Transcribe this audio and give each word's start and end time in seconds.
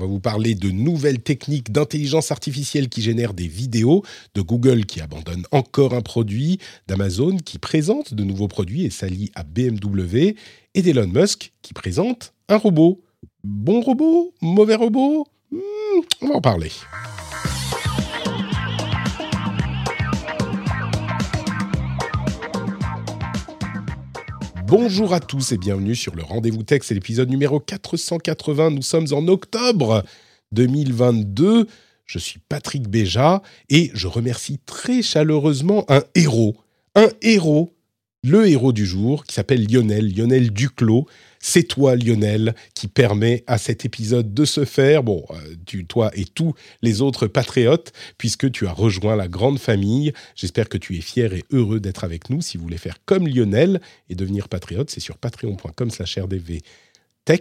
Va 0.00 0.06
vous 0.06 0.20
parler 0.20 0.54
de 0.54 0.70
nouvelles 0.70 1.20
techniques 1.20 1.70
d'intelligence 1.70 2.30
artificielle 2.32 2.88
qui 2.88 3.02
génèrent 3.02 3.34
des 3.34 3.46
vidéos, 3.46 4.02
de 4.34 4.40
Google 4.40 4.86
qui 4.86 5.00
abandonne 5.00 5.44
encore 5.52 5.94
un 5.94 6.00
produit, 6.00 6.58
d'Amazon 6.88 7.36
qui 7.36 7.58
présente 7.58 8.14
de 8.14 8.24
nouveaux 8.24 8.48
produits 8.48 8.84
et 8.84 8.90
s'allie 8.90 9.30
à 9.34 9.42
BMW, 9.42 10.34
et 10.74 10.82
d'Elon 10.82 11.08
Musk 11.08 11.52
qui 11.62 11.74
présente 11.74 12.32
un 12.48 12.56
robot. 12.56 13.02
Bon 13.44 13.80
robot 13.80 14.32
Mauvais 14.40 14.74
robot? 14.74 15.26
Hmm, 15.50 16.00
On 16.22 16.28
va 16.28 16.34
en 16.36 16.40
parler. 16.40 16.70
Bonjour 24.70 25.14
à 25.14 25.18
tous 25.18 25.50
et 25.50 25.58
bienvenue 25.58 25.96
sur 25.96 26.14
le 26.14 26.22
Rendez-vous 26.22 26.62
Tech, 26.62 26.82
c'est 26.84 26.94
l'épisode 26.94 27.28
numéro 27.28 27.58
480. 27.58 28.70
Nous 28.70 28.82
sommes 28.82 29.08
en 29.10 29.26
octobre 29.26 30.04
2022. 30.52 31.66
Je 32.06 32.18
suis 32.20 32.38
Patrick 32.48 32.86
Béja 32.88 33.42
et 33.68 33.90
je 33.94 34.06
remercie 34.06 34.60
très 34.64 35.02
chaleureusement 35.02 35.84
un 35.88 36.04
héros. 36.14 36.56
Un 36.94 37.08
héros, 37.20 37.74
le 38.22 38.46
héros 38.46 38.72
du 38.72 38.86
jour, 38.86 39.24
qui 39.24 39.34
s'appelle 39.34 39.66
Lionel, 39.66 40.14
Lionel 40.14 40.52
Duclos. 40.52 41.08
C'est 41.42 41.62
toi, 41.62 41.96
Lionel, 41.96 42.54
qui 42.74 42.86
permet 42.86 43.44
à 43.46 43.56
cet 43.56 43.86
épisode 43.86 44.34
de 44.34 44.44
se 44.44 44.66
faire. 44.66 45.02
Bon, 45.02 45.24
euh, 45.30 45.54
tu, 45.64 45.86
toi 45.86 46.10
et 46.14 46.26
tous 46.26 46.54
les 46.82 47.00
autres 47.00 47.26
patriotes, 47.26 47.92
puisque 48.18 48.52
tu 48.52 48.66
as 48.66 48.72
rejoint 48.72 49.16
la 49.16 49.26
grande 49.26 49.58
famille. 49.58 50.12
J'espère 50.36 50.68
que 50.68 50.76
tu 50.76 50.98
es 50.98 51.00
fier 51.00 51.32
et 51.32 51.44
heureux 51.50 51.80
d'être 51.80 52.04
avec 52.04 52.28
nous. 52.28 52.42
Si 52.42 52.58
vous 52.58 52.64
voulez 52.64 52.76
faire 52.76 52.98
comme 53.06 53.26
Lionel 53.26 53.80
et 54.10 54.14
devenir 54.14 54.50
patriote, 54.50 54.90
c'est 54.90 55.00
sur 55.00 55.16
patreon.com 55.16 55.90
slash 55.90 56.18
rdv 56.18 56.60
tech. 57.24 57.40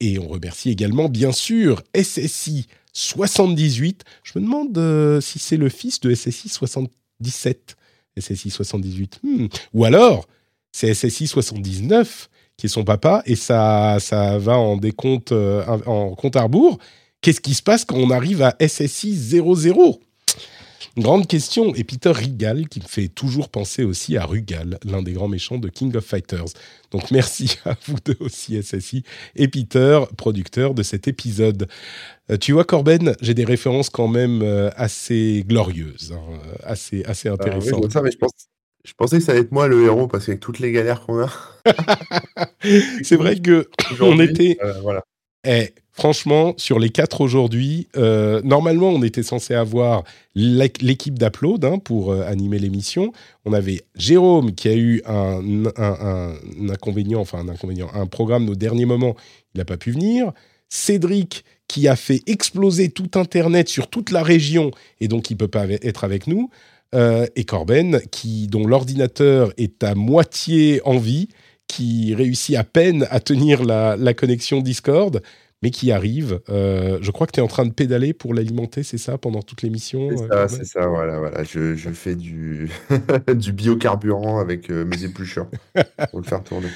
Et 0.00 0.18
on 0.18 0.28
remercie 0.28 0.70
également, 0.70 1.10
bien 1.10 1.32
sûr, 1.32 1.82
SSI 1.94 2.66
78. 2.94 4.04
Je 4.22 4.38
me 4.38 4.44
demande 4.44 4.76
euh, 4.78 5.20
si 5.20 5.38
c'est 5.38 5.58
le 5.58 5.68
fils 5.68 6.00
de 6.00 6.14
SSI 6.14 6.48
77. 6.48 7.76
SSI 8.18 8.48
78. 8.48 9.20
Hmm. 9.22 9.46
Ou 9.74 9.84
alors, 9.84 10.26
c'est 10.72 10.94
SSI 10.94 11.26
79 11.26 12.30
qui 12.56 12.66
est 12.66 12.68
son 12.68 12.84
papa, 12.84 13.22
et 13.26 13.36
ça, 13.36 13.98
ça 14.00 14.38
va 14.38 14.56
en 14.56 14.76
décompte, 14.76 15.32
euh, 15.32 15.64
en 15.86 16.14
compte 16.14 16.36
à 16.36 16.42
rebours. 16.42 16.78
Qu'est-ce 17.20 17.40
qui 17.40 17.54
se 17.54 17.62
passe 17.62 17.84
quand 17.84 17.96
on 17.96 18.10
arrive 18.10 18.42
à 18.42 18.54
SSI 18.60 19.14
00 19.16 20.00
Grande 20.96 21.26
question. 21.26 21.74
Et 21.74 21.82
Peter 21.82 22.12
Rigal, 22.12 22.68
qui 22.68 22.78
me 22.78 22.84
fait 22.86 23.08
toujours 23.08 23.48
penser 23.48 23.82
aussi 23.82 24.16
à 24.16 24.24
Rugal, 24.24 24.78
l'un 24.84 25.02
des 25.02 25.12
grands 25.12 25.26
méchants 25.26 25.58
de 25.58 25.68
King 25.68 25.96
of 25.96 26.04
Fighters. 26.04 26.44
Donc 26.92 27.10
merci 27.10 27.56
à 27.64 27.76
vous 27.86 27.96
deux 28.04 28.16
aussi, 28.20 28.62
SSI, 28.62 29.02
et 29.34 29.48
Peter, 29.48 30.00
producteur 30.16 30.72
de 30.74 30.84
cet 30.84 31.08
épisode. 31.08 31.66
Euh, 32.30 32.36
tu 32.36 32.52
vois, 32.52 32.64
Corben, 32.64 33.16
j'ai 33.20 33.34
des 33.34 33.44
références 33.44 33.90
quand 33.90 34.06
même 34.06 34.42
euh, 34.42 34.70
assez 34.76 35.44
glorieuses, 35.48 36.14
hein, 36.14 36.38
assez, 36.62 37.02
assez 37.04 37.28
Ah 37.28 37.32
oui, 37.32 37.70
je 37.70 37.74
intéressantes. 37.74 37.80
vois 37.80 37.90
ça, 37.90 38.02
mais 38.02 38.12
je, 38.12 38.18
pense, 38.18 38.30
je 38.84 38.92
pensais 38.96 39.18
que 39.18 39.24
ça 39.24 39.32
allait 39.32 39.40
être 39.42 39.52
moi 39.52 39.66
le 39.68 39.84
héros 39.84 40.06
parce 40.06 40.26
qu'avec 40.26 40.40
toutes 40.40 40.58
les 40.58 40.72
galères 40.72 41.00
qu'on 41.00 41.20
a 41.20 41.30
C'est 43.02 43.16
vrai 43.16 43.36
que 43.36 43.68
on 44.00 44.18
était, 44.20 44.58
euh, 44.62 44.74
voilà. 44.82 45.02
Eh, 45.46 45.70
franchement, 45.92 46.54
sur 46.56 46.78
les 46.78 46.88
quatre 46.88 47.20
aujourd'hui, 47.20 47.88
euh, 47.96 48.40
normalement, 48.42 48.88
on 48.90 49.02
était 49.02 49.22
censé 49.22 49.54
avoir 49.54 50.04
l'é- 50.34 50.72
l'équipe 50.80 51.18
d'Upload 51.18 51.64
hein, 51.64 51.78
pour 51.78 52.12
euh, 52.12 52.22
animer 52.26 52.58
l'émission. 52.58 53.12
On 53.44 53.52
avait 53.52 53.82
Jérôme 53.94 54.54
qui 54.54 54.68
a 54.68 54.74
eu 54.74 55.02
un, 55.06 55.42
un- 55.76 56.34
inconvénient, 56.70 57.20
enfin 57.20 57.38
un 57.40 57.48
inconvénient, 57.48 57.90
un 57.92 58.06
programme 58.06 58.48
au 58.48 58.54
dernier 58.54 58.86
moment, 58.86 59.16
il 59.54 59.58
n'a 59.58 59.64
pas 59.66 59.76
pu 59.76 59.90
venir. 59.92 60.32
Cédric 60.70 61.44
qui 61.68 61.88
a 61.88 61.96
fait 61.96 62.22
exploser 62.26 62.88
tout 62.90 63.10
Internet 63.14 63.68
sur 63.68 63.88
toute 63.88 64.10
la 64.10 64.22
région 64.22 64.70
et 65.00 65.08
donc 65.08 65.30
il 65.30 65.36
peut 65.36 65.48
pas 65.48 65.66
être 65.68 66.04
avec 66.04 66.26
nous. 66.26 66.50
Euh, 66.94 67.26
et 67.34 67.44
Corben 67.44 68.00
dont 68.48 68.66
l'ordinateur 68.66 69.52
est 69.56 69.82
à 69.82 69.94
moitié 69.94 70.80
en 70.84 70.96
vie 70.98 71.28
qui 71.66 72.14
réussit 72.14 72.56
à 72.56 72.62
peine 72.62 73.06
à 73.10 73.20
tenir 73.20 73.64
la 73.64 74.14
connexion 74.14 74.60
Discord, 74.60 75.20
mais 75.64 75.70
qui 75.70 75.90
arrive. 75.92 76.40
Euh, 76.50 76.98
je 77.00 77.10
crois 77.10 77.26
que 77.26 77.32
tu 77.32 77.40
es 77.40 77.42
en 77.42 77.48
train 77.48 77.64
de 77.64 77.72
pédaler 77.72 78.12
pour 78.12 78.34
l'alimenter, 78.34 78.82
c'est 78.82 78.98
ça, 78.98 79.16
pendant 79.16 79.40
toute 79.40 79.62
l'émission 79.62 80.10
C'est 80.14 80.30
euh, 80.30 80.46
ça, 80.46 80.56
c'est 80.58 80.66
ça, 80.66 80.86
voilà, 80.88 81.18
voilà. 81.18 81.42
Je, 81.42 81.74
je 81.74 81.88
fais 81.88 82.14
du, 82.14 82.68
du 83.34 83.52
biocarburant 83.52 84.40
avec 84.40 84.70
euh, 84.70 84.84
mes 84.84 85.04
épluchures 85.04 85.46
pour 86.10 86.20
le 86.20 86.26
faire 86.26 86.44
tourner. 86.44 86.68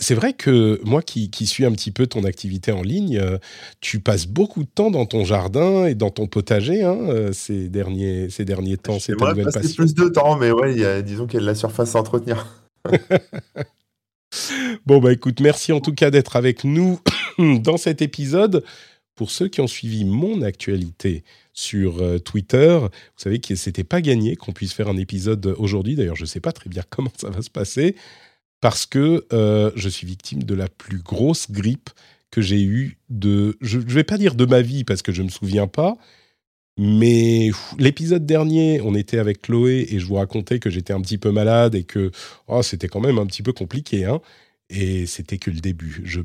C'est 0.00 0.16
vrai 0.16 0.32
que 0.32 0.80
moi 0.84 1.00
qui, 1.00 1.30
qui 1.30 1.46
suis 1.46 1.64
un 1.64 1.70
petit 1.70 1.92
peu 1.92 2.08
ton 2.08 2.24
activité 2.24 2.72
en 2.72 2.82
ligne, 2.82 3.22
tu 3.80 4.00
passes 4.00 4.26
beaucoup 4.26 4.64
de 4.64 4.68
temps 4.68 4.90
dans 4.90 5.06
ton 5.06 5.24
jardin 5.24 5.86
et 5.86 5.94
dans 5.94 6.10
ton 6.10 6.26
potager 6.26 6.82
hein, 6.82 7.30
ces, 7.32 7.68
derniers, 7.68 8.30
ces 8.30 8.44
derniers 8.44 8.78
temps. 8.78 8.98
C'est 8.98 9.14
ta 9.14 9.28
nouvelle 9.28 9.44
passer 9.44 9.60
passion. 9.60 9.76
plus 9.76 9.94
de 9.94 10.08
temps, 10.08 10.36
mais 10.36 10.50
ouais, 10.50 10.72
il 10.72 10.80
y 10.80 10.84
a, 10.84 11.02
disons 11.02 11.26
qu'il 11.26 11.34
y 11.34 11.38
a 11.38 11.42
de 11.42 11.46
la 11.46 11.54
surface 11.54 11.94
à 11.94 12.00
entretenir. 12.00 12.64
Bon, 14.86 14.98
bah 14.98 15.12
écoute, 15.12 15.40
merci 15.40 15.72
en 15.72 15.80
tout 15.80 15.94
cas 15.94 16.10
d'être 16.10 16.36
avec 16.36 16.64
nous 16.64 17.00
dans 17.38 17.76
cet 17.76 18.02
épisode. 18.02 18.64
Pour 19.14 19.30
ceux 19.30 19.46
qui 19.46 19.60
ont 19.60 19.68
suivi 19.68 20.04
mon 20.04 20.42
actualité 20.42 21.22
sur 21.52 22.02
euh, 22.02 22.18
Twitter, 22.18 22.78
vous 22.80 22.88
savez 23.16 23.38
que 23.38 23.54
c'était 23.54 23.84
pas 23.84 24.00
gagné 24.00 24.34
qu'on 24.34 24.52
puisse 24.52 24.72
faire 24.72 24.88
un 24.88 24.96
épisode 24.96 25.54
aujourd'hui. 25.58 25.94
D'ailleurs, 25.94 26.16
je 26.16 26.22
ne 26.22 26.26
sais 26.26 26.40
pas 26.40 26.52
très 26.52 26.68
bien 26.68 26.82
comment 26.90 27.12
ça 27.16 27.30
va 27.30 27.40
se 27.40 27.50
passer 27.50 27.94
parce 28.60 28.86
que 28.86 29.26
euh, 29.32 29.70
je 29.76 29.88
suis 29.90 30.06
victime 30.06 30.42
de 30.42 30.54
la 30.54 30.68
plus 30.68 30.98
grosse 30.98 31.50
grippe 31.50 31.90
que 32.30 32.40
j'ai 32.40 32.62
eue 32.62 32.96
de. 33.10 33.58
Je 33.60 33.78
ne 33.78 33.84
vais 33.84 34.04
pas 34.04 34.16
dire 34.16 34.34
de 34.34 34.46
ma 34.46 34.62
vie 34.62 34.84
parce 34.84 35.02
que 35.02 35.12
je 35.12 35.20
ne 35.20 35.26
me 35.26 35.30
souviens 35.30 35.66
pas. 35.66 35.96
Mais 36.76 37.50
l'épisode 37.78 38.26
dernier, 38.26 38.80
on 38.80 38.94
était 38.94 39.18
avec 39.18 39.42
Chloé 39.42 39.86
et 39.90 40.00
je 40.00 40.06
vous 40.06 40.16
racontais 40.16 40.58
que 40.58 40.70
j'étais 40.70 40.92
un 40.92 41.00
petit 41.00 41.18
peu 41.18 41.30
malade 41.30 41.74
et 41.74 41.84
que 41.84 42.10
oh, 42.48 42.62
c'était 42.62 42.88
quand 42.88 43.00
même 43.00 43.18
un 43.18 43.26
petit 43.26 43.42
peu 43.42 43.52
compliqué. 43.52 44.04
Hein 44.04 44.20
et 44.70 45.06
c'était 45.06 45.38
que 45.38 45.50
le 45.50 45.60
début. 45.60 46.02
Je 46.04 46.20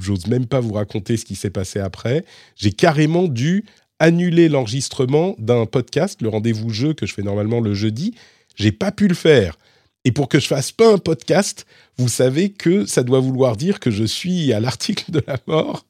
j'ose 0.00 0.26
même 0.26 0.46
pas 0.46 0.60
vous 0.60 0.72
raconter 0.72 1.16
ce 1.16 1.24
qui 1.24 1.36
s'est 1.36 1.50
passé 1.50 1.80
après. 1.80 2.24
J'ai 2.56 2.72
carrément 2.72 3.28
dû 3.28 3.64
annuler 3.98 4.48
l'enregistrement 4.48 5.34
d'un 5.38 5.66
podcast, 5.66 6.22
le 6.22 6.28
rendez-vous 6.28 6.70
jeu 6.70 6.94
que 6.94 7.06
je 7.06 7.14
fais 7.14 7.22
normalement 7.22 7.60
le 7.60 7.74
jeudi. 7.74 8.14
J'ai 8.56 8.72
pas 8.72 8.92
pu 8.92 9.08
le 9.08 9.14
faire. 9.14 9.58
Et 10.04 10.12
pour 10.12 10.28
que 10.28 10.40
je 10.40 10.46
fasse 10.46 10.72
pas 10.72 10.90
un 10.90 10.98
podcast, 10.98 11.66
vous 11.98 12.08
savez 12.08 12.50
que 12.50 12.86
ça 12.86 13.02
doit 13.02 13.20
vouloir 13.20 13.56
dire 13.56 13.80
que 13.80 13.90
je 13.90 14.04
suis 14.04 14.52
à 14.52 14.60
l'article 14.60 15.10
de 15.10 15.22
la 15.26 15.36
mort. 15.46 15.84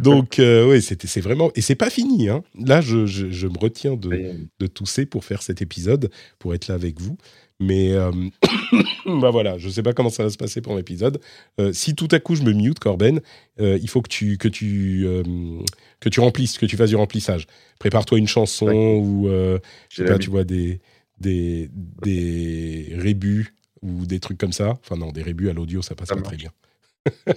Donc 0.00 0.38
euh, 0.38 0.68
oui, 0.68 0.82
c'était 0.82 1.06
c'est 1.06 1.20
vraiment 1.20 1.50
et 1.54 1.60
c'est 1.60 1.74
pas 1.74 1.90
fini. 1.90 2.28
Hein. 2.28 2.42
Là, 2.58 2.80
je, 2.80 3.06
je, 3.06 3.30
je 3.30 3.46
me 3.46 3.58
retiens 3.58 3.94
de, 3.96 4.34
de 4.58 4.66
tousser 4.66 5.06
pour 5.06 5.24
faire 5.24 5.42
cet 5.42 5.62
épisode, 5.62 6.10
pour 6.38 6.54
être 6.54 6.68
là 6.68 6.74
avec 6.74 7.00
vous. 7.00 7.16
Mais 7.60 7.92
euh, 7.92 8.10
bah 9.06 9.30
voilà, 9.30 9.58
je 9.58 9.68
sais 9.68 9.82
pas 9.82 9.92
comment 9.92 10.10
ça 10.10 10.24
va 10.24 10.30
se 10.30 10.36
passer 10.36 10.60
pour 10.60 10.74
l'épisode. 10.76 11.20
Euh, 11.60 11.72
si 11.72 11.94
tout 11.94 12.08
à 12.10 12.18
coup 12.18 12.34
je 12.34 12.42
me 12.42 12.52
mute, 12.52 12.80
Corben, 12.80 13.20
euh, 13.60 13.78
il 13.80 13.88
faut 13.88 14.02
que 14.02 14.08
tu 14.08 14.38
que 14.38 14.48
tu 14.48 15.06
que 16.00 16.08
tu 16.08 16.20
remplisses, 16.20 16.58
que 16.58 16.66
tu 16.66 16.76
fasses 16.76 16.90
du 16.90 16.96
remplissage. 16.96 17.46
Prépare-toi 17.78 18.18
une 18.18 18.28
chanson 18.28 18.66
Ouais. 18.66 18.98
ou 19.00 19.28
je 19.88 19.96
sais 19.96 20.04
pas, 20.04 20.18
tu 20.18 20.30
vois 20.30 20.44
des 20.44 20.80
des 21.20 21.70
des 22.02 22.92
rébus 22.96 23.54
ou 23.82 24.04
des 24.04 24.18
trucs 24.18 24.38
comme 24.38 24.52
ça. 24.52 24.70
Enfin 24.82 24.96
non, 24.96 25.12
des 25.12 25.22
rébus 25.22 25.48
à 25.48 25.52
l'audio, 25.52 25.80
ça 25.80 25.94
passe 25.94 26.08
Ça 26.08 26.16
pas 26.16 26.22
très 26.22 26.36
bien. 26.36 26.50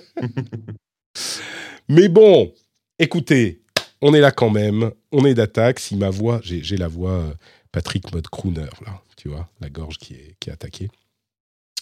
Mais 1.89 2.09
bon, 2.09 2.53
écoutez, 2.99 3.61
on 4.01 4.13
est 4.13 4.19
là 4.19 4.31
quand 4.31 4.49
même, 4.49 4.91
on 5.11 5.25
est 5.25 5.33
d'attaque. 5.33 5.79
Si 5.79 5.95
ma 5.95 6.09
voix, 6.09 6.41
j'ai 6.43 6.77
la 6.77 6.87
voix 6.87 7.11
euh, 7.11 7.33
Patrick 7.71 8.11
mode 8.13 8.27
crooner, 8.27 8.67
là, 8.85 9.01
tu 9.15 9.29
vois, 9.29 9.47
la 9.61 9.69
gorge 9.69 9.97
qui 9.97 10.15
est 10.15 10.51
attaquée. 10.51 10.89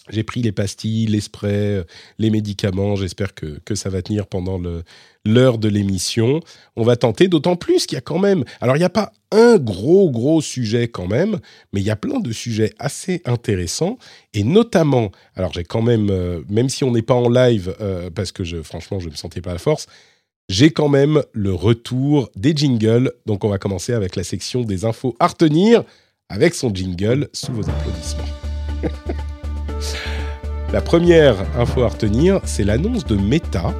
J'ai 0.08 0.22
pris 0.22 0.42
les 0.42 0.52
pastilles, 0.52 1.06
les 1.06 1.20
sprays, 1.20 1.78
euh, 1.78 1.84
les 2.18 2.30
médicaments. 2.30 2.96
J'espère 2.96 3.34
que, 3.34 3.58
que 3.64 3.74
ça 3.74 3.90
va 3.90 4.02
tenir 4.02 4.26
pendant 4.26 4.60
l'heure 5.24 5.58
de 5.58 5.68
l'émission. 5.68 6.40
On 6.76 6.84
va 6.84 6.96
tenter, 6.96 7.28
d'autant 7.28 7.56
plus 7.56 7.86
qu'il 7.86 7.96
y 7.96 7.98
a 7.98 8.02
quand 8.02 8.18
même. 8.18 8.44
Alors, 8.60 8.76
il 8.76 8.80
n'y 8.80 8.84
a 8.84 8.90
pas 8.90 9.12
un 9.32 9.58
gros, 9.58 10.10
gros 10.10 10.40
sujet 10.40 10.88
quand 10.88 11.08
même, 11.08 11.40
mais 11.72 11.80
il 11.80 11.86
y 11.86 11.90
a 11.90 11.96
plein 11.96 12.20
de 12.20 12.32
sujets 12.32 12.72
assez 12.78 13.22
intéressants. 13.24 13.98
Et 14.34 14.44
notamment, 14.44 15.10
alors 15.34 15.52
j'ai 15.52 15.64
quand 15.64 15.82
même, 15.82 16.10
euh, 16.10 16.42
même 16.48 16.68
si 16.68 16.84
on 16.84 16.92
n'est 16.92 17.02
pas 17.02 17.14
en 17.14 17.28
live, 17.28 17.74
euh, 17.80 18.10
parce 18.10 18.32
que 18.32 18.44
je, 18.44 18.62
franchement, 18.62 19.00
je 19.00 19.06
ne 19.06 19.10
me 19.10 19.16
sentais 19.16 19.40
pas 19.40 19.50
à 19.50 19.54
la 19.54 19.58
force, 19.58 19.86
j'ai 20.48 20.70
quand 20.70 20.88
même 20.88 21.22
le 21.32 21.52
retour 21.52 22.30
des 22.36 22.54
jingles. 22.54 23.12
Donc 23.26 23.44
on 23.44 23.48
va 23.48 23.58
commencer 23.58 23.92
avec 23.92 24.14
la 24.14 24.22
section 24.22 24.62
des 24.62 24.84
infos 24.84 25.16
à 25.18 25.26
retenir 25.26 25.82
avec 26.28 26.54
son 26.54 26.74
jingle 26.74 27.28
sous 27.32 27.52
vos 27.52 27.68
applaudissements. 27.68 28.24
la 30.72 30.80
première 30.80 31.36
info 31.58 31.82
à 31.82 31.88
retenir, 31.88 32.40
c'est 32.44 32.64
l'annonce 32.64 33.04
de 33.04 33.16
Meta 33.16 33.74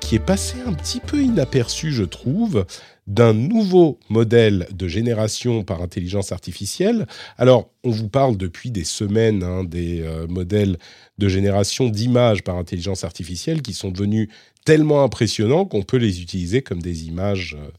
qui 0.00 0.14
est 0.14 0.24
passée 0.24 0.58
un 0.64 0.72
petit 0.72 1.00
peu 1.00 1.20
inaperçue, 1.20 1.92
je 1.92 2.04
trouve, 2.04 2.64
d'un 3.08 3.32
nouveau 3.32 3.98
modèle 4.08 4.68
de 4.72 4.86
génération 4.86 5.64
par 5.64 5.82
intelligence 5.82 6.30
artificielle. 6.30 7.06
Alors, 7.38 7.70
on 7.84 7.90
vous 7.90 8.08
parle 8.08 8.36
depuis 8.36 8.70
des 8.70 8.84
semaines 8.84 9.42
hein, 9.42 9.64
des 9.64 10.02
euh, 10.02 10.28
modèles 10.28 10.78
de 11.18 11.28
génération 11.28 11.88
d'images 11.88 12.42
par 12.42 12.56
intelligence 12.56 13.02
artificielle 13.02 13.62
qui 13.62 13.72
sont 13.72 13.90
devenus 13.90 14.28
tellement 14.64 15.02
impressionnants 15.02 15.64
qu'on 15.64 15.82
peut 15.82 15.96
les 15.96 16.20
utiliser 16.20 16.62
comme 16.62 16.82
des 16.82 17.06
images, 17.06 17.56
euh, 17.58 17.70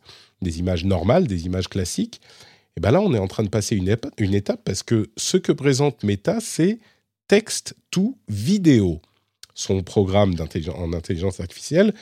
des 0.41 0.59
images 0.59 0.83
normales, 0.83 1.27
des 1.27 1.45
images 1.45 1.69
classiques. 1.69 2.19
Et 2.75 2.81
bien 2.81 2.91
là, 2.91 3.01
on 3.01 3.13
est 3.13 3.19
en 3.19 3.27
train 3.27 3.43
de 3.43 3.49
passer 3.49 3.75
une, 3.75 3.95
une 4.17 4.33
étape 4.33 4.61
parce 4.65 4.83
que 4.83 5.09
ce 5.15 5.37
que 5.37 5.51
présente 5.51 6.03
Meta, 6.03 6.39
c'est 6.39 6.79
texte 7.27 7.75
to 7.91 8.17
vidéo, 8.27 9.01
son 9.53 9.83
programme 9.83 10.35
en 10.39 10.93
intelligence 10.93 11.39
artificielle 11.39 11.93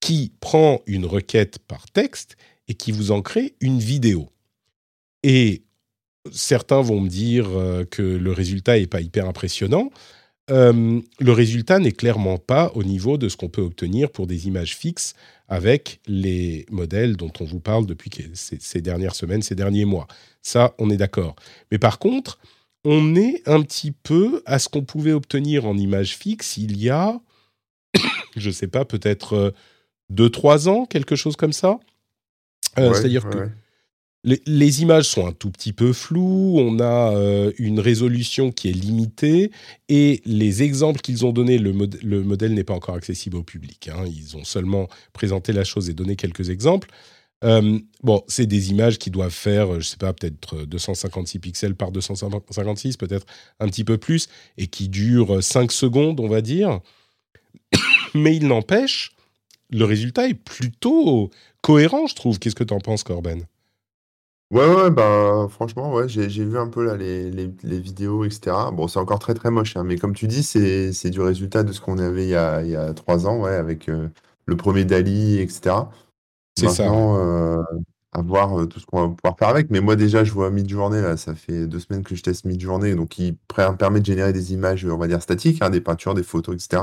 qui 0.00 0.32
prend 0.40 0.82
une 0.86 1.06
requête 1.06 1.58
par 1.60 1.90
texte 1.90 2.36
et 2.68 2.74
qui 2.74 2.92
vous 2.92 3.10
en 3.10 3.22
crée 3.22 3.54
une 3.60 3.78
vidéo. 3.78 4.28
Et 5.22 5.62
certains 6.32 6.82
vont 6.82 7.00
me 7.00 7.08
dire 7.08 7.48
euh, 7.50 7.84
que 7.84 8.02
le 8.02 8.32
résultat 8.32 8.78
n'est 8.78 8.86
pas 8.86 9.00
hyper 9.00 9.26
impressionnant. 9.26 9.90
Euh, 10.50 11.00
le 11.18 11.32
résultat 11.32 11.78
n'est 11.80 11.92
clairement 11.92 12.38
pas 12.38 12.70
au 12.74 12.84
niveau 12.84 13.18
de 13.18 13.28
ce 13.28 13.36
qu'on 13.36 13.48
peut 13.48 13.62
obtenir 13.62 14.10
pour 14.10 14.26
des 14.26 14.46
images 14.46 14.76
fixes 14.76 15.14
avec 15.48 16.00
les 16.06 16.66
modèles 16.70 17.16
dont 17.16 17.32
on 17.40 17.44
vous 17.44 17.58
parle 17.58 17.86
depuis 17.86 18.10
ces, 18.34 18.80
dernières 18.80 19.14
semaines, 19.14 19.42
ces 19.42 19.56
derniers 19.56 19.84
mois. 19.84 20.06
Ça, 20.42 20.74
on 20.78 20.90
est 20.90 20.96
d'accord. 20.96 21.34
Mais 21.72 21.78
par 21.78 21.98
contre, 21.98 22.38
on 22.88 23.16
est 23.16 23.42
un 23.46 23.62
petit 23.62 23.90
peu 23.90 24.42
à 24.46 24.60
ce 24.60 24.68
qu'on 24.68 24.84
pouvait 24.84 25.10
obtenir 25.10 25.66
en 25.66 25.76
images 25.76 26.16
fixes 26.16 26.56
il 26.56 26.80
y 26.80 26.88
a, 26.88 27.20
je 28.36 28.46
ne 28.48 28.54
sais 28.54 28.68
pas, 28.68 28.84
peut-être 28.84 29.52
2-3 30.12 30.68
euh, 30.68 30.70
ans, 30.70 30.86
quelque 30.86 31.16
chose 31.16 31.34
comme 31.34 31.52
ça. 31.52 31.80
Euh, 32.78 32.94
c'est-à-dire 32.94 33.28
que 33.28 33.48
les, 34.22 34.82
images 34.82 35.08
sont 35.08 35.26
un 35.26 35.32
tout 35.32 35.50
petit 35.50 35.72
peu 35.72 35.92
floues, 35.92 36.58
on 36.58 36.78
a 36.78 37.12
euh, 37.12 37.50
une 37.58 37.80
résolution 37.80 38.52
qui 38.52 38.68
est 38.68 38.72
limitée, 38.72 39.50
et 39.88 40.22
les 40.24 40.62
exemples 40.62 41.00
qu'ils 41.00 41.26
ont 41.26 41.32
donnés, 41.32 41.58
le, 41.58 41.72
modèle 42.22 42.54
n'est 42.54 42.64
pas 42.64 42.74
encore 42.74 42.94
accessible 42.94 43.36
au 43.36 43.42
public. 43.42 43.88
Hein. 43.92 44.04
ils 44.06 44.36
ont 44.36 44.44
seulement 44.44 44.88
présenté 45.12 45.52
la 45.52 45.64
chose 45.64 45.90
et 45.90 45.92
donné 45.92 46.14
quelques 46.14 46.50
exemples. 46.50 46.88
Euh, 47.44 47.78
bon, 48.02 48.22
c'est 48.28 48.46
des 48.46 48.70
images 48.70 48.98
qui 48.98 49.10
doivent 49.10 49.30
faire, 49.30 49.72
je 49.72 49.76
ne 49.76 49.82
sais 49.82 49.96
pas, 49.96 50.12
peut-être 50.12 50.64
256 50.64 51.38
pixels 51.38 51.74
par 51.74 51.92
256, 51.92 52.96
peut-être 52.96 53.26
un 53.60 53.68
petit 53.68 53.84
peu 53.84 53.98
plus, 53.98 54.28
et 54.56 54.68
qui 54.68 54.88
durent 54.88 55.42
5 55.42 55.70
secondes, 55.70 56.20
on 56.20 56.28
va 56.28 56.40
dire. 56.40 56.80
Mais 58.14 58.36
il 58.36 58.46
n'empêche, 58.46 59.14
le 59.70 59.84
résultat 59.84 60.28
est 60.28 60.34
plutôt 60.34 61.30
cohérent, 61.60 62.06
je 62.06 62.14
trouve. 62.14 62.38
Qu'est-ce 62.38 62.54
que 62.54 62.64
tu 62.64 62.74
en 62.74 62.80
penses, 62.80 63.02
Corben? 63.02 63.44
Ouais, 64.52 64.90
bah, 64.90 65.48
franchement, 65.50 65.92
ouais, 65.92 66.08
j'ai 66.08 66.28
vu 66.28 66.56
un 66.56 66.68
peu 66.68 66.84
là 66.84 66.96
les, 66.96 67.32
les, 67.32 67.80
vidéos, 67.80 68.24
etc. 68.24 68.56
Bon, 68.72 68.86
c'est 68.86 69.00
encore 69.00 69.18
très 69.18 69.34
très 69.34 69.50
moche, 69.50 69.76
hein, 69.76 69.82
mais 69.82 69.98
comme 69.98 70.14
tu 70.14 70.28
dis, 70.28 70.44
c'est 70.44 71.10
du 71.10 71.20
résultat 71.20 71.64
de 71.64 71.72
ce 71.72 71.80
qu'on 71.80 71.98
avait 71.98 72.26
il 72.26 72.28
y 72.28 72.36
a, 72.36 72.62
il 72.62 72.94
trois 72.94 73.26
ans, 73.26 73.40
ouais, 73.40 73.56
avec 73.56 73.88
euh, 73.88 74.08
le 74.46 74.56
premier 74.56 74.84
Dali, 74.84 75.40
etc. 75.40 75.74
C'est 76.58 76.68
ça. 76.68 76.84
Maintenant, 76.84 77.16
euh, 77.18 77.62
à 78.12 78.22
voir 78.22 78.58
euh, 78.58 78.66
tout 78.66 78.80
ce 78.80 78.86
qu'on 78.86 79.08
va 79.08 79.14
pouvoir 79.14 79.38
faire 79.38 79.48
avec. 79.48 79.70
Mais 79.70 79.80
moi, 79.80 79.96
déjà, 79.96 80.24
je 80.24 80.32
vois 80.32 80.50
mid-journée, 80.50 81.02
là, 81.02 81.16
ça 81.16 81.34
fait 81.34 81.66
deux 81.66 81.80
semaines 81.80 82.02
que 82.02 82.14
je 82.14 82.22
teste 82.22 82.44
mid-journée, 82.44 82.94
donc 82.94 83.18
il 83.18 83.36
permet 83.78 84.00
de 84.00 84.06
générer 84.06 84.32
des 84.32 84.52
images, 84.54 84.84
on 84.86 84.96
va 84.96 85.06
dire, 85.06 85.20
statiques, 85.20 85.62
hein, 85.62 85.70
des 85.70 85.80
peintures, 85.80 86.14
des 86.14 86.22
photos, 86.22 86.54
etc 86.54 86.82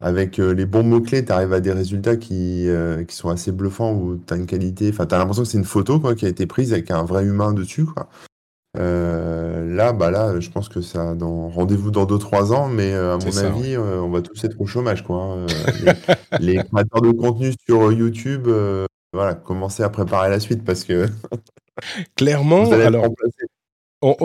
avec 0.00 0.38
euh, 0.38 0.54
les 0.54 0.66
bons 0.66 0.84
mots-clés, 0.84 1.24
tu 1.24 1.32
arrives 1.32 1.52
à 1.52 1.60
des 1.60 1.72
résultats 1.72 2.16
qui, 2.16 2.68
euh, 2.68 3.04
qui 3.04 3.16
sont 3.16 3.30
assez 3.30 3.50
bluffants 3.50 3.92
où 3.94 4.16
tu 4.16 4.32
as 4.32 4.36
une 4.36 4.46
qualité. 4.46 4.90
Enfin, 4.92 5.06
tu 5.06 5.14
as 5.14 5.18
l'impression 5.18 5.42
que 5.42 5.48
c'est 5.48 5.58
une 5.58 5.64
photo 5.64 5.98
quoi, 5.98 6.14
qui 6.14 6.24
a 6.24 6.28
été 6.28 6.46
prise 6.46 6.72
avec 6.72 6.90
un 6.90 7.02
vrai 7.02 7.24
humain 7.24 7.52
dessus. 7.52 7.84
Quoi. 7.84 8.08
Euh, 8.78 9.74
là, 9.74 9.92
bah 9.92 10.10
là, 10.10 10.38
je 10.38 10.48
pense 10.50 10.68
que 10.68 10.80
ça 10.80 11.14
dans 11.14 11.48
rendez-vous 11.48 11.90
dans 11.90 12.06
2-3 12.06 12.52
ans, 12.52 12.68
mais 12.68 12.92
à 12.92 13.18
mon 13.18 13.36
avis, 13.38 13.76
on 13.76 14.10
va 14.10 14.22
tous 14.22 14.44
être 14.44 14.60
au 14.60 14.66
chômage. 14.66 15.04
Quoi, 15.04 15.16
hein. 15.16 15.46
les, 16.40 16.56
créateurs 16.56 17.02
de 17.02 17.10
contenu 17.10 17.52
sur 17.66 17.92
YouTube, 17.92 18.48
voilà, 19.12 19.34
commencez 19.34 19.82
à 19.82 19.88
préparer 19.88 20.30
la 20.30 20.40
suite 20.40 20.64
parce 20.64 20.84
que. 20.84 21.06
Clairement, 22.16 22.70
alors. 22.70 23.06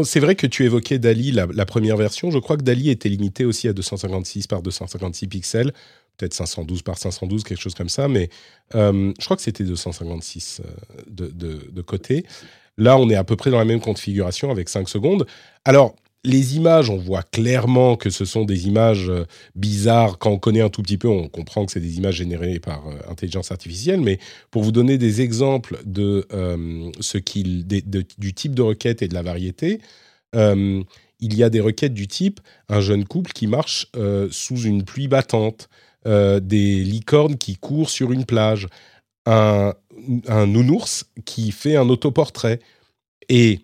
C'est 0.04 0.20
vrai 0.20 0.36
que 0.36 0.46
tu 0.46 0.66
évoquais 0.66 1.00
Dali, 1.00 1.32
la, 1.32 1.66
première 1.66 1.98
version. 1.98 2.30
Je 2.30 2.38
crois 2.38 2.58
que 2.58 2.62
Dali 2.62 2.90
était 2.90 3.10
limité 3.10 3.44
aussi 3.44 3.68
à 3.68 3.74
256 3.74 4.46
par 4.46 4.62
256 4.62 5.28
pixels, 5.28 5.74
peut-être 6.18 6.34
512 6.34 6.84
par 6.84 6.98
512, 6.98 7.44
quelque 7.44 7.60
chose 7.60 7.74
comme 7.74 7.90
ça, 7.90 8.08
mais 8.08 8.30
euh, 8.76 9.12
je 9.20 9.26
crois 9.26 9.36
que 9.36 9.42
c'était 9.42 9.64
256 9.64 10.62
euh, 10.64 11.02
de, 11.08 11.28
de, 11.72 11.82
côté. 11.82 12.26
Là, 12.78 12.98
on 12.98 13.10
est 13.10 13.16
à 13.16 13.24
peu 13.24 13.36
près 13.36 13.52
dans 13.52 13.60
la 13.60 13.66
même 13.66 13.82
configuration 13.82 14.52
avec 14.52 14.70
5 14.70 14.90
secondes. 14.90 15.26
Alors, 15.66 15.96
les 16.26 16.56
images, 16.56 16.90
on 16.90 16.98
voit 16.98 17.24
clairement 17.24 17.98
que 17.98 18.10
ce 18.10 18.24
sont 18.24 18.46
des 18.46 18.68
images 18.68 19.10
euh, 19.10 19.26
bizarres. 19.56 20.18
Quand 20.18 20.32
on 20.32 20.40
connaît 20.40 20.62
un 20.62 20.70
tout 20.70 20.82
petit 20.82 20.98
peu, 20.98 21.10
on 21.10 21.28
comprend 21.28 21.66
que 21.66 21.72
c'est 21.72 21.82
des 21.82 21.98
images 21.98 22.16
générées 22.16 22.60
par 22.60 22.88
euh, 22.88 22.94
intelligence 23.10 23.52
artificielle. 23.52 24.00
Mais 24.00 24.20
pour 24.50 24.64
vous 24.64 24.72
donner 24.72 24.98
des 24.98 25.22
exemples 25.22 25.82
de 25.86 26.26
euh, 26.34 26.90
ce 27.02 27.18
qu'il, 27.18 27.68
du 27.68 28.34
type 28.34 28.56
de 28.56 28.62
requête 28.62 29.02
et 29.02 29.08
de 29.08 29.14
la 29.14 29.22
variété, 29.22 29.82
il 30.36 31.36
y 31.36 31.44
a 31.44 31.50
des 31.52 31.60
requêtes 31.60 31.94
du 31.94 32.08
type 32.08 32.40
un 32.68 32.82
jeune 32.82 33.06
couple 33.06 33.34
qui 33.34 33.46
marche 33.46 33.92
sous 34.32 34.62
une 34.62 34.84
pluie 34.84 35.08
battante, 35.08 35.70
des 36.06 36.84
licornes 36.84 37.38
qui 37.38 37.56
courent 37.56 37.92
sur 37.92 38.12
une 38.12 38.26
plage, 38.26 38.68
un, 39.28 39.74
un 40.28 40.48
nounours 40.48 41.06
qui 41.26 41.52
fait 41.52 41.76
un 41.76 41.90
autoportrait. 41.90 42.60
Et 43.30 43.62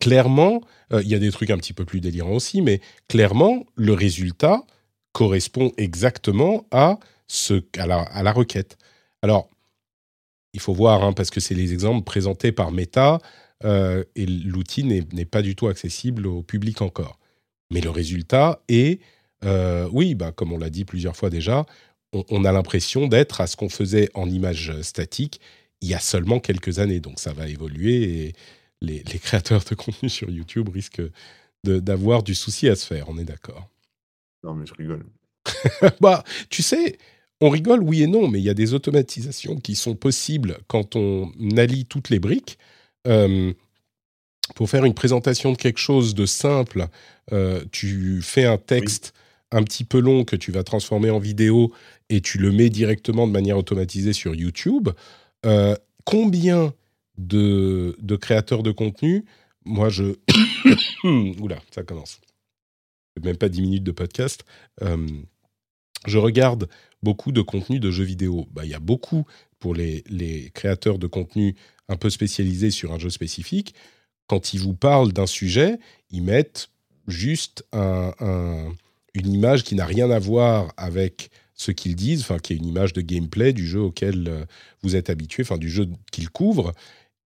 clairement, 0.00 0.60
euh, 0.92 1.02
il 1.02 1.08
y 1.08 1.14
a 1.14 1.18
des 1.18 1.30
trucs 1.30 1.50
un 1.50 1.58
petit 1.58 1.72
peu 1.72 1.84
plus 1.84 2.00
délirants 2.00 2.32
aussi, 2.32 2.62
mais 2.62 2.80
clairement, 3.08 3.64
le 3.76 3.92
résultat 3.92 4.62
correspond 5.12 5.72
exactement 5.76 6.66
à, 6.70 6.98
ce, 7.28 7.62
à, 7.78 7.86
la, 7.86 8.32
requête. 8.32 8.76
Alors, 9.22 9.48
il 10.52 10.60
faut 10.60 10.74
voir, 10.74 11.04
hein, 11.04 11.12
parce 11.12 11.30
que 11.30 11.40
c'est 11.40 11.54
les 11.54 11.72
exemples 11.72 12.04
présentés 12.04 12.52
par 12.52 12.72
Meta, 12.72 13.18
euh, 13.64 14.04
et 14.16 14.26
l'outil 14.26 14.84
n'est 14.84 15.24
pas 15.24 15.42
du 15.42 15.54
tout 15.54 15.68
accessible 15.68 16.26
au 16.26 16.42
public 16.42 16.82
encore. 16.82 17.18
Mais 17.70 17.80
le 17.80 17.90
résultat 17.90 18.62
est, 18.68 19.00
euh, 19.44 19.88
oui, 19.92 20.14
bah, 20.14 20.32
comme 20.32 20.52
on 20.52 20.58
l'a 20.58 20.70
dit 20.70 20.84
plusieurs 20.84 21.16
fois 21.16 21.30
déjà, 21.30 21.64
on, 22.14 22.24
on 22.30 22.44
a 22.44 22.52
l'impression 22.52 23.06
d'être 23.06 23.40
à 23.40 23.46
ce 23.46 23.56
qu'on 23.56 23.68
faisait 23.68 24.08
en 24.14 24.30
image 24.30 24.72
statique 24.82 25.40
il 25.80 25.88
y 25.88 25.94
a 25.94 25.98
seulement 25.98 26.40
quelques 26.40 26.78
années. 26.78 27.00
Donc 27.00 27.20
ça 27.20 27.32
va 27.32 27.46
évoluer 27.46 28.26
et, 28.28 28.32
les, 28.80 29.02
créateurs 29.02 29.64
de 29.64 29.74
contenu 29.74 30.08
sur 30.08 30.30
YouTube 30.30 30.68
risquent 30.68 31.02
d'avoir 31.64 32.22
du 32.22 32.34
souci 32.34 32.68
à 32.68 32.76
se 32.76 32.84
faire, 32.84 33.08
on 33.08 33.18
est 33.18 33.24
d'accord. 33.24 33.70
Non, 34.42 34.54
mais 34.54 34.66
je 34.66 34.74
rigole. 34.74 35.06
bah, 36.00 36.22
tu 36.50 36.62
sais, 36.62 36.98
on 37.40 37.48
rigole, 37.48 37.82
oui 37.82 38.02
et 38.02 38.06
non, 38.06 38.28
mais 38.28 38.40
il 38.40 38.44
y 38.44 38.50
a 38.50 38.54
des 38.54 38.74
automatisations 38.74 39.56
qui 39.56 39.74
sont 39.74 39.94
possibles 39.94 40.58
quand 40.66 40.96
on 40.96 41.32
allie 41.56 41.86
toutes 41.86 42.10
les 42.10 42.18
briques. 42.18 42.58
Euh, 43.06 43.54
pour 44.54 44.68
faire 44.68 44.84
une 44.84 44.92
présentation 44.92 45.52
de 45.52 45.56
quelque 45.56 45.78
chose 45.78 46.14
de 46.14 46.26
simple, 46.26 46.88
euh, 47.32 47.64
tu 47.72 48.20
fais 48.20 48.44
un 48.44 48.58
texte 48.58 49.14
un 49.50 49.62
petit 49.62 49.84
peu 49.84 50.00
long 50.00 50.24
que 50.24 50.36
tu 50.36 50.52
vas 50.52 50.64
transformer 50.64 51.08
en 51.08 51.18
vidéo 51.18 51.72
et 52.14 52.20
tu 52.20 52.38
le 52.38 52.52
mets 52.52 52.70
directement 52.70 53.26
de 53.26 53.32
manière 53.32 53.58
automatisée 53.58 54.12
sur 54.12 54.36
YouTube. 54.36 54.88
Euh, 55.44 55.74
combien 56.04 56.72
de, 57.18 57.96
créateurs 58.20 58.62
de 58.62 58.70
contenu, 58.70 59.24
moi 59.64 59.88
je... 59.88 60.14
Oula, 61.40 61.58
ça 61.72 61.82
commence. 61.82 62.20
Même 63.20 63.36
pas 63.36 63.48
10 63.48 63.62
minutes 63.62 63.82
de 63.82 63.90
podcast. 63.90 64.44
Euh, 64.82 65.08
je 66.06 66.18
regarde 66.18 66.68
beaucoup 67.02 67.32
de 67.32 67.42
contenu 67.42 67.80
de 67.80 67.90
jeux 67.90 68.04
vidéo. 68.04 68.46
Bah, 68.52 68.64
il 68.64 68.70
y 68.70 68.74
a 68.74 68.80
beaucoup 68.80 69.26
pour 69.58 69.74
les, 69.74 70.52
créateurs 70.54 70.98
de 70.98 71.08
contenu 71.08 71.56
un 71.88 71.96
peu 71.96 72.10
spécialisés 72.10 72.70
sur 72.70 72.92
un 72.92 73.00
jeu 73.00 73.10
spécifique. 73.10 73.74
Quand 74.28 74.54
ils 74.54 74.60
vous 74.60 74.74
parlent 74.74 75.12
d'un 75.12 75.26
sujet, 75.26 75.80
ils 76.10 76.22
mettent 76.22 76.70
juste 77.08 77.64
une 77.72 78.76
image 79.14 79.64
qui 79.64 79.74
n'a 79.74 79.84
rien 79.84 80.10
à 80.10 80.20
voir 80.20 80.72
avec 80.76 81.30
ce 81.54 81.70
qu'ils 81.70 81.96
disent, 81.96 82.22
enfin 82.22 82.38
qui 82.38 82.52
est 82.52 82.56
une 82.56 82.66
image 82.66 82.92
de 82.92 83.00
gameplay 83.00 83.52
du 83.52 83.66
jeu 83.66 83.80
auquel 83.80 84.28
euh, 84.28 84.44
vous 84.82 84.96
êtes 84.96 85.10
habitué, 85.10 85.42
enfin 85.42 85.58
du 85.58 85.70
jeu 85.70 85.88
qu'ils 86.12 86.30
couvrent, 86.30 86.72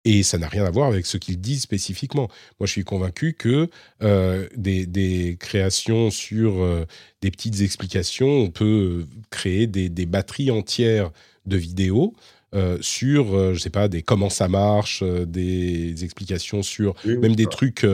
Et 0.04 0.22
ça 0.22 0.38
n'a 0.38 0.48
rien 0.48 0.64
à 0.64 0.70
voir 0.70 0.88
avec 0.88 1.06
ce 1.06 1.18
qu'ils 1.18 1.40
disent 1.40 1.62
spécifiquement. 1.62 2.28
Moi, 2.60 2.66
je 2.66 2.72
suis 2.72 2.84
convaincu 2.84 3.34
que 3.34 3.68
euh, 4.02 4.48
des, 4.56 5.36
créations 5.38 6.10
sur 6.10 6.62
euh, 6.62 6.86
des 7.20 7.30
petites 7.30 7.60
explications, 7.60 8.28
on 8.28 8.50
peut 8.50 9.04
créer 9.30 9.66
des, 9.66 10.06
batteries 10.06 10.50
entières 10.50 11.10
de 11.46 11.56
vidéos 11.56 12.14
euh, 12.54 12.78
sur, 12.80 13.54
je 13.54 13.58
sais 13.58 13.70
pas, 13.70 13.88
des 13.88 14.02
comment 14.02 14.30
ça 14.30 14.48
marche, 14.48 15.02
des 15.02 16.04
explications 16.04 16.62
sur 16.62 16.94
même 17.04 17.36
des 17.36 17.46
trucs, 17.46 17.84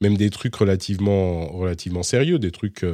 même 0.00 0.16
des 0.16 0.30
trucs 0.30 0.54
relativement, 0.54 1.48
relativement 1.48 2.04
sérieux, 2.04 2.38
des 2.38 2.52
trucs 2.52 2.84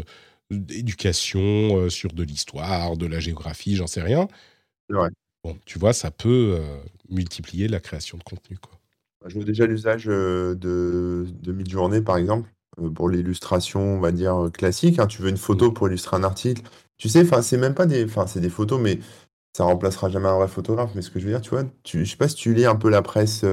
d'éducation 0.50 1.88
sur 1.88 2.12
de 2.12 2.22
l'histoire, 2.22 2.96
de 2.96 3.06
la 3.06 3.20
géographie, 3.20 3.76
j'en 3.76 3.86
sais 3.86 4.02
rien. 4.02 4.28
Bon, 4.88 5.58
tu 5.66 5.78
vois, 5.78 5.92
ça 5.92 6.10
peut 6.10 6.60
multiplier 7.10 7.68
la 7.68 7.80
création 7.80 8.18
de 8.18 8.22
contenu. 8.22 8.58
Quoi. 8.58 8.78
Bah, 9.20 9.28
je 9.28 9.34
vois 9.34 9.44
déjà 9.44 9.66
l'usage 9.66 10.06
de, 10.06 10.56
de 10.56 11.52
mid-journée, 11.52 12.00
par 12.00 12.16
exemple, 12.16 12.50
pour 12.94 13.08
l'illustration, 13.08 13.80
on 13.80 14.00
va 14.00 14.12
dire, 14.12 14.50
classique. 14.52 14.98
Hein. 14.98 15.06
Tu 15.06 15.22
veux 15.22 15.30
une 15.30 15.36
photo 15.36 15.70
mmh. 15.70 15.74
pour 15.74 15.88
illustrer 15.88 16.16
un 16.16 16.24
article. 16.24 16.62
Tu 16.98 17.08
sais, 17.08 17.24
c'est 17.42 17.56
même 17.56 17.74
pas 17.74 17.86
des. 17.86 18.04
Enfin, 18.04 18.26
c'est 18.26 18.40
des 18.40 18.50
photos, 18.50 18.80
mais 18.80 18.98
ça 19.56 19.64
remplacera 19.64 20.08
jamais 20.10 20.28
un 20.28 20.36
vrai 20.36 20.48
photographe. 20.48 20.92
Mais 20.94 21.02
ce 21.02 21.10
que 21.10 21.18
je 21.18 21.24
veux 21.24 21.30
dire, 21.30 21.40
tu 21.40 21.50
vois, 21.50 21.64
tu, 21.82 22.04
je 22.04 22.10
sais 22.10 22.16
pas 22.16 22.28
si 22.28 22.36
tu 22.36 22.54
lis 22.54 22.66
un 22.66 22.76
peu 22.76 22.90
la 22.90 23.02
presse. 23.02 23.44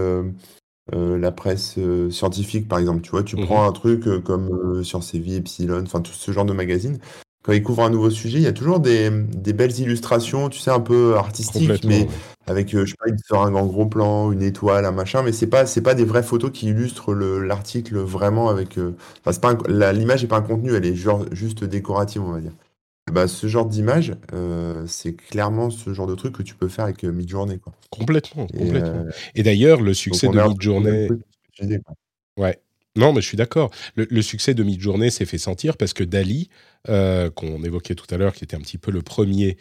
La 0.92 1.32
presse 1.32 1.78
scientifique, 2.10 2.68
par 2.68 2.80
exemple, 2.80 3.02
tu 3.02 3.12
vois, 3.12 3.24
tu 3.24 3.38
mmh 3.38 3.46
prends 3.46 3.68
un 3.68 3.72
truc 3.72 4.06
comme 4.24 4.84
Science 4.84 5.14
et 5.14 5.20
Vie, 5.20 5.36
Epsilon, 5.36 5.84
enfin 5.84 6.02
tout 6.02 6.14
ce 6.14 6.32
genre 6.32 6.46
de 6.46 6.54
magazine 6.54 7.00
quand 7.44 7.54
ils 7.54 7.64
couvrent 7.64 7.84
un 7.84 7.90
nouveau 7.90 8.10
sujet, 8.10 8.38
il 8.38 8.44
y 8.44 8.48
a 8.48 8.54
toujours 8.54 8.80
des, 8.80 9.10
belles 9.10 9.80
illustrations, 9.80 10.50
tu 10.50 10.60
sais, 10.60 10.70
un 10.70 10.80
peu 10.80 11.16
artistiques, 11.16 11.84
mais 11.86 12.08
avec, 12.46 12.74
euh, 12.76 12.86
je 12.86 12.92
sais 12.92 12.98
pas, 13.00 13.10
une 13.10 13.18
seringue 13.18 13.56
en 13.56 13.66
gros 13.66 13.88
plan, 13.88 14.32
une 14.32 14.44
étoile, 14.44 14.86
un 14.86 14.92
machin, 14.92 15.24
mais 15.24 15.32
c'est 15.32 15.48
pas, 15.48 15.66
c'est 15.66 15.82
pas 15.82 15.96
des 15.96 16.06
vraies 16.06 16.24
photos 16.24 16.52
qui 16.52 16.68
illustrent 16.68 17.14
l'article 17.14 17.98
vraiment 17.98 18.50
avec. 18.50 18.78
Euh, 18.78 18.96
pas 19.24 19.58
l'image 19.92 20.22
n'est 20.22 20.28
pas 20.28 20.38
un 20.38 20.42
contenu, 20.42 20.74
elle 20.76 20.86
est 20.86 20.96
genre, 20.96 21.26
juste 21.32 21.64
décorative, 21.64 22.22
on 22.24 22.32
va 22.32 22.42
dire. 22.42 22.54
Bah, 23.12 23.28
ce 23.28 23.48
genre 23.48 23.66
d'image, 23.66 24.14
euh, 24.34 24.86
c'est 24.88 25.14
clairement 25.14 25.70
ce 25.70 25.94
genre 25.94 26.08
de 26.08 26.16
truc 26.16 26.34
que 26.36 26.44
tu 26.44 26.56
peux 26.56 26.68
faire 26.68 26.86
avec 26.86 27.04
Midjourney, 27.04 27.60
quoi. 27.60 27.74
Complètement, 27.90 28.48
complètement. 28.48 29.06
Et 29.36 29.44
d'ailleurs, 29.44 29.82
le 29.82 29.94
succès 29.94 30.28
de 30.28 30.40
Midjourney. 30.40 31.10
Ouais, 32.38 32.60
non, 32.96 33.14
mais 33.14 33.22
je 33.22 33.28
suis 33.28 33.38
d'accord. 33.38 33.72
Le, 33.96 34.22
succès 34.22 34.54
de 34.54 34.64
Midjourney 34.64 35.12
s'est 35.12 35.26
fait 35.26 35.38
sentir 35.38 35.78
parce 35.78 35.94
que 35.94 36.04
Dali, 36.04 36.50
euh, 36.90 37.30
qu'on 37.30 37.64
évoquait 37.64 37.96
tout 37.96 38.08
à 38.14 38.18
l'heure, 38.18 38.34
qui 38.34 38.44
était 38.44 38.56
un 38.56 38.60
petit 38.60 38.78
peu 38.78 38.92
le 38.92 39.02
premier 39.02 39.58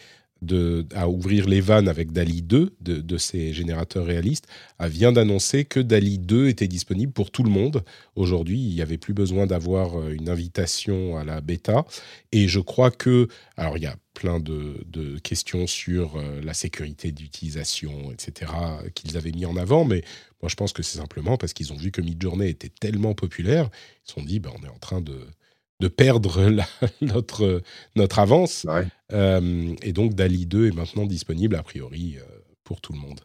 à 0.95 1.09
ouvrir 1.09 1.49
les 1.49 1.61
vannes 1.61 1.89
avec 1.89 2.13
Dali 2.13 2.43
2 2.43 2.75
de, 2.81 3.01
de 3.01 3.17
ces 3.19 3.53
générateurs 3.53 4.07
réalistes, 4.07 4.47
vient 4.89 5.13
d'annoncer 5.13 5.65
que 5.65 5.81
Dali 5.81 6.19
2 6.19 6.49
était 6.49 6.69
disponible 6.69 7.13
pour 7.13 7.31
tout 7.31 7.43
le 7.43 7.51
monde. 7.51 7.83
Aujourd'hui, 8.17 8.59
il 8.59 8.75
n'y 8.75 8.83
avait 8.83 8.99
plus 8.99 9.15
besoin 9.15 9.47
d'avoir 9.47 9.99
euh, 9.99 10.13
une 10.13 10.29
invitation 10.29 11.17
à 11.17 11.25
la 11.25 11.41
bêta. 11.41 11.85
Et 12.33 12.49
je 12.49 12.61
crois 12.61 12.91
que, 12.91 13.29
alors 13.57 13.77
il 13.77 13.83
y 13.83 13.87
a 13.87 13.97
plein 14.15 14.41
de, 14.41 14.85
de 14.87 15.19
questions 15.19 15.67
sur 15.67 16.17
euh, 16.17 16.41
la 16.43 16.55
sécurité 16.55 17.13
d'utilisation, 17.13 18.13
etc., 18.13 18.53
qu'ils 18.95 19.17
avaient 19.17 19.33
mis 19.33 19.47
en 19.47 19.57
avant, 19.57 19.85
mais 19.85 20.03
moi 20.43 20.49
je 20.49 20.57
pense 20.57 20.73
que 20.73 20.83
c'est 20.83 20.99
simplement 20.99 21.37
parce 21.37 21.53
qu'ils 21.53 21.73
ont 21.73 21.77
vu 21.77 21.91
que 21.91 22.01
Midjourney 22.01 22.49
était 22.49 22.69
tellement 22.69 23.15
populaire, 23.15 23.71
ils 24.05 24.09
se 24.09 24.15
sont 24.15 24.23
dit, 24.23 24.41
ben, 24.41 24.51
on 24.61 24.65
est 24.65 24.71
en 24.71 24.79
train 24.79 25.01
de 25.01 25.27
de 25.81 25.89
perdre 25.89 26.51
notre, 27.01 27.63
notre 27.97 28.19
avance. 28.19 28.67
Euh, 29.13 29.75
et 29.83 29.93
donc 29.93 30.15
DALI 30.15 30.47
2 30.47 30.69
est 30.69 30.75
maintenant 30.75 31.07
disponible 31.07 31.57
a 31.57 31.63
priori 31.63 32.17
euh, 32.19 32.25
pour 32.63 32.81
tout 32.81 32.93
le 32.93 32.99
monde. 32.99 33.21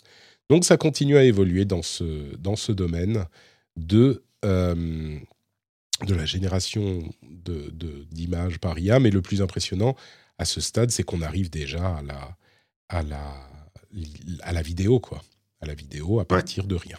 Donc 0.49 0.65
ça 0.65 0.77
continue 0.77 1.17
à 1.17 1.23
évoluer 1.23 1.65
dans 1.65 1.81
ce, 1.81 2.35
dans 2.37 2.55
ce 2.55 2.71
domaine 2.71 3.25
de, 3.75 4.23
euh, 4.45 5.19
de 6.07 6.15
la 6.15 6.25
génération 6.25 7.03
d'images 7.23 8.53
de, 8.53 8.59
par 8.59 8.79
IA. 8.79 8.99
Mais 8.99 9.11
le 9.11 9.21
plus 9.21 9.41
impressionnant 9.41 9.95
à 10.37 10.45
ce 10.45 10.61
stade, 10.61 10.91
c'est 10.91 11.03
qu'on 11.03 11.21
arrive 11.21 11.49
déjà 11.49 11.97
à 11.97 12.01
la, 12.01 12.37
à, 12.89 13.03
la, 13.03 13.49
à 14.41 14.53
la 14.53 14.61
vidéo, 14.61 14.99
quoi. 14.99 15.21
À 15.61 15.65
la 15.65 15.73
vidéo 15.73 16.19
à 16.19 16.25
partir 16.25 16.67
de 16.67 16.75
rien. 16.75 16.97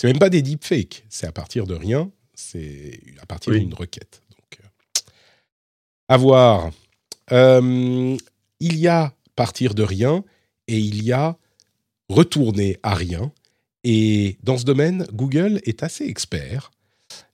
C'est 0.00 0.08
même 0.08 0.18
pas 0.18 0.30
des 0.30 0.42
deepfakes, 0.42 1.06
c'est 1.08 1.26
à 1.26 1.32
partir 1.32 1.66
de 1.66 1.74
rien, 1.74 2.10
c'est 2.34 3.00
à 3.20 3.26
partir 3.26 3.52
d'une 3.52 3.74
requête 3.74 4.22
à 6.08 6.16
voir. 6.16 6.70
Euh, 7.32 8.16
il 8.60 8.78
y 8.78 8.88
a 8.88 9.12
partir 9.34 9.74
de 9.74 9.82
rien 9.82 10.24
et 10.68 10.78
il 10.78 11.02
y 11.02 11.12
a 11.12 11.36
retourner 12.08 12.78
à 12.82 12.94
rien. 12.94 13.32
Et 13.84 14.38
dans 14.42 14.56
ce 14.56 14.64
domaine, 14.64 15.06
Google 15.12 15.60
est 15.64 15.82
assez 15.82 16.04
expert. 16.04 16.70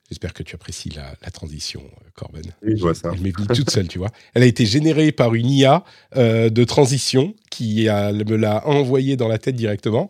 J'espère 0.09 0.33
que 0.33 0.43
tu 0.43 0.53
apprécies 0.53 0.89
la, 0.89 1.15
transition, 1.31 1.81
Corben. 2.13 2.43
Oui, 2.61 2.73
je 2.75 2.81
vois 2.81 2.93
ça. 2.93 3.11
Elle 3.13 3.21
m'est 3.21 3.35
venue 3.35 3.47
toute 3.47 3.71
seule, 3.71 3.87
tu 3.87 3.97
vois. 3.97 4.11
Elle 4.33 4.43
a 4.43 4.45
été 4.45 4.65
générée 4.65 5.11
par 5.11 5.33
une 5.33 5.49
IA 5.49 5.83
euh, 6.15 6.49
de 6.49 6.63
transition 6.63 7.33
qui 7.49 7.85
me 7.85 8.35
l'a 8.35 8.67
envoyée 8.67 9.15
dans 9.17 9.27
la 9.27 9.39
tête 9.39 9.55
directement. 9.55 10.09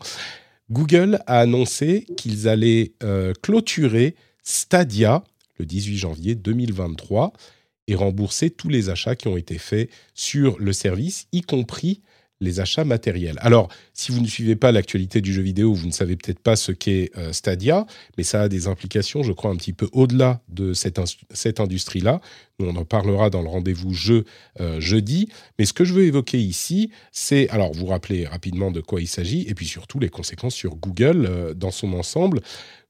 Google 0.69 1.19
a 1.27 1.39
annoncé 1.39 2.05
qu'ils 2.17 2.47
allaient 2.47 2.93
euh, 3.03 3.33
clôturer 3.41 4.15
Stadia 4.43 5.23
le 5.59 5.65
18 5.65 5.97
janvier 5.97 6.35
2023 6.35 7.31
et 7.87 7.95
rembourser 7.95 8.49
tous 8.49 8.69
les 8.69 8.89
achats 8.89 9.15
qui 9.15 9.27
ont 9.27 9.37
été 9.37 9.57
faits 9.57 9.89
sur 10.13 10.57
le 10.59 10.73
service, 10.73 11.27
y 11.31 11.41
compris 11.41 12.01
les 12.43 12.59
achats 12.59 12.83
matériels. 12.83 13.37
Alors, 13.41 13.69
si 13.93 14.11
vous 14.11 14.21
ne 14.21 14.27
suivez 14.27 14.55
pas 14.55 14.71
l'actualité 14.71 15.21
du 15.21 15.33
jeu 15.33 15.41
vidéo, 15.41 15.73
vous 15.73 15.87
ne 15.87 15.91
savez 15.91 16.15
peut-être 16.15 16.39
pas 16.39 16.55
ce 16.55 16.71
qu'est 16.71 17.09
euh, 17.17 17.31
Stadia, 17.31 17.85
mais 18.17 18.23
ça 18.23 18.41
a 18.41 18.49
des 18.49 18.67
implications, 18.67 19.23
je 19.23 19.31
crois, 19.31 19.49
un 19.49 19.55
petit 19.55 19.73
peu 19.73 19.87
au-delà 19.93 20.41
de 20.49 20.73
cette, 20.73 20.99
cette 21.31 21.59
industrie-là. 21.59 22.21
On 22.59 22.75
en 22.75 22.85
parlera 22.85 23.29
dans 23.29 23.41
le 23.41 23.49
rendez-vous 23.49 23.93
jeu 23.93 24.25
euh, 24.59 24.79
jeudi. 24.79 25.29
Mais 25.57 25.65
ce 25.65 25.73
que 25.73 25.85
je 25.85 25.93
veux 25.93 26.03
évoquer 26.03 26.39
ici, 26.39 26.91
c'est, 27.11 27.49
alors 27.49 27.73
vous 27.73 27.87
rappelez 27.87 28.27
rapidement 28.27 28.71
de 28.71 28.81
quoi 28.81 29.01
il 29.01 29.07
s'agit, 29.07 29.47
et 29.47 29.55
puis 29.55 29.65
surtout 29.65 29.99
les 29.99 30.09
conséquences 30.09 30.55
sur 30.55 30.75
Google 30.75 31.25
euh, 31.25 31.53
dans 31.53 31.71
son 31.71 31.93
ensemble. 31.93 32.41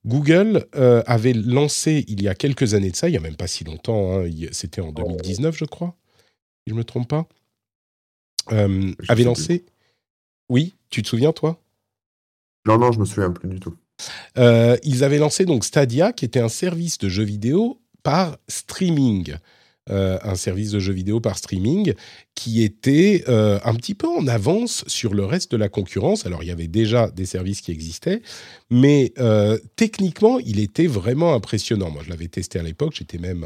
Google 0.05 0.65
euh, 0.75 1.01
avait 1.05 1.33
lancé 1.33 2.03
il 2.07 2.22
y 2.22 2.27
a 2.27 2.36
quelques 2.36 2.74
années 2.74 2.91
de 2.91 2.95
ça, 2.95 3.07
il 3.07 3.12
n'y 3.12 3.17
a 3.17 3.22
même 3.22 3.36
pas 3.36 3.48
si 3.48 3.63
longtemps, 3.63 4.19
hein, 4.19 4.29
c'était 4.51 4.81
en 4.81 4.91
2019 4.91 5.55
je 5.57 5.65
crois, 5.65 5.95
si 6.60 6.69
je 6.69 6.74
ne 6.74 6.79
me 6.79 6.83
trompe 6.83 7.07
pas, 7.07 7.27
euh, 8.51 8.91
avait 9.07 9.24
lancé... 9.24 9.65
Oui, 10.50 10.75
tu 10.89 11.01
te 11.01 11.07
souviens 11.07 11.31
toi? 11.31 11.62
Non, 12.67 12.77
non, 12.77 12.91
je 12.91 13.00
me 13.00 13.05
souviens 13.05 13.31
plus 13.31 13.48
du 13.48 13.60
tout. 13.60 13.75
Euh, 14.38 14.77
ils 14.83 15.03
avaient 15.03 15.17
lancé 15.17 15.45
donc 15.45 15.63
Stadia, 15.63 16.12
qui 16.13 16.25
était 16.25 16.39
un 16.39 16.50
service 16.50 16.98
de 16.98 17.10
jeux 17.10 17.24
vidéo 17.24 17.81
par 18.03 18.38
streaming. 18.48 19.36
Euh, 19.89 20.17
un 20.23 20.35
service 20.35 20.71
de 20.71 20.79
jeux 20.79 20.93
vidéo 20.93 21.19
par 21.19 21.37
streaming 21.37 21.93
qui 22.35 22.63
était 22.63 23.25
euh, 23.27 23.59
un 23.65 23.73
petit 23.73 23.95
peu 23.95 24.07
en 24.07 24.27
avance 24.27 24.85
sur 24.87 25.13
le 25.13 25.25
reste 25.25 25.51
de 25.51 25.57
la 25.57 25.67
concurrence. 25.67 26.25
Alors 26.25 26.41
il 26.41 26.47
y 26.47 26.51
avait 26.51 26.69
déjà 26.69 27.09
des 27.09 27.25
services 27.25 27.59
qui 27.59 27.71
existaient, 27.71 28.21
mais 28.69 29.11
euh, 29.19 29.57
techniquement 29.75 30.39
il 30.39 30.61
était 30.61 30.87
vraiment 30.87 31.33
impressionnant. 31.33 31.91
Moi 31.91 32.01
je 32.05 32.09
l'avais 32.11 32.29
testé 32.29 32.59
à 32.59 32.63
l'époque, 32.63 32.93
j'étais 32.95 33.17
même 33.17 33.45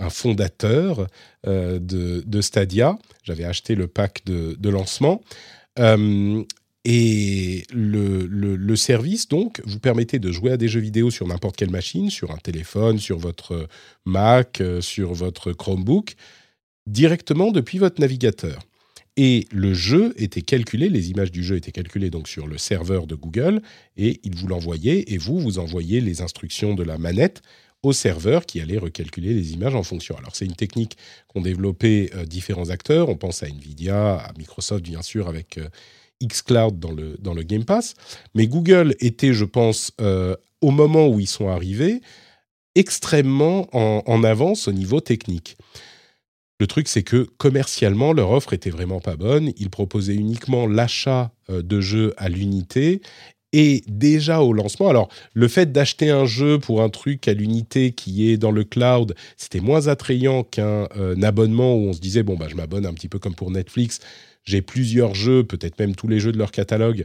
un, 0.00 0.10
fondateur 0.10 1.06
de, 1.44 2.40
Stadia. 2.40 2.98
J'avais 3.22 3.44
acheté 3.44 3.76
le 3.76 3.86
pack 3.86 4.24
de, 4.26 4.56
de 4.58 4.68
lancement. 4.68 5.22
Et 6.88 7.64
le, 7.72 8.76
service, 8.76 9.26
donc, 9.26 9.60
vous 9.64 9.80
permettait 9.80 10.20
de 10.20 10.30
jouer 10.30 10.52
à 10.52 10.56
des 10.56 10.68
jeux 10.68 10.80
vidéo 10.80 11.10
sur 11.10 11.26
n'importe 11.26 11.56
quelle 11.56 11.70
machine, 11.70 12.10
sur 12.10 12.30
un 12.30 12.36
téléphone, 12.36 13.00
sur 13.00 13.18
votre 13.18 13.66
Mac, 14.04 14.60
euh, 14.60 14.80
sur 14.80 15.12
votre 15.12 15.52
Chromebook, 15.52 16.14
directement 16.86 17.50
depuis 17.50 17.78
votre 17.78 18.00
navigateur. 18.00 18.60
Et 19.16 19.48
le 19.50 19.74
jeu 19.74 20.14
était 20.16 20.42
calculé, 20.42 20.88
les 20.88 21.10
images 21.10 21.32
du 21.32 21.42
jeu 21.42 21.56
étaient 21.56 21.72
calculées 21.72 22.10
donc 22.10 22.28
sur 22.28 22.46
le 22.46 22.56
serveur 22.56 23.08
de 23.08 23.16
Google, 23.16 23.62
et 23.96 24.20
il 24.22 24.36
vous 24.36 24.46
l'envoyait, 24.46 25.12
et 25.12 25.18
vous, 25.18 25.40
vous 25.40 25.58
envoyez 25.58 26.00
les 26.00 26.20
instructions 26.22 26.74
de 26.74 26.84
la 26.84 26.98
manette 26.98 27.42
au 27.82 27.92
serveur 27.92 28.46
qui 28.46 28.60
allait 28.60 28.78
recalculer 28.78 29.34
les 29.34 29.54
images 29.54 29.74
en 29.74 29.82
fonction. 29.82 30.16
Alors 30.18 30.36
c'est 30.36 30.44
une 30.44 30.54
technique 30.54 30.96
qu'ont 31.26 31.40
développé 31.40 32.10
euh, 32.14 32.26
différents 32.26 32.70
acteurs, 32.70 33.08
on 33.08 33.16
pense 33.16 33.42
à 33.42 33.48
Nvidia, 33.48 34.18
à 34.18 34.32
Microsoft 34.38 34.84
bien 34.84 35.02
sûr 35.02 35.26
avec... 35.26 35.58
Euh, 35.58 35.68
xCloud 36.22 36.78
dans 36.78 36.92
le, 36.92 37.16
dans 37.18 37.34
le 37.34 37.42
Game 37.42 37.64
Pass. 37.64 37.94
Mais 38.34 38.46
Google 38.46 38.94
était, 39.00 39.32
je 39.32 39.44
pense, 39.44 39.92
euh, 40.00 40.34
au 40.60 40.70
moment 40.70 41.08
où 41.08 41.20
ils 41.20 41.28
sont 41.28 41.48
arrivés, 41.48 42.00
extrêmement 42.74 43.68
en, 43.72 44.22
avance 44.22 44.68
au 44.68 44.72
niveau 44.72 45.00
technique. 45.00 45.56
Le 46.60 46.66
truc, 46.66 46.88
c'est 46.88 47.02
que 47.02 47.28
commercialement, 47.36 48.12
leur 48.12 48.30
offre 48.30 48.52
était 48.52 48.70
vraiment 48.70 49.00
pas 49.00 49.16
bonne. 49.16 49.52
Ils 49.56 49.70
proposaient 49.70 50.14
uniquement 50.14 50.66
l'achat 50.66 51.32
euh, 51.50 51.62
de 51.62 51.80
jeux 51.80 52.14
à 52.16 52.28
l'unité. 52.28 53.00
Et 53.52 53.84
déjà 53.86 54.42
au 54.42 54.52
lancement, 54.52 54.88
alors 54.88 55.08
le 55.32 55.48
fait 55.48 55.72
d'acheter 55.72 56.10
un 56.10 56.26
jeu 56.26 56.58
pour 56.58 56.82
un 56.82 56.90
truc 56.90 57.26
à 57.28 57.32
l'unité 57.32 57.92
qui 57.92 58.28
est 58.28 58.36
dans 58.36 58.50
le 58.50 58.64
cloud, 58.64 59.14
c'était 59.36 59.60
moins 59.60 59.86
attrayant 59.86 60.42
qu'un 60.42 60.88
euh, 60.96 61.20
abonnement 61.22 61.74
où 61.74 61.88
on 61.88 61.92
se 61.92 62.00
disait 62.00 62.22
bon 62.22 62.36
bah 62.36 62.48
je 62.50 62.56
m'abonne 62.56 62.84
un 62.84 62.92
petit 62.92 63.08
peu 63.08 63.18
comme 63.18 63.34
pour 63.34 63.50
Netflix, 63.50 64.00
j'ai 64.46 64.62
plusieurs 64.62 65.14
jeux, 65.14 65.44
peut-être 65.44 65.78
même 65.78 65.94
tous 65.94 66.08
les 66.08 66.18
jeux 66.18 66.32
de 66.32 66.38
leur 66.38 66.50
catalogue, 66.50 67.04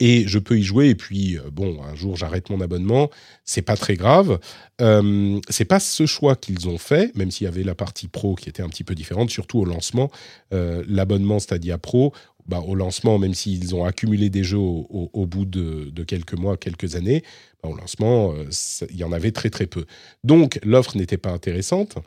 et 0.00 0.26
je 0.26 0.38
peux 0.38 0.58
y 0.58 0.62
jouer. 0.62 0.88
Et 0.88 0.94
puis, 0.94 1.38
euh, 1.38 1.50
bon, 1.52 1.80
un 1.84 1.94
jour, 1.94 2.16
j'arrête 2.16 2.50
mon 2.50 2.60
abonnement. 2.60 3.10
C'est 3.44 3.62
pas 3.62 3.76
très 3.76 3.94
grave. 3.94 4.40
Euh, 4.80 5.38
c'est 5.48 5.66
pas 5.66 5.78
ce 5.78 6.06
choix 6.06 6.36
qu'ils 6.36 6.68
ont 6.68 6.78
fait, 6.78 7.14
même 7.14 7.30
s'il 7.30 7.44
y 7.44 7.48
avait 7.48 7.62
la 7.62 7.74
partie 7.74 8.08
pro 8.08 8.34
qui 8.34 8.48
était 8.48 8.62
un 8.62 8.68
petit 8.68 8.84
peu 8.84 8.94
différente, 8.94 9.30
surtout 9.30 9.58
au 9.58 9.64
lancement. 9.64 10.10
Euh, 10.54 10.82
l'abonnement 10.88 11.38
Stadia 11.38 11.76
Pro, 11.76 12.14
bah, 12.50 12.60
au 12.66 12.74
lancement, 12.74 13.18
même 13.18 13.34
s'ils 13.34 13.74
ont 13.76 13.84
accumulé 13.84 14.28
des 14.28 14.42
jeux 14.42 14.58
au, 14.58 15.26
bout 15.26 15.44
de, 15.44 16.02
quelques 16.04 16.34
mois, 16.34 16.56
quelques 16.56 16.96
années, 16.96 17.22
bah, 17.62 17.68
au 17.68 17.76
lancement, 17.76 18.32
euh, 18.32 18.48
il 18.90 18.96
y 18.96 19.04
en 19.04 19.12
avait 19.12 19.30
très 19.30 19.50
très 19.50 19.66
peu. 19.66 19.84
Donc, 20.24 20.58
l'offre 20.64 20.96
n'était 20.96 21.18
pas 21.18 21.30
intéressante. 21.30 21.98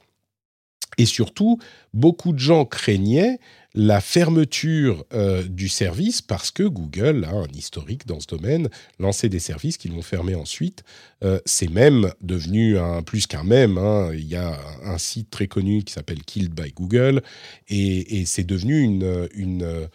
Et 0.98 1.06
surtout, 1.06 1.60
beaucoup 1.94 2.34
de 2.34 2.40
gens 2.40 2.66
craignaient 2.66 3.40
la 3.76 4.02
fermeture 4.02 5.04
euh, 5.14 5.44
du 5.44 5.68
service 5.68 6.22
parce 6.22 6.52
que 6.52 6.64
Google 6.64 7.26
un 7.26 7.48
historique 7.56 8.06
dans 8.06 8.20
ce 8.20 8.28
domaine, 8.28 8.70
lancer 9.00 9.30
des 9.30 9.40
services 9.40 9.78
qu'ils 9.78 9.94
vont 9.94 10.04
fermer 10.04 10.36
ensuite. 10.36 10.84
Euh, 11.24 11.40
c'est 11.46 11.70
même 11.70 12.12
devenu 12.22 12.78
un, 12.78 13.02
plus 13.02 13.26
qu'un 13.26 13.44
même. 13.44 13.78
Hein. 13.78 14.12
Il 14.14 14.28
y 14.28 14.36
a 14.36 14.60
un 14.84 14.98
site 14.98 15.32
très 15.32 15.48
connu 15.48 15.84
qui 15.84 15.94
s'appelle 15.94 16.24
Killed 16.24 16.54
by 16.54 16.72
Google 16.74 17.24
et, 17.68 18.26
c'est 18.26 18.44
devenu 18.44 18.80
une, 18.80 19.28
une, 19.34 19.88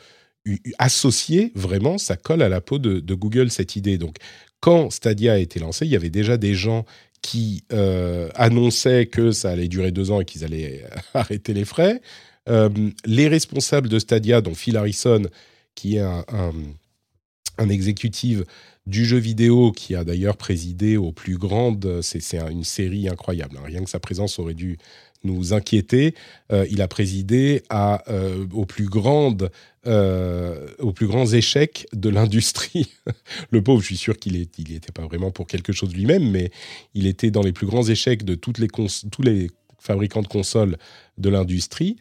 associé 0.79 1.53
vraiment, 1.55 1.99
ça 1.99 2.17
colle 2.17 2.43
à 2.43 2.49
la 2.49 2.61
peau 2.61 2.79
de, 2.79 3.01
de, 3.01 3.15
Google 3.15 3.51
cette 3.51 3.77
idée. 3.77 3.99
Donc 3.99 4.17
quand 4.61 4.91
Stadia 4.91 5.35
a 5.35 5.39
été 5.39 5.61
lancé, 5.61 5.87
il 5.87 5.93
y 5.93 5.97
avait 5.97 6.11
déjà 6.11 6.37
des 6.37 6.55
gens 6.55 6.85
qui 7.23 7.65
euh, 7.73 8.29
annonçaient 8.35 9.07
que 9.07 9.33
ça 9.33 9.51
allait 9.51 9.69
durer 9.69 9.91
deux 9.91 10.11
ans 10.11 10.21
et 10.21 10.25
qu'ils 10.25 10.45
allaient 10.45 10.85
arrêter 11.15 11.55
les 11.55 11.65
frais. 11.65 12.01
Euh, 12.49 12.71
les 13.05 13.29
responsables 13.29 13.89
de 13.89 13.99
Stadia, 13.99 14.41
dont 14.41 14.55
Phil 14.55 14.77
Harrison, 14.77 15.23
qui 15.75 15.97
est 15.97 16.01
un, 16.01 16.25
un, 17.59 17.69
exécutif 17.69 18.43
du 18.87 19.05
jeu 19.05 19.19
vidéo, 19.19 19.73
qui 19.73 19.95
a 19.95 20.05
d'ailleurs 20.05 20.37
présidé 20.37 20.97
aux 20.97 21.13
plus 21.13 21.37
grandes, 21.37 22.01
c'est 22.01 22.23
une 22.51 22.65
série 22.65 23.09
incroyable, 23.09 23.59
hein. 23.59 23.65
rien 23.67 23.85
que 23.85 23.91
sa 23.91 24.01
présence 24.01 24.39
aurait 24.39 24.55
dû 24.55 24.79
nous 25.25 25.53
inquiéter. 25.53 26.15
Euh, 26.53 26.67
il 26.71 26.83
a 26.83 26.89
présidé 26.89 27.63
à, 27.69 28.03
euh, 28.11 28.47
aux, 28.53 28.67
plus 28.67 28.87
grandes, 28.87 29.51
aux 29.87 30.93
plus 30.93 31.07
grands 31.07 31.27
échecs 31.27 31.87
de 31.95 32.11
l'industrie. 32.11 32.93
le 33.51 33.63
pauvre, 33.63 33.81
je 33.81 33.87
suis 33.87 33.97
sûr 33.97 34.19
qu'il 34.19 34.35
n'était 34.35 34.93
pas 34.93 35.05
vraiment 35.05 35.31
pour 35.31 35.47
quelque 35.47 35.73
chose 35.73 35.95
lui-même, 35.95 36.31
mais 36.31 36.51
il 36.95 37.07
était 37.07 37.31
dans 37.31 37.43
les 37.43 37.53
plus 37.53 37.67
grands 37.67 37.85
échecs 37.89 38.25
de 38.25 38.35
toutes 38.35 38.59
les 38.59 38.69
tous 38.69 39.23
les 39.23 39.51
fabricants 39.79 40.23
de 40.23 40.29
consoles 40.29 40.77
de 41.17 41.31
l'industrie 41.31 41.97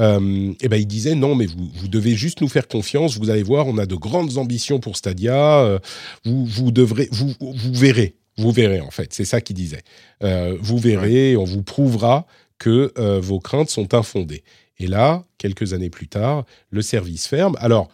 euh, 0.00 0.52
et 0.60 0.68
ben 0.68 0.76
il 0.80 0.86
disait 0.86 1.14
non, 1.14 1.34
mais 1.34 1.46
vous, 1.46 1.70
vous, 1.74 1.88
devez 1.88 2.14
juste 2.14 2.40
nous 2.40 2.48
faire 2.48 2.66
confiance. 2.66 3.18
Vous 3.18 3.30
allez 3.30 3.42
voir, 3.42 3.66
on 3.66 3.78
a 3.78 3.86
de 3.86 3.94
grandes 3.94 4.38
ambitions 4.38 4.80
pour 4.80 4.96
Stadia. 4.96 5.60
Euh, 5.60 5.78
vous, 6.24 6.46
vous 6.46 6.70
devrez, 6.72 7.08
vous, 7.12 7.34
vous 7.40 7.74
verrez, 7.74 8.14
vous 8.38 8.52
verrez 8.52 8.80
en 8.80 8.90
fait. 8.90 9.12
C'est 9.12 9.24
ça 9.24 9.40
qu'il 9.40 9.56
disait. 9.56 9.82
Euh, 10.22 10.56
vous 10.60 10.78
verrez, 10.78 11.36
on 11.36 11.44
vous 11.44 11.62
prouvera 11.62 12.26
que 12.62 12.92
euh, 12.96 13.18
vos 13.18 13.40
craintes 13.40 13.70
sont 13.70 13.92
infondées. 13.92 14.44
Et 14.78 14.86
là, 14.86 15.24
quelques 15.36 15.72
années 15.72 15.90
plus 15.90 16.06
tard, 16.06 16.44
le 16.70 16.80
service 16.80 17.26
ferme. 17.26 17.56
Alors, 17.58 17.88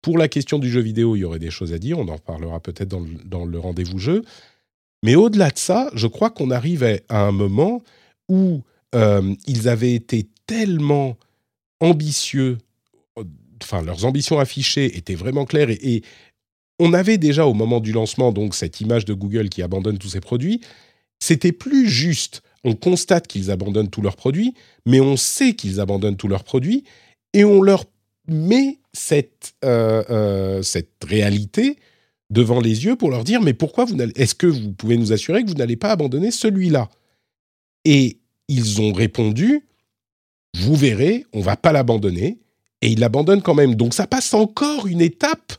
pour 0.00 0.16
la 0.16 0.28
question 0.28 0.58
du 0.58 0.70
jeu 0.70 0.80
vidéo, 0.80 1.14
il 1.14 1.20
y 1.20 1.24
aurait 1.24 1.38
des 1.38 1.50
choses 1.50 1.74
à 1.74 1.78
dire. 1.78 1.98
On 1.98 2.08
en 2.08 2.16
reparlera 2.16 2.58
peut-être 2.58 2.88
dans 2.88 3.44
le, 3.44 3.58
rendez-vous 3.58 3.98
jeu. 3.98 4.24
Mais 5.02 5.14
au-delà 5.14 5.50
de 5.50 5.58
ça, 5.58 5.90
je 5.92 6.06
crois 6.06 6.30
qu'on 6.30 6.50
arrivait 6.50 7.04
à 7.10 7.20
un 7.20 7.32
moment 7.32 7.82
où 8.30 8.62
euh, 8.94 9.34
ils 9.46 9.68
avaient 9.68 9.94
été 9.94 10.26
tellement 10.46 11.18
ambitieux, 11.80 12.56
enfin 13.62 13.82
leurs 13.82 14.06
ambitions 14.06 14.38
affichées 14.38 14.96
étaient 14.96 15.14
vraiment 15.14 15.44
claires 15.44 15.68
et, 15.68 16.02
on 16.80 16.92
avait 16.92 17.18
déjà 17.18 17.46
au 17.46 17.54
moment 17.54 17.78
du 17.78 17.92
lancement 17.92 18.32
donc 18.32 18.56
cette 18.56 18.80
image 18.80 19.04
de 19.04 19.14
Google 19.14 19.48
qui 19.48 19.62
abandonne 19.62 19.96
tous 19.96 20.08
ses 20.08 20.20
produits. 20.20 20.60
C'était 21.20 21.52
plus 21.52 21.88
juste. 21.88 22.42
On 22.64 22.74
constate 22.74 23.26
qu'ils 23.26 23.50
abandonnent 23.50 23.90
tous 23.90 24.02
leurs 24.02 24.16
produits, 24.16 24.54
mais 24.86 25.00
on 25.00 25.16
sait 25.16 25.54
qu'ils 25.54 25.80
abandonnent 25.80 26.16
tous 26.16 26.28
leurs 26.28 26.44
produits 26.44 26.84
et 27.32 27.44
on 27.44 27.62
leur 27.62 27.84
met 28.26 28.78
cette, 28.92 29.54
euh, 29.64 30.02
euh, 30.10 30.62
cette 30.62 31.04
réalité 31.06 31.76
devant 32.30 32.60
les 32.60 32.84
yeux 32.86 32.96
pour 32.96 33.10
leur 33.10 33.22
dire 33.22 33.42
mais 33.42 33.52
pourquoi 33.52 33.84
vous 33.84 34.00
est-ce 34.00 34.34
que 34.34 34.46
vous 34.46 34.72
pouvez 34.72 34.96
nous 34.96 35.12
assurer 35.12 35.44
que 35.44 35.48
vous 35.48 35.56
n'allez 35.56 35.76
pas 35.76 35.90
abandonner 35.90 36.30
celui-là? 36.30 36.88
Et 37.84 38.18
ils 38.48 38.80
ont 38.80 38.92
répondu 38.92 39.62
vous 40.54 40.76
verrez, 40.76 41.26
on 41.32 41.40
va 41.40 41.56
pas 41.56 41.72
l'abandonner. 41.72 42.38
Et 42.80 42.88
il 42.88 43.00
l'abandonne 43.00 43.42
quand 43.42 43.54
même. 43.54 43.74
Donc 43.74 43.94
ça 43.94 44.06
passe 44.06 44.32
encore 44.34 44.86
une 44.86 45.00
étape 45.00 45.54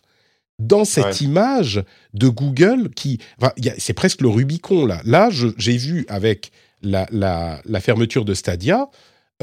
dans 0.57 0.85
cette 0.85 1.19
image 1.21 1.83
de 2.13 2.29
Google 2.29 2.89
qui... 2.91 3.19
c'est 3.77 3.93
presque 3.93 4.21
le 4.21 4.29
Rubicon 4.29 4.85
là. 4.85 5.01
Là, 5.03 5.29
j'ai 5.57 5.77
vu 5.77 6.05
avec 6.07 6.51
la, 6.85 7.79
fermeture 7.81 8.25
de 8.25 8.33
Stadia, 8.33 8.89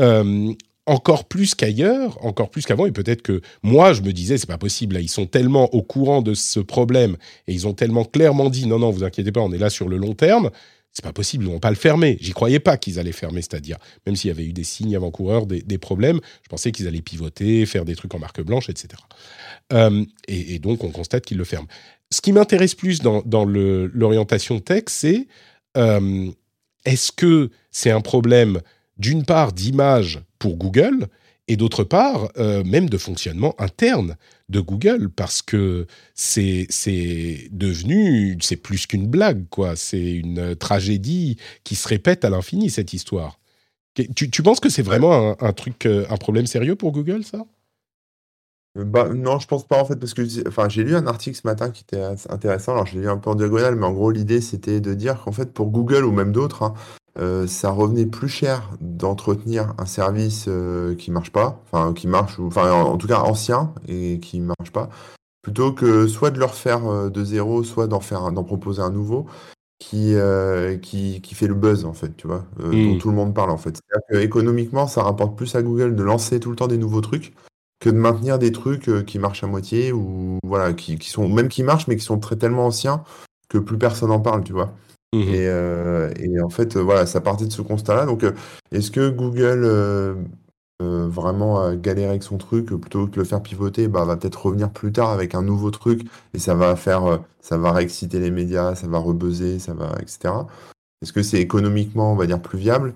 euh, 0.01 0.53
encore 0.87 1.27
plus 1.27 1.55
qu'ailleurs, 1.55 2.25
encore 2.25 2.51
plus 2.51 2.65
qu'avant, 2.65 2.87
et 2.87 2.93
peut-être 2.93 3.23
que 3.23 3.41
moi, 3.63 3.93
je 3.93 4.03
me 4.03 4.13
disais, 4.13 4.39
c'est 4.39 4.47
pas 4.47 4.59
possible, 4.59 4.95
là, 4.95 5.01
ils 5.01 5.09
sont 5.09 5.27
tellement 5.27 5.73
au 5.75 5.83
courant 5.83 6.23
de 6.23 6.35
ce 6.35 6.61
problème, 6.61 7.17
et 7.47 7.53
ils 7.53 7.67
ont 7.67 7.75
tellement 7.75 8.05
clairement 8.05 8.51
dit, 8.51 8.67
non, 8.67 8.79
non, 8.79 8.91
vous 8.91 9.05
inquiétez 9.05 9.33
pas, 9.33 9.41
on 9.41 9.53
est 9.53 9.59
là 9.59 9.71
sur 9.71 9.89
le 9.89 9.97
long 9.97 10.15
terme, 10.15 10.51
c'est 10.93 11.05
pas 11.05 11.13
possible, 11.13 11.45
ils 11.45 11.51
vont 11.51 11.59
pas 11.59 11.71
le 11.71 11.77
fermer. 11.77 12.19
J'y 12.21 12.33
croyais 12.33 12.61
pas 12.61 12.77
qu'ils 12.77 12.99
allaient 12.99 13.13
fermer 13.13 13.41
Stadia, 13.41 13.79
même 14.07 14.15
s'il 14.15 14.29
y 14.29 14.31
avait 14.31 14.45
eu 14.45 14.53
des 14.53 14.65
signes 14.65 14.95
avant-coureurs, 14.95 15.47
des, 15.47 15.79
problèmes. 15.79 16.21
Je 16.43 16.49
pensais 16.51 16.71
qu'ils 16.71 16.87
allaient 16.87 17.01
pivoter, 17.01 17.65
faire 17.65 17.87
des 17.87 17.97
trucs 17.97 18.15
en 18.15 18.19
marque 18.19 18.43
blanche, 18.43 18.69
etc. 18.69 18.89
Euh, 19.73 20.05
et, 20.29 20.59
donc, 20.59 20.85
on 20.85 20.91
constate 20.91 21.25
qu'ils 21.25 21.39
le 21.39 21.45
ferment. 21.45 21.69
Ce 22.11 22.21
qui 22.21 22.33
m'intéresse 22.33 22.75
plus 22.75 23.01
dans, 23.01 23.45
l'orientation 23.47 24.61
tech, 24.61 24.85
c'est 24.89 25.29
euh, 25.79 26.31
est-ce 26.85 27.13
que 27.13 27.51
c'est 27.71 27.91
un 27.91 28.01
problème 28.01 28.61
d'une 28.99 29.25
part 29.25 29.53
d'image 29.53 30.21
pour 30.39 30.57
Google 30.57 31.09
et 31.49 31.57
d'autre 31.57 31.85
part, 31.85 32.31
euh, 32.39 32.63
même 32.65 32.89
de 32.89 32.97
fonctionnement 32.97 33.55
interne 33.61 34.17
de 34.49 34.61
Google, 34.61 35.11
parce 35.11 35.43
que 35.43 35.87
c'est 36.15 36.69
devenu, 37.51 38.39
c'est 38.41 38.57
plus 38.57 38.87
qu'une 38.87 39.09
blague, 39.09 39.49
quoi. 39.49 39.75
C'est 39.77 40.13
une 40.13 40.55
tragédie 40.55 41.37
qui 41.65 41.75
se 41.75 41.89
répète 41.89 42.25
à 42.25 42.31
l'infini, 42.31 42.71
cette 42.71 42.93
histoire. 42.93 43.39
Tu, 44.15 44.31
tu 44.31 44.43
penses 44.43 44.61
que 44.61 44.71
c'est 44.71 44.83
vraiment 44.83 45.37
un, 45.43 45.53
truc, 45.53 45.85
euh, 45.85 46.07
un 46.09 46.17
problème 46.17 46.47
sérieux 46.47 46.77
pour 46.77 46.93
Google, 46.93 47.25
ça? 47.25 47.45
Bah, 48.75 49.11
non, 49.11 49.39
je 49.39 49.47
pense 49.47 49.67
pas 49.67 49.79
en 49.79 49.85
fait, 49.85 49.97
parce 49.97 50.15
que 50.15 50.23
enfin, 50.49 50.69
j'ai 50.69 50.83
lu 50.83 50.97
un 50.97 51.07
article 51.07 51.37
ce 51.37 51.47
matin 51.47 51.71
qui 51.71 51.83
était 51.83 52.03
intéressant. 52.31 52.73
Alors, 52.73 52.87
je 52.87 52.95
l'ai 52.95 53.03
lu 53.03 53.09
un 53.09 53.19
peu 53.19 53.29
en 53.29 53.35
diagonale, 53.35 53.77
mais 53.77 53.85
en 53.85 53.93
gros, 53.93 54.11
l'idée 54.11 54.41
c'était 54.41 54.81
de 54.81 54.95
dire 54.95 55.21
qu'en 55.23 55.33
fait, 55.33 55.53
pour 55.53 55.71
Google 55.71 56.05
ou 56.05 56.13
même 56.13 56.33
d'autres, 56.33 56.63
hein, 56.63 56.75
euh, 57.19 57.47
ça 57.47 57.71
revenait 57.71 58.07
plus 58.07 58.29
cher 58.29 58.71
d'entretenir 58.81 59.75
un 59.77 59.85
service 59.85 60.47
euh, 60.49 60.95
qui 60.95 61.11
marche 61.11 61.31
pas, 61.31 61.63
enfin 61.71 61.93
qui 61.93 62.07
marche, 62.07 62.39
ou, 62.39 62.47
enfin 62.47 62.73
en, 62.73 62.97
tout 62.97 63.07
cas 63.07 63.21
ancien 63.21 63.75
et 63.87 64.19
qui 64.21 64.41
marche 64.41 64.73
pas, 64.73 64.89
plutôt 65.43 65.73
que 65.73 66.07
soit 66.07 66.31
de 66.31 66.39
le 66.39 66.47
refaire 66.47 66.87
euh, 66.87 67.11
de 67.11 67.23
zéro, 67.23 67.65
soit 67.65 67.87
d'en 67.89 68.01
faire, 68.01 68.33
d'en 68.33 68.45
proposer 68.45 68.81
un 68.81 68.91
nouveau 68.91 69.27
qui, 69.79 70.15
qui, 70.81 71.21
qui 71.21 71.35
fait 71.35 71.49
le 71.49 71.55
buzz 71.55 71.85
en 71.85 71.93
fait, 71.93 72.17
tu 72.17 72.29
vois, 72.29 72.45
dont 72.59 72.69
mmh. 72.69 72.99
tout 72.99 73.11
le 73.11 73.17
monde 73.17 73.35
parle 73.35 73.51
en 73.51 73.57
fait. 73.59 73.77
C'est-à-dire 73.77 74.25
économiquement, 74.25 74.87
ça 74.87 75.03
rapporte 75.03 75.37
plus 75.37 75.55
à 75.57 75.63
Google 75.63 75.97
de 75.97 76.03
lancer 76.05 76.39
tout 76.39 76.51
le 76.51 76.57
temps 76.57 76.69
des 76.69 76.79
nouveaux 76.79 77.01
trucs 77.01 77.35
que 77.83 77.91
de 77.91 77.97
maintenir 77.97 78.39
des 78.39 78.53
trucs 78.53 79.05
qui 79.07 79.19
marchent 79.19 79.43
à 79.43 79.49
moitié 79.49 79.91
ou 79.93 80.39
voilà, 80.45 80.73
qui, 80.73 80.97
qui 80.97 81.11
sont 81.11 81.29
même 81.29 81.49
qui 81.49 81.65
marchent 81.65 81.89
mais 81.89 81.97
qui 81.97 82.05
sont 82.05 82.21
très 82.21 82.37
tellement 82.37 82.67
anciens 82.67 83.03
que 83.49 83.59
plus 83.59 83.77
personne 83.77 84.13
en 84.13 84.21
parle, 84.21 84.45
tu 84.45 84.53
vois. 84.53 84.73
Mmh 85.15 85.25
euh, 85.29 86.11
et, 86.19 86.41
en 86.41 86.49
fait, 86.49 86.77
voilà, 86.79 87.05
ça 87.05 87.21
partait 87.21 87.45
de 87.45 87.53
ce 87.53 87.61
constat-là. 87.61 88.07
Donc, 88.07 88.25
euh, 88.25 88.33
est-ce 88.71 88.91
que 88.91 89.11
Google 89.11 89.63
euh, 89.65 90.15
vraiment 90.81 91.63
a 91.63 91.77
galéré 91.77 92.09
avec 92.09 92.23
son 92.23 92.39
truc 92.39 92.67
plutôt 92.67 93.07
que 93.07 93.13
de 93.13 93.19
le 93.19 93.25
faire 93.25 93.43
pivoter, 93.43 93.89
bah, 93.89 94.05
va 94.05 94.17
peut-être 94.17 94.47
revenir 94.47 94.71
plus 94.71 94.91
tard 94.91 95.11
avec 95.11 95.35
un 95.35 95.43
nouveau 95.43 95.71
truc 95.71 96.03
et 96.35 96.39
ça 96.39 96.55
va 96.55 96.75
faire, 96.77 97.21
ça 97.41 97.59
va 97.59 97.73
réexciter 97.73 98.19
les 98.19 98.31
médias, 98.31 98.75
ça 98.75 98.89
va 98.89 98.99
rebuzzer, 98.99 99.59
ça 99.59 99.75
va, 99.75 99.93
etc. 100.01 100.35
Est-ce 101.03 101.13
que 101.13 101.23
c'est 101.23 101.41
économiquement, 101.41 102.13
on 102.13 102.17
va 102.17 102.27
dire, 102.27 102.41
plus 102.41 102.59
viable? 102.59 102.95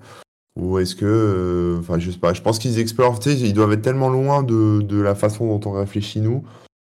Ou 0.57 0.79
est-ce 0.79 0.95
que, 0.95 1.77
enfin, 1.79 1.99
je 1.99 2.11
sais 2.11 2.17
pas. 2.17 2.33
Je 2.33 2.41
pense 2.41 2.59
qu'ils 2.59 2.79
explorent, 2.79 3.19
ils 3.25 3.53
doivent 3.53 3.73
être 3.73 3.81
tellement 3.81 4.09
loin 4.09 4.43
de, 4.43 4.81
de 4.81 4.99
la 4.99 5.15
façon 5.15 5.47
dont 5.47 5.69
on 5.69 5.73
réfléchit 5.73 6.19
nous 6.19 6.43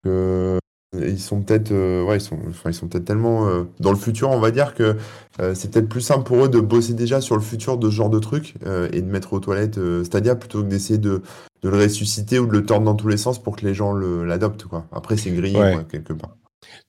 que 0.04 0.58
ils 0.96 1.20
sont 1.20 1.42
peut-être 1.42 1.72
euh, 1.72 2.04
ouais, 2.04 2.18
ils 2.18 2.22
sont, 2.22 2.40
ils 2.66 2.74
sont 2.74 2.88
peut-être 2.88 3.06
tellement 3.06 3.48
euh, 3.48 3.64
dans 3.80 3.92
le 3.92 3.98
futur, 3.98 4.30
on 4.30 4.40
va 4.40 4.52
dire, 4.52 4.74
que 4.74 4.96
euh, 5.42 5.54
c'est 5.54 5.72
peut-être 5.72 5.90
plus 5.90 6.02
simple 6.02 6.24
pour 6.24 6.46
eux 6.46 6.50
de 6.50 6.60
bosser 6.60 6.94
déjà 6.94 7.20
sur 7.20 7.36
le 7.36 7.42
futur 7.42 7.78
de 7.78 7.90
ce 7.90 7.96
genre 7.96 8.10
de 8.10 8.20
truc 8.20 8.56
et 8.94 9.02
de 9.02 9.08
mettre 9.08 9.34
aux 9.34 9.40
toilettes 9.40 9.80
Stadia 10.04 10.36
plutôt 10.36 10.64
que 10.64 10.68
d'essayer 10.68 10.98
de, 10.98 11.22
de, 11.62 11.70
le 11.70 11.78
ressusciter 11.78 12.40
ou 12.40 12.48
de 12.48 12.54
le 12.54 12.66
tordre 12.66 12.86
dans 12.86 12.96
tous 12.96 13.10
les 13.10 13.18
sens 13.18 13.42
pour 13.42 13.58
que 13.58 13.66
les 13.66 13.74
gens 13.74 13.94
l'adoptent. 13.94 14.66
Quoi. 14.66 14.86
Après, 14.92 15.18
c'est 15.18 15.32
grillé 15.32 15.60
quelque 15.92 16.14
part. 16.14 16.38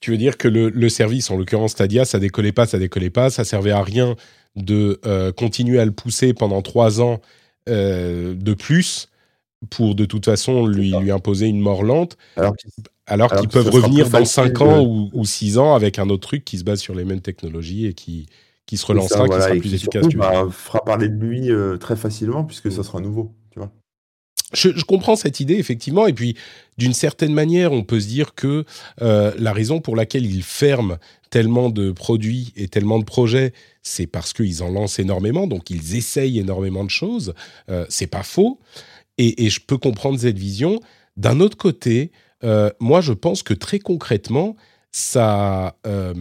Tu 0.00 0.12
veux 0.12 0.16
dire 0.16 0.38
que 0.38 0.48
le, 0.48 0.70
le 0.70 0.88
service, 0.88 1.30
en 1.30 1.36
l'occurrence 1.36 1.72
Stadia, 1.72 2.04
ça 2.04 2.18
décollait 2.18 2.52
pas, 2.52 2.66
ça 2.66 2.78
décollait 2.78 3.10
pas, 3.10 3.30
ça 3.30 3.44
servait 3.44 3.70
à 3.70 3.82
rien 3.82 4.16
de 4.56 5.00
continuer 5.36 5.78
à 5.78 5.84
le 5.84 5.92
pousser 5.92 6.34
pendant 6.34 6.62
trois 6.62 7.00
ans 7.00 7.20
de 7.66 8.54
plus 8.54 9.08
pour 9.70 9.94
de 9.94 10.04
toute 10.04 10.24
façon 10.24 10.66
lui, 10.66 10.92
lui 11.00 11.10
imposer 11.10 11.46
une 11.46 11.60
mort 11.60 11.82
lente. 11.82 12.16
Alors 12.36 12.54
Alors, 13.06 13.34
qu'ils 13.34 13.48
peuvent 13.48 13.70
revenir 13.70 14.08
dans 14.08 14.24
5 14.24 14.60
ans 14.60 14.84
ou, 14.84 15.24
6 15.24 15.58
ans 15.58 15.74
avec 15.74 15.98
un 15.98 16.08
autre 16.10 16.28
truc 16.28 16.44
qui 16.44 16.58
se 16.58 16.64
base 16.64 16.80
sur 16.80 16.94
les 16.94 17.04
mêmes 17.04 17.20
technologies 17.20 17.86
et 17.86 17.94
qui, 17.94 18.26
qui 18.66 18.76
se 18.76 18.86
relancera, 18.86 19.26
qui 19.26 19.34
sera 19.34 19.56
plus 19.56 19.74
efficace. 19.74 20.02
Surtout, 20.02 20.18
bah, 20.18 20.46
fera 20.50 20.84
parler 20.84 21.08
de 21.08 21.16
lui 21.16 21.50
euh, 21.50 21.76
très 21.76 21.96
facilement 21.96 22.44
puisque 22.44 22.70
ça 22.70 22.82
sera 22.82 23.00
nouveau. 23.00 23.32
Je, 24.54 24.82
comprends 24.84 25.16
cette 25.16 25.40
idée, 25.40 25.56
effectivement. 25.56 26.06
Et 26.06 26.14
puis, 26.14 26.34
d'une 26.78 26.94
certaine 26.94 27.34
manière, 27.34 27.72
on 27.72 27.82
peut 27.84 28.00
se 28.00 28.06
dire 28.06 28.34
que 28.34 28.64
euh, 29.02 29.32
la 29.38 29.52
raison 29.52 29.80
pour 29.80 29.94
laquelle 29.94 30.24
ils 30.24 30.42
ferment 30.42 30.96
tellement 31.30 31.68
de 31.68 31.92
produits 31.92 32.52
et 32.56 32.68
tellement 32.68 32.98
de 32.98 33.04
projets, 33.04 33.52
c'est 33.82 34.06
parce 34.06 34.32
qu'ils 34.32 34.62
en 34.62 34.70
lancent 34.70 34.98
énormément. 34.98 35.46
Donc, 35.46 35.70
ils 35.70 35.96
essayent 35.96 36.38
énormément 36.38 36.84
de 36.84 36.90
choses. 36.90 37.34
Euh, 37.68 37.84
c'est 37.88 38.06
pas 38.06 38.22
faux. 38.22 38.58
Et, 39.18 39.50
je 39.50 39.60
peux 39.60 39.78
comprendre 39.78 40.18
cette 40.18 40.38
vision. 40.38 40.80
D'un 41.16 41.40
autre 41.40 41.56
côté, 41.56 42.12
euh, 42.44 42.70
moi, 42.78 43.00
je 43.00 43.12
pense 43.12 43.42
que 43.42 43.52
très 43.52 43.80
concrètement, 43.80 44.54
ça, 44.92 45.76
euh, 45.86 46.14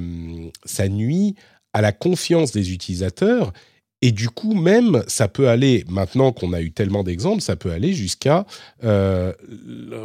ça 0.65 0.89
nuit 0.89 1.35
à 1.73 1.81
la 1.81 1.91
confiance 1.91 2.51
des 2.51 2.73
utilisateurs. 2.73 3.53
Et 4.01 4.11
du 4.11 4.29
coup, 4.29 4.53
même, 4.53 5.03
ça 5.07 5.27
peut 5.27 5.49
aller, 5.49 5.83
maintenant 5.89 6.31
qu'on 6.31 6.53
a 6.53 6.61
eu 6.61 6.71
tellement 6.71 7.03
d'exemples, 7.03 7.41
ça 7.41 7.55
peut 7.55 7.71
aller 7.71 7.93
jusqu'à 7.93 8.45
euh, 8.83 9.33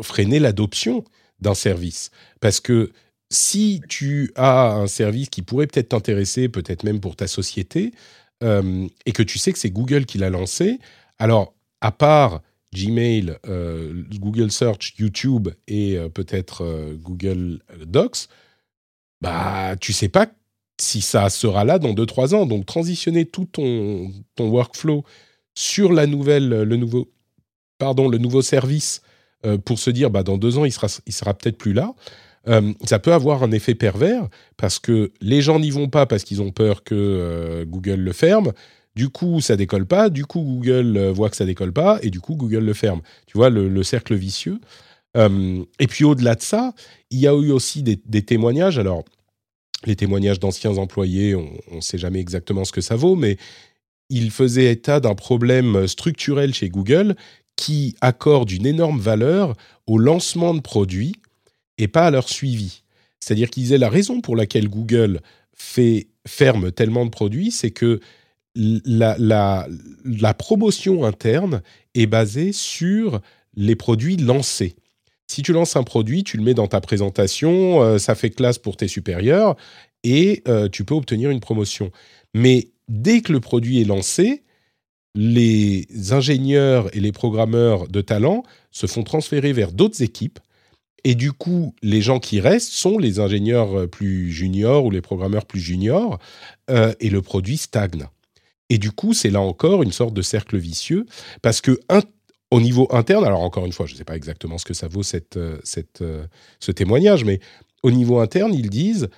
freiner 0.03 0.39
l'adoption 0.39 1.05
d'un 1.41 1.55
service. 1.55 2.11
Parce 2.41 2.61
que 2.61 2.93
si 3.31 3.83
tu 3.89 4.33
as 4.35 4.73
un 4.73 4.87
service 4.87 5.29
qui 5.29 5.43
pourrait 5.43 5.67
peut-être 5.67 5.91
t'intéresser, 5.91 6.49
peut-être 6.49 6.85
même 6.85 7.01
pour 7.01 7.17
ta 7.17 7.27
société, 7.27 7.93
et 8.43 9.13
que 9.13 9.23
tu 9.23 9.39
sais 9.39 9.53
que 9.53 9.59
c'est 9.59 9.71
Google 9.71 10.05
qui 10.05 10.19
l'a 10.19 10.29
lancé, 10.29 10.81
alors, 11.19 11.55
à 11.81 11.93
part 11.93 12.43
Gmail, 12.75 13.37
euh, 13.47 14.03
Google 14.15 14.51
Search, 14.51 14.95
YouTube 14.99 15.51
et 15.69 15.97
euh, 15.97 16.09
peut-être 16.09 16.65
euh, 16.65 16.95
Google 16.95 17.61
Docs, 17.87 18.29
bah 19.21 19.77
tu 19.81 19.93
sais 19.93 20.09
pas 20.09 20.27
si 20.83 21.01
ça 21.01 21.31
sera 21.31 21.65
là 21.65 21.79
dans 21.79 21.93
2-3 21.93 22.35
ans. 22.35 22.47
Donc 22.47 22.67
transitionner 22.67 23.25
tout 23.25 23.47
ton, 23.47 24.11
ton 24.37 24.49
workflow 24.49 25.05
sur 25.55 25.93
la 25.93 26.07
nouvelle, 26.07 26.49
le 26.49 26.77
nouveau, 26.77 27.11
pardon, 27.79 28.09
le 28.09 28.19
nouveau 28.19 28.43
service 28.43 29.03
pour 29.65 29.81
se 29.81 29.91
dire 29.91 30.09
bah 30.09 30.23
dans 30.23 30.39
deux 30.39 30.57
ans 30.57 30.65
il 30.65 30.71
sera, 30.71 30.87
il 31.05 31.13
sera 31.13 31.35
peut-être 31.35 31.59
plus 31.59 31.73
là. 31.73 31.95
ça 32.85 33.01
peut 33.01 33.13
avoir 33.13 33.43
un 33.43 33.51
effet 33.51 33.75
pervers 33.75 34.29
parce 34.57 34.79
que 34.79 35.11
les 35.21 35.43
gens 35.43 35.59
n'y 35.59 35.71
vont 35.71 35.89
pas 35.89 36.07
parce 36.07 36.23
qu'ils 36.23 36.41
ont 36.41 36.53
peur 36.53 36.85
que 36.85 37.65
Google 37.65 38.01
le 38.01 38.13
ferme. 38.13 38.53
Du 38.95 39.09
coup, 39.09 39.41
ça 39.41 39.57
décolle 39.57 39.87
pas. 39.87 40.11
Du 40.11 40.27
coup, 40.27 40.41
Google 40.41 40.97
euh, 40.97 41.13
voit 41.13 41.31
que 41.31 41.37
ça 41.37 41.47
décolle 41.47 41.73
pas 41.73 41.99
et 42.03 42.11
du 42.11 42.21
coup, 42.21 42.35
Google 42.35 42.65
le 42.65 42.75
ferme. 42.75 43.01
Tu 43.27 43.39
vois 43.39 43.49
le, 43.49 43.83
cercle 43.83 44.15
vicieux. 44.15 44.61
Euh, 45.17 45.65
et 45.79 45.87
puis 45.87 46.05
au-delà 46.05 46.35
de 46.35 46.43
ça, 46.43 46.75
il 47.11 47.19
y 47.19 47.27
a 47.27 47.33
eu 47.33 47.51
aussi 47.51 47.83
des, 47.83 48.23
témoignages. 48.23 48.79
Alors, 48.79 49.05
les 49.89 49.97
témoignages 49.97 50.41
d'anciens 50.41 50.77
employés, 50.77 51.35
on 51.35 51.77
ne 51.77 51.81
sait 51.81 51.99
jamais 51.99 52.21
exactement 52.21 52.65
ce 52.65 52.73
que 52.73 52.81
ça 52.81 52.97
vaut, 52.97 53.17
mais 53.17 53.37
ils 54.09 54.31
faisaient 54.31 54.71
état 54.71 55.01
d'un 55.01 55.15
problème 55.15 55.87
structurel 55.87 56.55
chez 56.55 56.69
Google 56.69 57.17
qui 57.57 57.95
accorde 58.01 58.51
une 58.51 58.67
énorme 58.67 59.01
valeur 59.01 59.55
au 59.87 59.99
lancement 59.99 60.55
de 60.55 60.61
produits 60.61 61.15
et 61.79 61.89
pas 61.89 62.07
à 62.07 62.11
leur 62.11 62.29
suivi. 62.29 62.83
C'est-à-dire 63.21 63.51
qu'ils 63.51 63.65
disaient 63.65 63.79
la 63.79 63.89
raison 63.89 64.21
pour 64.21 64.37
laquelle 64.37 64.69
Google 64.69 65.21
ferme 65.57 66.73
tellement 66.73 67.05
de 67.05 67.11
produits, 67.11 67.51
c'est 67.51 67.71
que 67.71 68.01
la, 68.55 69.67
promotion 70.39 71.05
interne 71.05 71.63
est 71.95 72.07
basée 72.07 72.53
sur 72.53 73.21
les 73.55 73.77
produits 73.77 74.17
lancés. 74.17 74.75
Si 75.27 75.43
tu 75.43 75.53
lances 75.53 75.77
un 75.77 75.83
produit, 75.83 76.25
tu 76.25 76.37
le 76.37 76.43
mets 76.43 76.55
dans 76.55 76.67
ta 76.67 76.81
présentation, 76.81 77.83
euh, 77.83 77.99
ça 77.99 78.15
fait 78.15 78.31
classe 78.31 78.59
pour 78.59 78.77
tes 78.77 78.89
supérieurs 78.89 79.57
et 80.05 80.43
euh, 80.49 80.69
tu 80.69 80.85
peux 80.85 80.95
obtenir 80.95 81.31
une 81.31 81.41
promotion. 81.41 81.91
Mais 82.35 82.69
dès 82.89 83.21
que 83.21 83.33
le 83.33 83.41
produit 83.41 83.81
est 83.81 83.85
lancé, 83.85 84.43
les 85.15 85.87
ingénieurs 86.11 86.95
et 86.97 87.01
les 87.01 87.13
programmeurs 87.13 87.89
de 87.89 88.01
talent 88.01 88.43
se 88.71 88.87
font 88.87 89.03
transférer 89.03 89.53
vers 89.53 89.73
d'autres 89.73 90.03
équipes. 90.03 90.39
Et 91.05 91.15
du 91.15 91.33
coup, 91.33 91.75
les 91.83 92.01
gens 92.01 92.21
qui 92.21 92.41
restent 92.41 92.73
sont 92.73 92.97
les 92.97 93.19
ingénieurs 93.19 93.89
plus 93.89 94.31
juniors 94.31 94.85
ou 94.85 94.91
les 94.91 95.01
programmeurs 95.01 95.47
plus 95.47 95.61
juniors, 95.61 96.19
euh, 96.71 96.95
et 97.01 97.11
le 97.11 97.23
produit 97.23 97.57
stagne. 97.57 98.07
Et 98.71 98.79
du 98.79 98.91
coup, 98.91 99.13
c'est 99.13 99.31
là 99.31 99.41
encore 99.41 99.83
une 99.83 99.93
sorte 99.93 100.15
de 100.15 100.23
cercle 100.23 100.57
vicieux, 100.57 101.05
parce 101.43 101.61
que 101.61 101.79
au 102.53 102.61
niveau 102.61 102.87
interne, 102.91 103.25
alors 103.25 103.41
encore 103.41 103.65
une 103.65 103.73
fois, 103.73 103.87
je 103.87 103.95
ne 103.95 103.99
sais 103.99 104.05
pas 104.05 104.15
exactement 104.15 104.59
ce 104.59 104.67
que 104.67 104.75
ça 104.75 104.87
vaut 104.87 105.03
cette, 105.03 105.39
euh, 105.39 105.59
cette, 105.65 106.03
euh, 106.03 106.27
ce 106.61 106.71
témoignage, 106.71 107.25
mais 107.25 107.41
au 107.83 107.91
niveau 107.91 108.19
interne, 108.19 108.53
ils 108.53 108.69
disent 108.69 109.09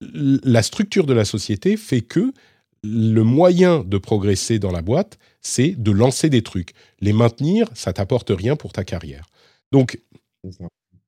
la 0.00 0.62
structure 0.62 1.04
de 1.04 1.12
la 1.12 1.24
société 1.24 1.76
fait 1.76 2.02
que 2.02 2.32
le 2.84 3.22
moyen 3.24 3.82
de 3.84 3.98
progresser 3.98 4.60
dans 4.60 4.70
la 4.70 4.80
boîte, 4.80 5.18
c'est 5.40 5.70
de 5.70 5.90
lancer 5.90 6.30
des 6.30 6.42
trucs. 6.42 6.70
Les 7.00 7.12
maintenir, 7.12 7.68
ça 7.74 7.92
t'apporte 7.92 8.30
rien 8.30 8.54
pour 8.54 8.72
ta 8.72 8.84
carrière. 8.84 9.26
Donc, 9.72 10.00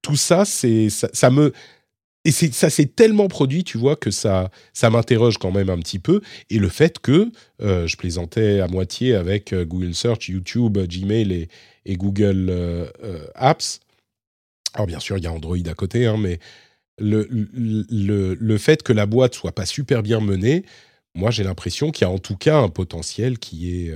tout 0.02 0.16
ça, 0.16 0.44
c'est 0.44 0.88
ça, 0.90 1.30
me 1.30 1.52
et 2.24 2.32
ça 2.32 2.68
s'est 2.68 2.86
tellement 2.86 3.28
produit, 3.28 3.64
tu 3.64 3.78
vois, 3.78 3.96
que 3.96 4.10
ça, 4.10 4.50
ça 4.74 4.90
m'interroge 4.90 5.38
quand 5.38 5.52
même 5.52 5.70
un 5.70 5.78
petit 5.78 5.98
peu. 5.98 6.20
Et 6.50 6.58
le 6.58 6.68
fait 6.68 6.98
que 6.98 7.32
euh, 7.62 7.86
je 7.86 7.96
plaisantais 7.96 8.60
à 8.60 8.68
moitié 8.68 9.14
avec 9.14 9.54
euh, 9.54 9.64
Google 9.64 9.94
Search, 9.94 10.28
YouTube, 10.28 10.76
Gmail 10.78 11.48
et, 11.86 11.96
Google 11.96 12.48
euh, 12.50 12.86
Apps. 13.34 13.80
Alors 14.74 14.86
bien 14.86 15.00
sûr, 15.00 15.16
il 15.16 15.24
y 15.24 15.26
a 15.26 15.32
Android 15.32 15.56
à 15.66 15.74
côté, 15.74 16.06
hein, 16.06 16.18
mais 16.18 16.38
le, 16.98 17.26
le, 17.30 18.34
le, 18.34 18.58
fait 18.58 18.82
que 18.82 18.92
la 18.92 19.06
boîte 19.06 19.34
soit 19.34 19.52
pas 19.52 19.64
super 19.64 20.02
bien 20.02 20.20
menée, 20.20 20.66
moi 21.14 21.30
j'ai 21.30 21.42
l'impression 21.42 21.90
qu'il 21.90 22.06
y 22.06 22.10
a 22.10 22.12
en 22.12 22.18
tout 22.18 22.36
cas 22.36 22.58
un 22.58 22.68
potentiel 22.68 23.38
qui 23.38 23.70
est 23.70 23.94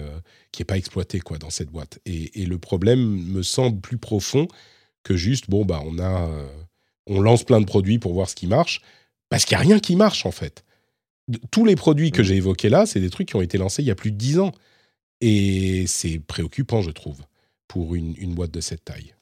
qui 0.51 0.63
est 0.63 0.65
pas 0.65 0.79
exploité 0.79 1.21
quoi 1.21 1.37
dans 1.37 1.51
cette 1.51 1.69
boîte. 1.69 1.99
Et, 2.07 2.43
et, 2.43 2.47
le 2.47 2.59
problème 2.59 3.01
me 3.01 3.43
semble 3.43 3.79
plus 3.81 3.99
profond 3.99 4.49
que 5.03 5.17
juste 5.17 5.51
bon 5.51 5.67
bah 5.67 5.83
on 5.85 5.99
a 5.99 6.31
on 7.07 7.21
lance 7.21 7.45
plein 7.45 7.61
de 7.61 7.67
produits 7.67 7.99
pour 7.99 8.13
voir 8.13 8.29
ce 8.29 8.35
qui 8.35 8.47
marche, 8.47 8.81
parce 9.29 9.45
qu'il 9.45 9.57
n'y 9.57 9.63
a 9.63 9.67
rien 9.67 9.79
qui 9.79 9.97
marche 9.97 10.27
en 10.27 10.31
fait. 10.31 10.65
Tous 11.51 11.65
les 11.65 11.77
produits 11.77 12.11
que 12.11 12.23
j'ai 12.23 12.37
évoqués 12.37 12.69
là, 12.69 12.87
c'est 12.87 13.01
des 13.01 13.11
trucs 13.11 13.29
qui 13.29 13.37
ont 13.37 13.43
été 13.43 13.59
lancés 13.59 13.83
il 13.83 13.87
y 13.87 13.91
a 13.91 13.95
plus 13.95 14.11
de 14.11 14.17
dix 14.17 14.39
ans. 14.39 14.53
Et 15.21 15.87
c'est 15.87 16.19
préoccupant, 16.19 16.83
je 16.83 16.91
trouve, 16.91 17.21
pour 17.67 17.95
une, 17.95 18.35
boîte 18.35 18.51
de 18.51 18.61
cette 18.61 18.85
taille. 18.85 19.15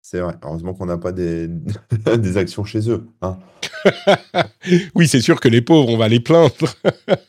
C'est 0.00 0.18
vrai. 0.18 0.34
Heureusement 0.42 0.74
qu'on 0.74 0.86
n'a 0.86 0.98
pas 0.98 1.12
des, 1.12 1.48
des, 2.18 2.36
actions 2.36 2.64
chez 2.64 2.90
eux. 2.90 3.06
Hein. 3.20 3.38
oui, 4.96 5.06
c'est 5.06 5.20
sûr 5.20 5.38
que 5.38 5.48
les 5.48 5.62
pauvres, 5.62 5.90
on 5.90 5.96
va 5.96 6.08
les 6.08 6.18
plaindre. 6.18 6.52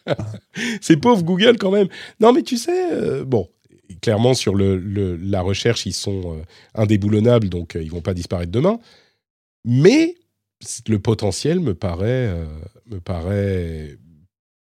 c'est 0.81 0.97
pauvre 0.97 1.21
Google 1.21 1.57
quand 1.57 1.71
même. 1.71 1.87
Non, 2.19 2.33
mais 2.33 2.41
tu 2.41 2.57
sais, 2.57 2.93
euh, 2.93 3.23
bon, 3.25 3.47
clairement 4.01 4.33
sur 4.33 4.55
le, 4.55 4.77
la 5.17 5.41
recherche, 5.41 5.85
ils 5.85 5.93
sont 5.93 6.37
euh, 6.37 6.43
indéboulonnables, 6.73 7.49
donc 7.49 7.75
euh, 7.75 7.83
ils 7.83 7.91
vont 7.91 8.01
pas 8.01 8.13
disparaître 8.13 8.51
demain. 8.51 8.79
Mais 9.65 10.15
le 10.87 10.99
potentiel 10.99 11.59
me 11.59 11.73
paraît, 11.73 12.27
euh, 12.29 12.45
me 12.85 12.99
paraît 12.99 13.97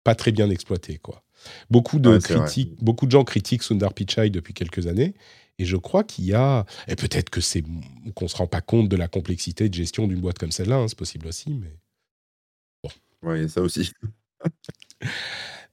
pas 0.05 0.15
très 0.15 0.33
bien 0.33 0.51
exploité. 0.51 0.99
Quoi. 0.99 1.23
Beaucoup, 1.71 1.99
de 1.99 2.19
critiques, 2.19 2.83
beaucoup 2.83 3.07
de 3.07 3.11
gens 3.11 3.25
critiquent 3.25 3.63
Sundar 3.63 3.95
Pichai 3.95 4.31
depuis 4.31 4.55
quelques 4.55 4.87
années. 4.87 5.15
Et 5.59 5.65
je 5.65 5.77
crois 5.77 6.03
qu'il 6.03 6.25
y 6.25 6.35
a. 6.35 6.65
Et 6.89 6.97
peut-être 6.97 7.31
que 7.31 7.41
c'est 7.41 7.63
qu'on 8.15 8.25
ne 8.25 8.29
se 8.29 8.37
rend 8.37 8.47
pas 8.47 8.61
compte 8.61 8.89
de 8.89 8.97
la 8.97 9.07
complexité 9.07 9.69
de 9.69 9.75
gestion 9.75 10.07
d'une 10.07 10.21
boîte 10.21 10.39
comme 10.39 10.51
celle-là, 10.51 10.77
hein, 10.77 10.89
c'est 10.89 10.99
possible 10.99 11.27
aussi, 11.27 11.53
mais. 11.53 11.77
Bon. 12.83 12.91
Oui, 13.23 13.49
ça 13.49 13.61
aussi. 13.61 13.93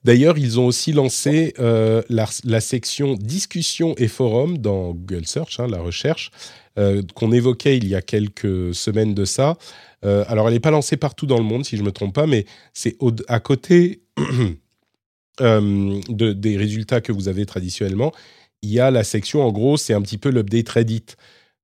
D'ailleurs, 0.03 0.37
ils 0.37 0.59
ont 0.59 0.65
aussi 0.65 0.93
lancé 0.93 1.53
euh, 1.59 2.01
la, 2.09 2.61
section 2.61 3.15
discussion 3.15 3.95
et 3.97 4.07
forum 4.07 4.57
dans 4.57 4.93
Google 4.93 5.25
Search, 5.25 5.59
hein, 5.59 5.67
la 5.67 5.79
recherche, 5.79 6.31
euh, 6.77 7.01
qu'on 7.15 7.33
évoquait 7.33 7.77
il 7.77 7.87
y 7.87 7.95
a 7.95 8.01
quelques 8.01 8.73
semaines 8.73 9.13
de 9.13 9.25
ça. 9.25 9.57
Euh, 10.05 10.23
alors, 10.29 10.47
elle 10.47 10.53
n'est 10.53 10.61
pas 10.61 10.71
lancée 10.71 10.95
partout 10.95 11.25
dans 11.25 11.37
le 11.37 11.43
monde, 11.43 11.65
si 11.65 11.75
je 11.75 11.81
ne 11.81 11.87
me 11.87 11.91
trompe 11.91 12.15
pas, 12.15 12.27
mais 12.27 12.45
c'est 12.73 12.95
à 13.27 13.41
côté 13.41 14.01
de, 15.39 16.33
des 16.33 16.57
résultats 16.57 17.01
que 17.01 17.11
vous 17.11 17.27
avez 17.27 17.45
traditionnellement. 17.45 18.13
Il 18.61 18.69
y 18.69 18.79
a 18.79 18.91
la 18.91 19.03
section, 19.03 19.43
en 19.43 19.51
gros, 19.51 19.75
c'est 19.75 19.93
un 19.93 20.01
petit 20.01 20.17
peu 20.17 20.29
l'update 20.29 20.69
Reddit. 20.69 21.05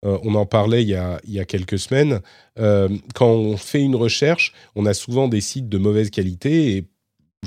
on 0.04 0.36
en 0.36 0.46
parlait 0.46 0.82
il 0.82 0.90
y 0.90 0.96
a, 0.96 1.20
il 1.26 1.34
y 1.34 1.40
a 1.40 1.46
quelques 1.46 1.80
semaines. 1.80 2.22
quand 2.56 3.30
on 3.30 3.58
fait 3.58 3.82
une 3.82 3.96
recherche, 3.96 4.54
on 4.76 4.86
a 4.86 4.94
souvent 4.94 5.28
des 5.28 5.42
sites 5.42 5.68
de 5.68 5.78
mauvaise 5.78 6.10
qualité 6.10 6.78
et 6.78 6.86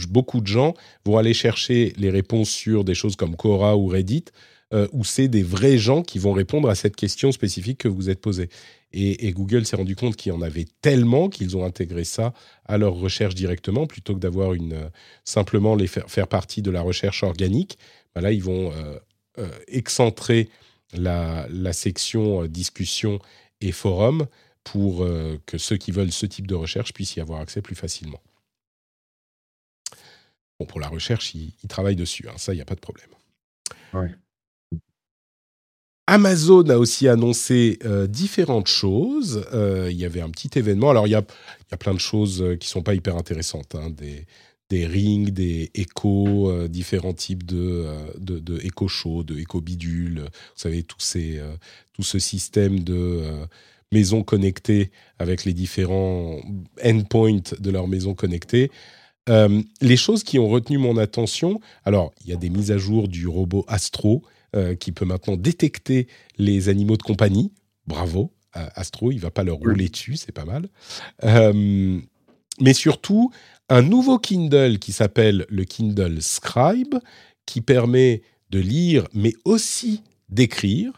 beaucoup 0.06 0.40
de 0.40 0.46
gens 0.46 0.74
vont 1.04 1.16
aller 1.16 1.34
chercher 1.34 1.92
les 1.96 2.10
réponses 2.10 2.50
sur 2.50 2.84
des 2.84 2.94
choses 2.94 3.16
comme 3.16 3.36
Quora 3.36 3.76
ou 3.76 3.86
Reddit, 3.86 4.26
euh, 4.74 4.86
où 4.92 5.02
c'est 5.02 5.28
des 5.28 5.42
vrais 5.42 5.78
gens 5.78 6.02
qui 6.02 6.18
vont 6.18 6.34
répondre 6.34 6.68
à 6.68 6.74
cette 6.74 6.94
question 6.94 7.32
spécifique 7.32 7.78
que 7.78 7.88
vous 7.88 8.10
êtes 8.10 8.20
posée. 8.20 8.50
Et, 8.92 9.32
Google 9.32 9.64
s'est 9.64 9.76
rendu 9.76 9.96
compte 9.96 10.14
qu'il 10.16 10.30
y 10.30 10.34
en 10.34 10.42
avait 10.42 10.66
tellement 10.82 11.30
qu'ils 11.30 11.56
ont 11.56 11.64
intégré 11.64 12.04
ça 12.04 12.34
à 12.66 12.76
leur 12.76 12.92
recherche 12.94 13.34
directement, 13.34 13.86
plutôt 13.86 14.14
que 14.14 14.20
d'avoir 14.20 14.52
une 14.52 14.74
euh, 14.74 14.88
simplement 15.24 15.74
les 15.74 15.86
faire, 15.86 16.10
faire, 16.10 16.28
partie 16.28 16.60
de 16.60 16.70
la 16.70 16.82
recherche 16.82 17.22
organique. 17.22 17.78
Ben 18.14 18.20
là, 18.20 18.30
ils 18.30 18.42
vont 18.42 18.72
euh, 19.38 19.48
excentrer 19.68 20.50
la, 20.92 21.46
la, 21.50 21.72
section 21.72 22.44
discussion 22.44 23.20
et 23.62 23.72
forum 23.72 24.26
pour 24.64 25.06
que 25.46 25.56
ceux 25.56 25.76
qui 25.76 25.92
veulent 25.92 26.12
ce 26.12 26.26
type 26.26 26.46
de 26.46 26.54
recherche 26.54 26.92
puissent 26.92 27.16
y 27.16 27.20
avoir 27.20 27.40
accès 27.40 27.62
plus 27.62 27.74
facilement. 27.74 28.20
Bon, 30.58 30.66
pour 30.66 30.80
la 30.80 30.88
recherche, 30.88 31.34
ils, 31.34 31.52
travaillent 31.68 31.96
dessus, 31.96 32.28
hein, 32.28 32.34
ça, 32.36 32.52
il 32.52 32.56
n'y 32.56 32.62
a 32.62 32.66
pas 32.66 32.74
de 32.74 32.80
problème. 32.80 33.08
Amazon 36.08 36.68
a 36.70 36.76
aussi 36.78 37.06
annoncé 37.06 37.78
euh, 37.84 38.06
différentes 38.06 38.66
choses. 38.66 39.44
Euh, 39.52 39.88
il 39.90 39.98
y 39.98 40.06
avait 40.06 40.22
un 40.22 40.30
petit 40.30 40.58
événement. 40.58 40.90
Alors, 40.90 41.06
il 41.06 41.10
y 41.10 41.14
a, 41.14 41.20
y 41.70 41.74
a 41.74 41.76
plein 41.76 41.92
de 41.92 42.00
choses 42.00 42.42
euh, 42.42 42.56
qui 42.56 42.66
ne 42.66 42.70
sont 42.70 42.82
pas 42.82 42.94
hyper 42.94 43.16
intéressantes. 43.16 43.74
Hein. 43.74 43.90
Des, 43.90 44.24
des, 44.70 44.86
rings, 44.86 45.30
des 45.30 45.70
échos, 45.74 46.66
différents 46.68 47.12
types 47.12 47.44
de, 47.44 47.86
de, 48.18 48.38
de 48.38 48.58
échos 48.64 48.88
chauds, 48.88 49.22
de 49.22 49.38
échos 49.38 49.60
bidules. 49.60 50.20
Vous 50.20 50.28
savez, 50.56 50.82
tous 50.82 51.00
ces, 51.00 51.40
tout 51.92 52.02
ce 52.02 52.18
système 52.18 52.80
de 52.80 53.22
maisons 53.92 54.22
connectées 54.22 54.90
avec 55.18 55.44
les 55.44 55.54
différents 55.54 56.40
endpoints 56.84 57.52
de 57.58 57.70
leurs 57.70 57.88
maisons 57.88 58.14
connectées. 59.28 59.68
les 59.80 59.96
choses 59.96 60.24
qui 60.24 60.38
ont 60.38 60.48
retenu 60.48 60.78
mon 60.78 60.96
attention, 60.96 61.60
alors 61.84 62.12
il 62.24 62.30
y 62.30 62.32
a 62.32 62.36
des 62.36 62.50
mises 62.50 62.70
à 62.70 62.78
jour 62.78 63.08
du 63.08 63.26
robot 63.26 63.64
Astro 63.68 64.22
euh, 64.56 64.74
qui 64.74 64.92
peut 64.92 65.04
maintenant 65.04 65.36
détecter 65.36 66.08
les 66.38 66.68
animaux 66.68 66.96
de 66.96 67.02
compagnie. 67.02 67.52
Bravo, 67.86 68.32
Astro, 68.52 69.12
il 69.12 69.18
va 69.18 69.30
pas 69.30 69.44
leur 69.44 69.56
rouler 69.56 69.88
dessus, 69.88 70.16
c'est 70.16 70.32
pas 70.32 70.44
mal. 70.44 70.68
Euh, 71.24 72.00
mais 72.60 72.74
surtout, 72.74 73.30
un 73.68 73.82
nouveau 73.82 74.18
Kindle 74.18 74.78
qui 74.78 74.92
s'appelle 74.92 75.46
le 75.48 75.64
Kindle 75.64 76.22
Scribe, 76.22 76.96
qui 77.46 77.60
permet 77.60 78.22
de 78.50 78.58
lire, 78.58 79.06
mais 79.14 79.34
aussi 79.44 80.02
d'écrire. 80.28 80.92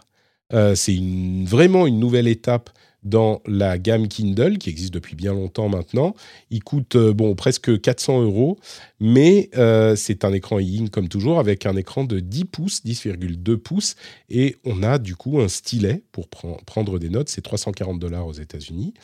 Euh, 0.52 0.74
c'est 0.74 0.98
vraiment 1.44 1.86
une 1.86 1.98
nouvelle 1.98 2.28
étape 2.28 2.70
dans 3.02 3.40
la 3.46 3.78
gamme 3.78 4.08
Kindle, 4.08 4.58
qui 4.58 4.70
existe 4.70 4.92
depuis 4.92 5.16
bien 5.16 5.32
longtemps 5.32 5.68
maintenant. 5.68 6.14
Il 6.50 6.62
coûte 6.62 6.96
euh, 6.96 7.12
bon, 7.12 7.34
presque 7.34 7.80
400 7.80 8.22
euros, 8.22 8.58
mais 9.00 9.50
euh, 9.56 9.96
c'est 9.96 10.24
un 10.24 10.32
écran 10.32 10.60
e 10.60 10.88
comme 10.90 11.08
toujours, 11.08 11.38
avec 11.38 11.66
un 11.66 11.76
écran 11.76 12.04
de 12.04 12.20
10 12.20 12.44
pouces, 12.46 12.84
10,2 12.84 13.56
pouces, 13.56 13.96
et 14.28 14.56
on 14.64 14.82
a 14.82 14.98
du 14.98 15.16
coup 15.16 15.40
un 15.40 15.48
stylet 15.48 16.02
pour 16.12 16.28
prendre 16.28 16.98
des 16.98 17.08
notes. 17.08 17.28
C'est 17.28 17.42
340 17.42 17.98
dollars 17.98 18.26
aux 18.26 18.32
États-Unis. 18.32 18.94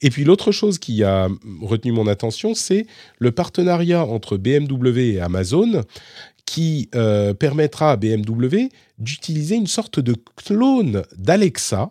Et 0.00 0.10
puis 0.10 0.24
l'autre 0.24 0.52
chose 0.52 0.78
qui 0.78 1.02
a 1.02 1.28
retenu 1.60 1.92
mon 1.92 2.06
attention, 2.06 2.54
c'est 2.54 2.86
le 3.18 3.32
partenariat 3.32 4.04
entre 4.04 4.36
BMW 4.36 5.14
et 5.14 5.20
Amazon 5.20 5.82
qui 6.44 6.90
euh, 6.94 7.32
permettra 7.34 7.92
à 7.92 7.96
BMW 7.96 8.68
d'utiliser 8.98 9.56
une 9.56 9.66
sorte 9.66 10.00
de 10.00 10.14
clone 10.36 11.02
d'Alexa 11.16 11.90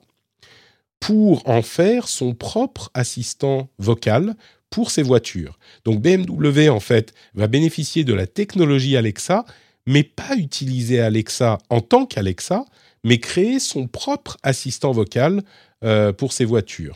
pour 1.01 1.49
en 1.49 1.63
faire 1.63 2.07
son 2.07 2.33
propre 2.33 2.89
assistant 2.93 3.69
vocal 3.79 4.35
pour 4.69 4.91
ses 4.91 5.03
voitures. 5.03 5.59
Donc 5.83 6.01
BMW, 6.01 6.69
en 6.69 6.79
fait, 6.79 7.13
va 7.33 7.47
bénéficier 7.47 8.05
de 8.05 8.13
la 8.13 8.27
technologie 8.27 8.95
Alexa, 8.95 9.43
mais 9.85 10.03
pas 10.03 10.35
utiliser 10.37 11.01
Alexa 11.01 11.57
en 11.69 11.81
tant 11.81 12.05
qu'Alexa, 12.05 12.63
mais 13.03 13.17
créer 13.17 13.59
son 13.59 13.87
propre 13.87 14.37
assistant 14.43 14.91
vocal 14.91 15.41
euh, 15.83 16.13
pour 16.13 16.33
ses 16.33 16.45
voitures. 16.45 16.95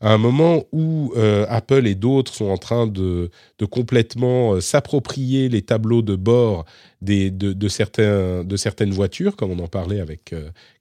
À 0.00 0.12
un 0.12 0.18
moment 0.18 0.64
où 0.72 1.12
euh, 1.16 1.46
Apple 1.48 1.86
et 1.86 1.94
d'autres 1.94 2.34
sont 2.34 2.46
en 2.46 2.58
train 2.58 2.88
de, 2.88 3.30
complètement 3.70 4.54
euh, 4.54 4.60
s'approprier 4.60 5.48
les 5.48 5.62
tableaux 5.62 6.02
de 6.02 6.16
bord 6.16 6.64
de 7.00 7.68
certaines 7.68 8.90
voitures, 8.90 9.36
comme 9.36 9.52
on 9.52 9.62
en 9.62 9.68
parlait 9.68 10.00
avec 10.00 10.34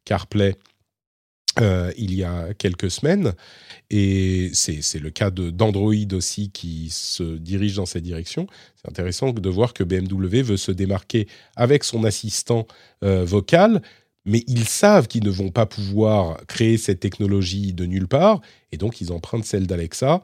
CarPlay 0.06 0.56
euh, 1.62 1.92
il 1.98 2.14
y 2.16 2.24
a 2.24 2.54
quelques 2.56 2.90
semaines. 2.90 3.34
Et 3.90 4.50
c'est 4.54 5.00
le 5.00 5.12
cas 5.12 5.30
d'Android 5.30 6.14
aussi 6.14 6.50
qui 6.50 6.90
se 6.90 7.38
dirige 7.38 7.76
dans 7.76 7.86
cette 7.86 8.04
direction. 8.04 8.48
C'est 8.76 8.90
intéressant 8.90 9.32
de 9.32 9.50
voir 9.50 9.74
que 9.74 9.84
BMW 9.84 10.42
veut 10.42 10.58
se 10.58 10.72
démarquer 10.72 11.28
avec 11.56 11.84
son 11.84 12.04
assistant 12.04 12.66
euh, 13.04 13.24
vocal, 13.24 13.82
mais 14.26 14.44
ils 14.48 14.68
savent 14.68 15.08
qu'ils 15.08 15.26
ne 15.26 15.30
vont 15.30 15.52
pas 15.52 15.66
pouvoir 15.66 16.44
créer 16.48 16.78
cette 16.78 17.02
technologie 17.02 17.74
de 17.74 17.86
nulle 17.86 18.08
part, 18.08 18.42
et 18.72 18.78
donc 18.78 19.00
ils 19.02 19.12
empruntent 19.12 19.46
celle 19.46 19.68
d'Alexa. 19.68 20.24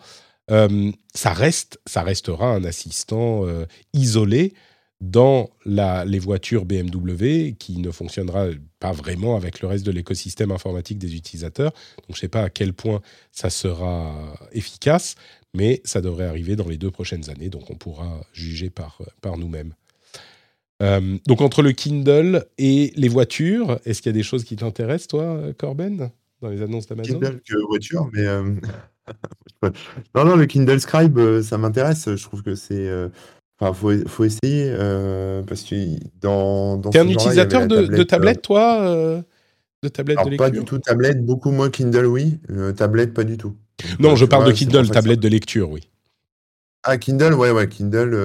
Euh, 0.49 0.91
ça, 1.13 1.33
reste, 1.33 1.79
ça 1.85 2.01
restera 2.01 2.47
un 2.47 2.63
assistant 2.63 3.45
isolé 3.93 4.53
dans 5.01 5.49
les 5.65 6.19
voitures 6.19 6.65
BMW 6.65 7.53
qui 7.57 7.77
ne 7.77 7.89
fonctionnera 7.91 8.47
pas 8.79 8.91
vraiment 8.91 9.35
avec 9.37 9.61
le 9.61 9.67
reste 9.67 9.85
de 9.85 9.91
l'écosystème 9.91 10.51
informatique 10.51 10.97
des 10.97 11.15
utilisateurs. 11.15 11.71
Donc 11.97 12.09
je 12.09 12.13
ne 12.13 12.19
sais 12.19 12.27
pas 12.27 12.43
à 12.43 12.49
quel 12.49 12.73
point 12.73 13.01
ça 13.31 13.49
sera 13.49 14.33
efficace, 14.51 15.15
mais 15.53 15.81
ça 15.85 16.01
devrait 16.01 16.25
arriver 16.25 16.55
dans 16.55 16.67
les 16.67 16.77
deux 16.77 16.91
prochaines 16.91 17.29
années, 17.29 17.49
donc 17.49 17.69
on 17.69 17.75
pourra 17.75 18.21
juger 18.33 18.69
par, 18.69 19.01
par 19.21 19.37
nous-mêmes. 19.37 19.73
Euh, 20.81 21.17
donc 21.27 21.41
entre 21.41 21.61
le 21.61 21.71
Kindle 21.71 22.45
et 22.57 22.93
les 22.95 23.09
voitures, 23.09 23.79
est-ce 23.85 24.01
qu'il 24.01 24.09
y 24.09 24.15
a 24.15 24.17
des 24.17 24.23
choses 24.23 24.43
qui 24.43 24.55
t'intéressent, 24.55 25.07
toi, 25.07 25.41
Corben, 25.57 26.09
dans 26.41 26.49
les 26.49 26.61
annonces 26.61 26.87
d'Amazon? 26.87 27.19
Kindle 27.19 27.41
que 27.41 27.67
voiture, 27.67 28.09
mais... 28.13 28.25
Euh, 28.25 28.55
non, 30.15 30.25
non, 30.25 30.35
le 30.35 30.45
Kindle 30.45 30.79
Scribe, 30.79 31.17
euh, 31.17 31.41
ça 31.41 31.57
m'intéresse. 31.57 32.15
Je 32.15 32.23
trouve 32.23 32.43
que 32.43 32.55
c'est 32.55 32.89
Enfin, 33.59 33.73
faut, 33.73 33.91
faut 34.07 34.23
essayer 34.23 34.71
euh, 34.71 35.43
parce 35.43 35.63
que 35.63 35.75
dans. 36.21 36.77
dans 36.77 36.91
T'es 36.91 36.99
un 36.99 37.07
utilisateur 37.09 37.67
de, 37.67 37.75
tablette, 37.75 37.99
de 37.99 38.03
tablette, 38.03 38.41
toi 38.41 38.81
euh, 38.81 39.21
De 39.83 39.89
tablette 39.89 40.19
de 40.23 40.29
lecture 40.29 40.45
Pas 40.45 40.49
du 40.49 40.63
tout 40.63 40.79
tablette, 40.79 41.25
beaucoup 41.25 41.51
moins 41.51 41.69
Kindle, 41.69 42.05
oui. 42.05 42.39
Euh, 42.51 42.71
tablette, 42.71 43.13
pas 43.13 43.25
du 43.25 43.37
tout. 43.37 43.57
non, 43.99 44.15
je 44.15 44.25
parle 44.25 44.45
de 44.45 44.51
Kindle, 44.53 44.89
tablette 44.89 45.19
de 45.19 45.27
lecture, 45.27 45.69
oui. 45.71 45.89
Ah, 46.83 46.97
Kindle, 46.97 47.33
ouais, 47.33 47.51
ouais, 47.51 47.67
Kindle, 47.67 48.15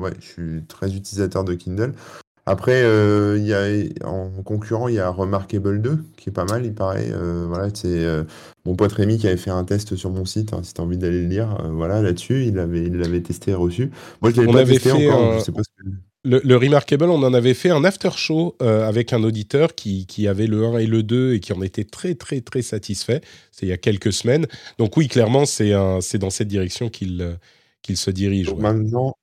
ouais, 0.00 0.12
je 0.20 0.26
suis 0.26 0.64
très 0.66 0.94
utilisateur 0.94 1.44
de 1.44 1.52
Kindle. 1.52 1.92
Après, 2.48 2.82
euh, 2.82 3.36
il 3.38 3.46
y 3.46 3.52
a, 3.52 4.08
en 4.08 4.30
concurrent, 4.42 4.88
il 4.88 4.94
y 4.94 4.98
a 4.98 5.10
Remarkable 5.10 5.82
2, 5.82 5.98
qui 6.16 6.30
est 6.30 6.32
pas 6.32 6.46
mal, 6.46 6.64
il 6.64 6.72
paraît. 6.72 7.10
Euh, 7.10 7.44
voilà, 7.46 7.68
c'est 7.74 7.86
euh, 7.86 8.24
mon 8.64 8.74
pote 8.74 8.90
Rémi 8.90 9.18
qui 9.18 9.26
avait 9.26 9.36
fait 9.36 9.50
un 9.50 9.64
test 9.64 9.96
sur 9.96 10.08
mon 10.08 10.24
site, 10.24 10.54
hein, 10.54 10.60
si 10.62 10.72
tu 10.72 10.80
as 10.80 10.84
envie 10.84 10.96
d'aller 10.96 11.20
le 11.20 11.28
lire. 11.28 11.58
voilà, 11.70 12.00
là-dessus, 12.00 12.46
il 12.46 12.54
l'avait 12.54 12.86
il 12.86 12.96
l'avait 12.96 13.20
testé 13.20 13.50
et 13.50 13.54
reçu. 13.54 13.90
Moi, 14.22 14.30
je 14.34 14.40
l'avais 14.40 14.64
pas 14.64 14.64
testé 14.64 15.10
encore, 15.10 15.42
sais 15.42 15.52
pas 15.52 15.60
le, 16.24 16.56
Remarkable, 16.56 17.04
on 17.04 17.22
en 17.22 17.34
avait 17.34 17.54
fait 17.54 17.70
un 17.70 17.84
after 17.84 18.10
show 18.16 18.56
avec 18.60 19.12
un 19.12 19.22
auditeur 19.22 19.74
qui, 19.74 20.06
qui, 20.06 20.26
avait 20.26 20.46
le 20.46 20.64
1 20.64 20.78
et 20.78 20.86
le 20.86 21.02
2 21.02 21.34
et 21.34 21.40
qui 21.40 21.52
en 21.52 21.60
était 21.60 21.84
très, 21.84 22.14
très, 22.14 22.40
très 22.40 22.62
satisfait. 22.62 23.20
C'est 23.52 23.66
il 23.66 23.68
y 23.68 23.72
a 23.72 23.76
quelques 23.76 24.12
semaines. 24.12 24.46
Donc, 24.78 24.96
oui, 24.96 25.08
clairement, 25.08 25.44
c'est 25.44 25.70
dans 25.70 26.30
cette 26.30 26.48
direction 26.48 26.88
qu'il 26.88 27.38
qu'il 27.82 27.96
se 27.96 28.10
dirige. 28.10 28.52
Maintenant, 28.54 29.14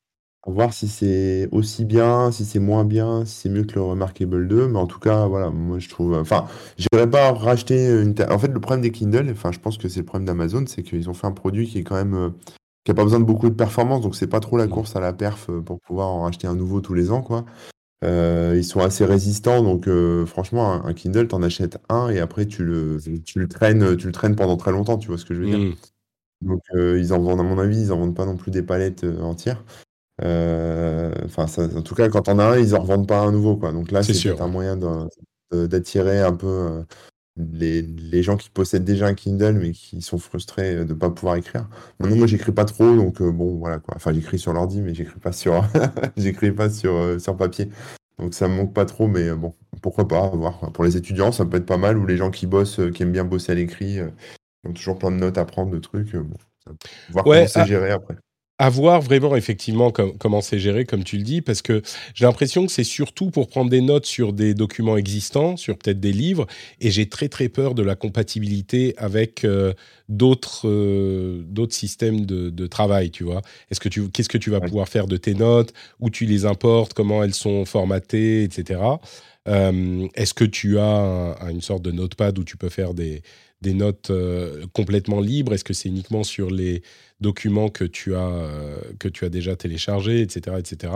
voir 0.46 0.74
si 0.74 0.88
c'est 0.88 1.50
aussi 1.52 1.86
bien, 1.86 2.32
si 2.32 2.46
c'est 2.46 2.60
moins 2.60 2.86
bien, 2.86 3.26
si 3.26 3.36
c'est 3.36 3.50
mieux 3.50 3.64
que 3.64 3.76
le 3.76 3.82
Remarkable 3.82 4.48
2, 4.48 4.68
mais 4.68 4.78
en 4.78 4.86
tout 4.86 5.00
cas, 5.00 5.26
voilà, 5.26 5.50
moi 5.50 5.80
je 5.80 5.90
trouve. 5.90 6.14
Enfin, 6.16 6.46
j'irais 6.78 7.10
pas 7.10 7.32
racheter 7.34 7.88
une. 7.88 8.16
En 8.30 8.38
fait, 8.38 8.50
le 8.50 8.60
problème 8.60 8.82
des 8.82 8.92
Kindle, 8.92 9.30
enfin, 9.32 9.52
je 9.52 9.60
pense 9.60 9.78
que 9.78 9.90
c'est 9.90 10.02
le 10.02 10.06
problème 10.06 10.26
d'Amazon, 10.26 10.66
c'est 10.68 10.84
qu'ils 10.84 11.10
ont 11.10 11.14
fait 11.14 11.28
un 11.28 11.32
produit 11.32 11.68
qui 11.68 11.80
est 11.80 11.84
quand 11.84 11.96
même. 11.96 12.14
Euh, 12.14 12.30
qui 12.84 12.92
a 12.92 12.94
pas 12.94 13.04
besoin 13.04 13.20
de 13.20 13.26
beaucoup 13.26 13.50
de 13.50 13.56
performance, 13.56 14.02
donc 14.02 14.16
c'est 14.16 14.28
pas 14.28 14.40
trop 14.40 14.58
la 14.58 14.68
mmh. 14.68 14.70
course 14.70 14.96
à 14.96 15.00
la 15.00 15.12
perf 15.12 15.50
euh, 15.50 15.60
pour 15.60 15.80
pouvoir 15.80 16.10
en 16.10 16.22
racheter 16.22 16.46
un 16.46 16.54
nouveau 16.54 16.82
tous 16.82 16.94
les 16.94 17.12
ans, 17.12 17.24
quoi. 17.24 17.46
Euh, 18.04 18.54
ils 18.56 18.64
sont 18.64 18.82
assez 18.82 19.06
résistants, 19.06 19.64
donc 19.64 19.90
franchement, 20.28 20.86
un, 20.86 20.94
Kindle, 20.94 21.28
t'en 21.28 21.42
achètes 21.42 21.80
un 21.90 22.10
et 22.10 22.20
après 22.20 22.46
tu 22.46 22.64
le, 22.64 23.00
tu 23.26 23.40
le 23.40 23.48
traînes, 23.48 23.98
tu 23.98 24.06
le 24.06 24.12
traînes 24.12 24.36
pendant 24.36 24.58
très 24.58 24.72
longtemps, 24.72 25.00
tu 25.00 25.08
vois 25.08 25.18
ce 25.18 25.26
que 25.26 25.34
je 25.34 25.40
veux 25.40 25.48
dire. 25.48 25.58
Mmh. 25.58 25.76
Donc 26.42 26.62
ils 26.76 27.12
en 27.14 27.20
vendent, 27.20 27.40
à 27.40 27.44
mon 27.44 27.58
avis, 27.58 27.82
ils 27.82 27.92
en 27.92 27.98
vendent 27.98 28.16
pas 28.16 28.28
non 28.28 28.38
plus 28.38 28.52
des 28.52 28.62
palettes 28.62 29.04
entières. 29.04 29.64
Euh, 30.24 31.14
enfin, 31.26 31.46
en 31.60 31.82
tout 31.82 31.96
cas, 31.96 32.10
quand 32.10 32.30
on 32.30 32.40
a 32.40 32.46
un, 32.46 32.58
ils 32.58 32.76
en 32.76 32.82
revendent 32.82 33.08
pas 33.08 33.20
un 33.20 33.32
nouveau, 33.32 33.58
quoi. 33.58 33.72
Donc 33.72 33.92
là, 33.92 34.04
c'est 34.04 34.40
un 34.40 34.48
moyen 34.48 34.78
d'attirer 35.52 36.22
un 36.22 36.34
peu 36.34 36.48
euh, 36.48 36.84
les, 37.38 38.24
gens 38.24 38.38
qui 38.38 38.50
possèdent 38.50 38.86
déjà 38.86 39.08
un 39.08 39.14
Kindle, 39.14 39.54
mais 39.54 39.72
qui 39.72 40.02
sont 40.02 40.18
frustrés 40.18 40.76
de 40.76 40.84
ne 40.84 40.94
pas 40.94 41.10
pouvoir 41.10 41.36
écrire. 41.36 41.68
Maintenant, 42.00 42.16
moi, 42.16 42.28
j'écris 42.28 42.54
pas 42.54 42.66
trop, 42.66 42.96
donc 42.96 43.22
euh, 43.22 43.32
bon, 43.32 43.58
voilà, 43.58 43.80
quoi. 43.80 43.96
Enfin, 43.96 44.14
j'écris 44.14 44.40
sur 44.40 44.54
l'ordi, 44.54 44.82
mais 44.82 44.94
j'écris 44.94 45.20
pas 45.20 45.34
sur, 45.34 45.66
j'écris 46.18 46.52
pas 46.52 46.70
sur, 46.70 47.20
sur 47.20 47.36
papier. 47.36 47.70
Donc 48.18 48.34
ça 48.34 48.48
me 48.48 48.56
manque 48.56 48.74
pas 48.74 48.86
trop, 48.86 49.10
mais 49.10 49.32
bon, 49.32 49.54
pourquoi 49.82 50.08
pas, 50.08 50.30
voir. 50.30 50.72
Pour 50.72 50.86
les 50.86 50.96
étudiants, 50.96 51.34
ça 51.34 51.46
peut 51.46 51.58
être 51.58 51.66
pas 51.66 51.78
mal, 51.78 51.98
ou 51.98 52.06
les 52.06 52.16
gens 52.16 52.32
qui 52.32 52.48
bossent, 52.48 52.80
qui 52.94 53.04
aiment 53.04 53.12
bien 53.12 53.26
bosser 53.26 53.52
à 53.52 53.56
l'écrit, 53.56 53.96
qui 53.96 54.70
ont 54.70 54.74
toujours 54.74 54.98
plein 54.98 55.12
de 55.12 55.18
notes 55.18 55.38
à 55.38 55.44
prendre, 55.44 55.72
de 55.72 55.80
trucs. 55.80 56.16
Bon, 56.16 56.38
voir 57.10 57.26
comment 57.26 57.48
c'est 57.48 57.60
ah 57.60 57.66
géré 57.66 57.92
après 57.92 58.16
à 58.58 58.70
voir 58.70 59.02
vraiment 59.02 59.36
effectivement 59.36 59.92
comment 59.92 60.40
c'est 60.40 60.60
géré, 60.60 60.86
comme 60.86 61.04
tu 61.04 61.18
le 61.18 61.24
dis, 61.24 61.42
parce 61.42 61.62
que 61.62 61.82
j'ai 62.14 62.26
l'impression 62.26 62.66
que 62.66 62.72
c'est 62.72 62.86
surtout 62.86 63.30
pour 63.30 63.48
prendre 63.48 63.70
des 63.70 63.82
notes 63.82 64.06
sur 64.06 64.32
des 64.32 64.54
documents 64.54 64.96
existants, 64.96 65.58
sur 65.58 65.78
peut-être 65.78 66.00
des 66.00 66.14
livres, 66.14 66.48
et 66.80 66.90
j'ai 66.90 67.10
très 67.10 67.28
très 67.28 67.50
peur 67.50 67.76
de 67.76 67.84
la 67.84 67.96
compatibilité 67.96 68.94
avec 68.98 69.44
euh, 69.44 69.74
d'autres 70.08 70.70
d'autres 71.44 71.74
systèmes 71.74 72.26
de, 72.26 72.68
travail, 72.68 73.12
tu 73.12 73.24
vois. 73.26 73.42
Est-ce 73.70 73.80
que 73.80 73.90
tu 73.90 74.10
qu'est-ce 74.10 74.30
que 74.30 74.38
tu 74.38 74.50
vas 74.50 74.62
pouvoir 74.62 74.88
faire 74.88 75.08
de 75.08 75.18
tes 75.18 75.34
notes, 75.34 75.74
où 76.00 76.10
tu 76.10 76.26
les 76.26 76.46
importes, 76.46 76.94
comment 76.94 77.24
elles 77.24 77.34
sont 77.34 77.66
formatées, 77.66 78.44
etc. 78.44 78.80
Est-ce 79.46 80.34
que 80.34 80.46
tu 80.46 80.80
as 80.80 81.38
une 81.52 81.62
sorte 81.62 81.84
de 81.84 81.92
notepad 81.92 82.40
où 82.40 82.44
tu 82.44 82.58
peux 82.58 82.70
faire 82.70 82.94
des 82.94 83.22
des 83.62 83.74
notes 83.74 84.12
complètement 84.74 85.22
libres? 85.22 85.54
Est-ce 85.54 85.64
que 85.64 85.74
c'est 85.74 85.90
uniquement 85.90 86.24
sur 86.24 86.50
les 86.52 86.84
documents 87.22 87.70
que 87.70 87.84
tu 87.84 88.16
as 88.16 88.50
que 89.00 89.08
tu 89.08 89.26
as 89.26 89.30
déjà 89.30 89.56
téléchargés, 89.56 90.22
etc., 90.22 90.58
etc. 90.60 90.92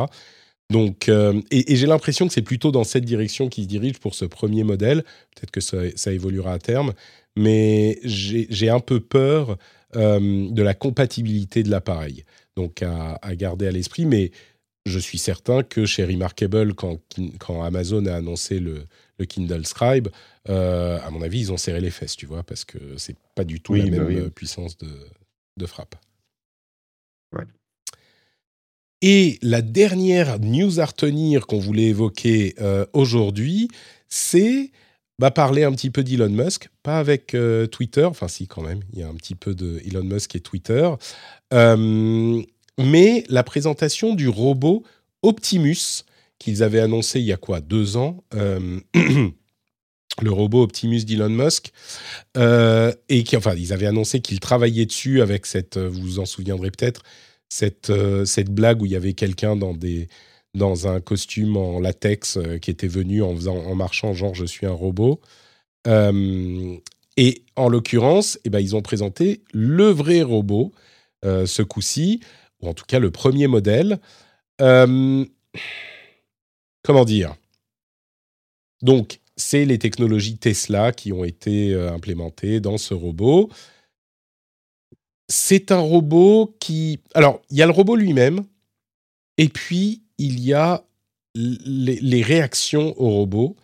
Donc, 0.71 1.09
euh, 1.09 1.41
et, 1.49 1.75
j'ai 1.75 1.87
l'impression 1.87 2.27
que 2.27 2.33
c'est 2.33 2.43
plutôt 2.43 2.71
dans 2.71 2.83
cette 2.83 3.05
direction 3.05 3.49
qu'il 3.49 3.63
se 3.63 3.69
dirige 3.69 3.99
pour 3.99 4.13
ce 4.13 4.25
premier 4.25 4.63
modèle. 4.63 5.03
Peut-être 5.35 5.51
que 5.51 5.61
ça, 5.61 6.11
évoluera 6.11 6.53
à 6.53 6.59
terme, 6.59 6.93
mais 7.35 7.99
j'ai 8.03 8.69
un 8.69 8.79
peu 8.79 8.99
peur 8.99 9.57
euh, 9.95 10.47
de 10.51 10.61
la 10.61 10.75
compatibilité 10.75 11.63
de 11.63 11.71
l'appareil. 11.71 12.23
Donc, 12.55 12.83
à, 12.83 13.17
garder 13.35 13.67
à 13.67 13.71
l'esprit. 13.71 14.05
Mais 14.05 14.31
je 14.85 14.99
suis 14.99 15.17
certain 15.17 15.63
que 15.63 15.85
chez 15.85 16.03
Remarkable, 16.05 16.73
quand, 16.73 16.99
quand 17.39 17.63
Amazon 17.63 18.05
a 18.05 18.15
annoncé 18.15 18.59
le, 18.59 18.85
Kindle 19.27 19.65
Scribe, 19.65 20.07
euh, 20.47 20.99
à 21.01 21.09
mon 21.11 21.21
avis, 21.21 21.41
ils 21.41 21.51
ont 21.51 21.57
serré 21.57 21.81
les 21.81 21.91
fesses, 21.91 22.15
tu 22.15 22.25
vois, 22.25 22.43
parce 22.43 22.63
que 22.63 22.77
c'est 22.97 23.17
pas 23.35 23.43
du 23.43 23.59
tout 23.59 23.73
la 23.73 23.85
bah 23.85 24.03
même 24.03 24.31
puissance 24.31 24.77
de, 24.77 24.89
de 25.57 25.65
frappe. 25.65 25.95
Ouais. 27.35 27.43
Et 29.01 29.39
la 29.41 29.61
dernière 29.61 30.39
news 30.39 30.79
à 30.79 30.85
retenir 30.85 31.47
qu'on 31.47 31.59
voulait 31.59 31.87
évoquer 31.87 32.55
euh, 32.59 32.85
aujourd'hui, 32.93 33.69
c'est 34.09 34.71
bah, 35.19 35.31
parler 35.31 35.63
un 35.63 35.71
petit 35.71 35.89
peu 35.89 36.03
d'Elon 36.03 36.29
Musk, 36.29 36.69
pas 36.83 36.99
avec 36.99 37.33
euh, 37.33 37.67
Twitter, 37.67 38.05
enfin 38.05 38.27
si 38.27 38.47
quand 38.47 38.61
même, 38.61 38.81
il 38.93 38.99
y 38.99 39.03
a 39.03 39.07
un 39.07 39.15
petit 39.15 39.35
peu 39.35 39.53
de 39.53 39.81
Elon 39.85 40.03
Musk 40.03 40.35
et 40.35 40.39
Twitter, 40.39 40.89
euh, 41.53 42.41
mais 42.79 43.23
la 43.29 43.43
présentation 43.43 44.15
du 44.15 44.27
robot 44.27 44.83
Optimus 45.21 46.03
qu'ils 46.39 46.63
avaient 46.63 46.79
annoncé 46.79 47.19
il 47.19 47.25
y 47.25 47.33
a 47.33 47.37
quoi, 47.37 47.61
deux 47.61 47.97
ans 47.97 48.23
le 50.21 50.31
robot 50.31 50.63
Optimus 50.63 51.03
d'Elon 51.05 51.29
Musk, 51.29 51.71
et 52.35 53.23
qui, 53.23 53.37
enfin, 53.37 53.53
ils 53.55 53.73
avaient 53.73 53.85
annoncé 53.85 54.21
qu'ils 54.21 54.39
travaillaient 54.39 54.85
dessus 54.85 55.21
avec 55.21 55.45
cette, 55.45 55.77
vous 55.77 56.01
vous 56.01 56.19
en 56.19 56.25
souviendrez 56.25 56.71
peut-être, 56.71 57.03
cette, 57.49 57.89
euh, 57.89 58.25
cette 58.25 58.51
blague 58.51 58.81
où 58.81 58.85
il 58.85 58.91
y 58.91 58.95
avait 58.95 59.13
quelqu'un 59.13 59.55
dans, 59.55 59.73
des, 59.73 60.07
dans 60.53 60.87
un 60.87 61.01
costume 61.01 61.57
en 61.57 61.79
latex 61.79 62.37
euh, 62.37 62.57
qui 62.59 62.71
était 62.71 62.87
venu 62.87 63.23
en, 63.23 63.35
faisant, 63.35 63.57
en 63.57 63.75
marchant 63.75 64.13
genre 64.13 64.35
je 64.35 64.45
suis 64.45 64.65
un 64.65 64.71
robot. 64.71 65.19
Euh, 65.87 66.77
et 67.17 67.43
en 67.55 67.67
l'occurrence, 67.67 68.39
eh 68.45 68.49
ben, 68.49 68.59
ils 68.59 68.75
ont 68.75 68.81
présenté 68.81 69.41
le 69.51 69.89
vrai 69.89 70.21
robot 70.21 70.71
ce 71.21 71.61
coup-ci, 71.61 72.21
ou 72.61 72.69
en 72.69 72.73
tout 72.73 72.85
cas 72.85 72.99
le 72.99 73.11
premier 73.11 73.47
modèle. 73.47 73.99
comment 74.57 75.25
dire? 77.05 77.35
Donc, 78.81 79.19
c'est 79.35 79.65
les 79.65 79.79
technologies 79.79 80.37
Tesla 80.37 80.91
qui 80.91 81.13
ont 81.13 81.23
été 81.23 81.73
implémentées 81.73 82.59
dans 82.59 82.77
ce 82.77 82.93
robot 82.93 83.49
c'est 85.29 85.71
un 85.71 85.79
robot 85.79 86.57
qui... 86.59 86.99
Alors, 87.13 87.41
il 87.49 87.57
y 87.57 87.61
a 87.61 87.67
le 87.67 87.71
robot 87.71 87.95
lui-même, 87.95 88.43
et 89.37 89.47
puis 89.47 90.03
il 90.17 90.39
y 90.39 90.53
a 90.53 90.83
les, 91.35 92.23
réactions 92.23 92.99
au 92.99 93.09
robot, 93.11 93.55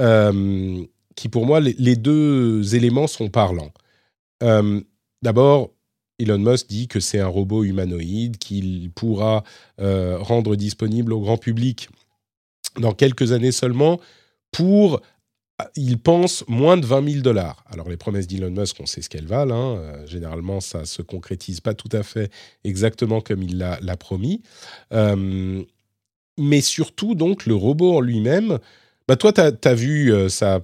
euh, 0.00 0.84
qui 1.16 1.28
pour 1.28 1.46
moi, 1.46 1.60
les, 1.60 1.96
deux 1.96 2.74
éléments 2.76 3.06
sont 3.06 3.30
parlants. 3.30 3.72
Euh, 4.42 4.80
d'abord, 5.22 5.72
Elon 6.18 6.38
Musk 6.38 6.68
dit 6.68 6.88
que 6.88 7.00
c'est 7.00 7.20
un 7.20 7.28
robot 7.28 7.64
humanoïde 7.64 8.38
qu'il 8.38 8.90
pourra 8.90 9.44
euh, 9.80 10.18
rendre 10.18 10.56
disponible 10.56 11.12
au 11.12 11.20
grand 11.20 11.36
public 11.36 11.88
dans 12.78 12.92
quelques 12.92 13.32
années 13.32 13.52
seulement 13.52 14.00
pour 14.52 15.00
il 15.74 15.98
pense 15.98 16.44
moins 16.48 16.76
de 16.76 16.86
20 16.86 17.10
000 17.10 17.22
dollars. 17.22 17.64
Alors 17.70 17.88
les 17.88 17.96
promesses 17.96 18.26
d'Elon 18.26 18.50
Musk, 18.50 18.76
on 18.80 18.86
sait 18.86 19.02
ce 19.02 19.08
qu'elles 19.08 19.26
valent. 19.26 19.54
Hein. 19.54 19.78
Euh, 19.78 20.06
généralement, 20.06 20.60
ça 20.60 20.84
se 20.84 21.02
concrétise 21.02 21.60
pas 21.60 21.74
tout 21.74 21.88
à 21.92 22.02
fait 22.02 22.30
exactement 22.64 23.20
comme 23.20 23.42
il 23.42 23.58
l'a 23.58 23.96
promis. 23.96 24.42
Euh, 24.92 25.62
mais 26.38 26.60
surtout, 26.60 27.16
donc, 27.16 27.46
le 27.46 27.54
robot 27.54 27.96
en 27.96 28.00
lui-même, 28.00 28.58
bah, 29.08 29.16
toi, 29.16 29.32
tu 29.32 29.40
as, 29.40 29.74
vu 29.74 30.12
euh, 30.12 30.28
sa, 30.28 30.60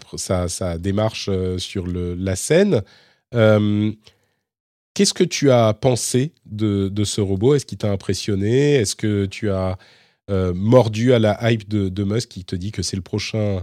démarche 0.79 1.29
sur 1.59 1.87
la 1.89 2.37
scène. 2.37 2.83
Qu'est-ce 4.95 5.15
que 5.15 5.25
tu 5.25 5.51
as 5.51 5.75
pensé 5.75 6.33
de, 6.47 7.05
ce 7.05 7.21
robot? 7.21 7.55
Est-ce 7.55 7.67
qu'il 7.67 7.79
t'a 7.79 7.91
impressionné? 7.91 8.75
Est-ce 8.75 8.97
que 8.97 9.27
tu 9.27 9.51
as 9.51 9.77
mordu 10.29 11.13
à 11.13 11.19
la 11.19 11.51
hype 11.51 11.69
de, 11.69 12.05
Musk 12.05 12.29
qui 12.29 12.45
te 12.45 12.57
dit 12.57 12.73
que 12.73 12.83
c'est 12.83 12.97
le 12.97 13.03
prochain 13.03 13.63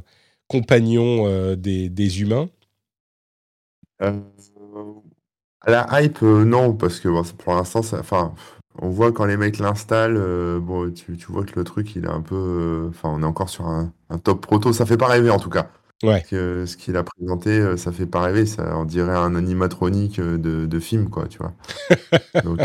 compagnon 0.52 1.28
euh, 1.28 1.56
des, 1.56 2.22
humains? 2.22 2.50
Euh, 4.02 4.20
À 5.62 5.72
la 5.72 6.02
hype, 6.02 6.22
euh, 6.24 6.44
non, 6.44 6.74
parce 6.74 7.00
que 7.00 7.08
pour 7.34 7.54
l'instant, 7.54 7.80
enfin, 7.80 8.34
on 8.80 8.89
voit 8.89 9.13
quand 9.13 9.26
les 9.26 9.38
mecs 9.38 9.60
l'installent, 9.60 10.60
bon, 10.60 10.91
tu, 10.91 11.15
vois 11.30 11.46
que 11.46 11.58
le 11.58 11.63
truc, 11.63 11.96
il 11.96 12.04
est 12.06 12.10
un 12.10 12.22
peu. 12.22 12.88
Enfin, 12.89 13.10
on 13.13 13.22
est 13.22 13.26
encore 13.26 13.50
sur 13.50 13.65
un, 13.65 13.94
top 14.24 14.46
proto. 14.46 14.74
Ça 14.74 14.86
fait 14.86 14.98
pas 14.98 15.08
rêver 15.08 15.30
en 15.30 15.39
tout 15.39 15.50
cas. 15.50 15.70
Ouais. 16.04 16.24
Que, 16.30 16.66
ce 16.66 16.78
qu'il 16.78 16.98
a 16.98 17.04
présenté, 17.04 17.78
ça 17.78 17.92
fait 17.92 18.06
pas 18.06 18.22
rêver. 18.22 18.46
Ça, 18.46 18.76
on 18.76 18.86
dirait 18.86 19.16
un 19.16 19.36
animatronique 19.36 20.20
de, 20.20 20.80
film, 20.80 21.10
quoi, 21.10 21.28
tu 21.28 21.38
vois. 21.38 21.54
Donc, 22.44 22.60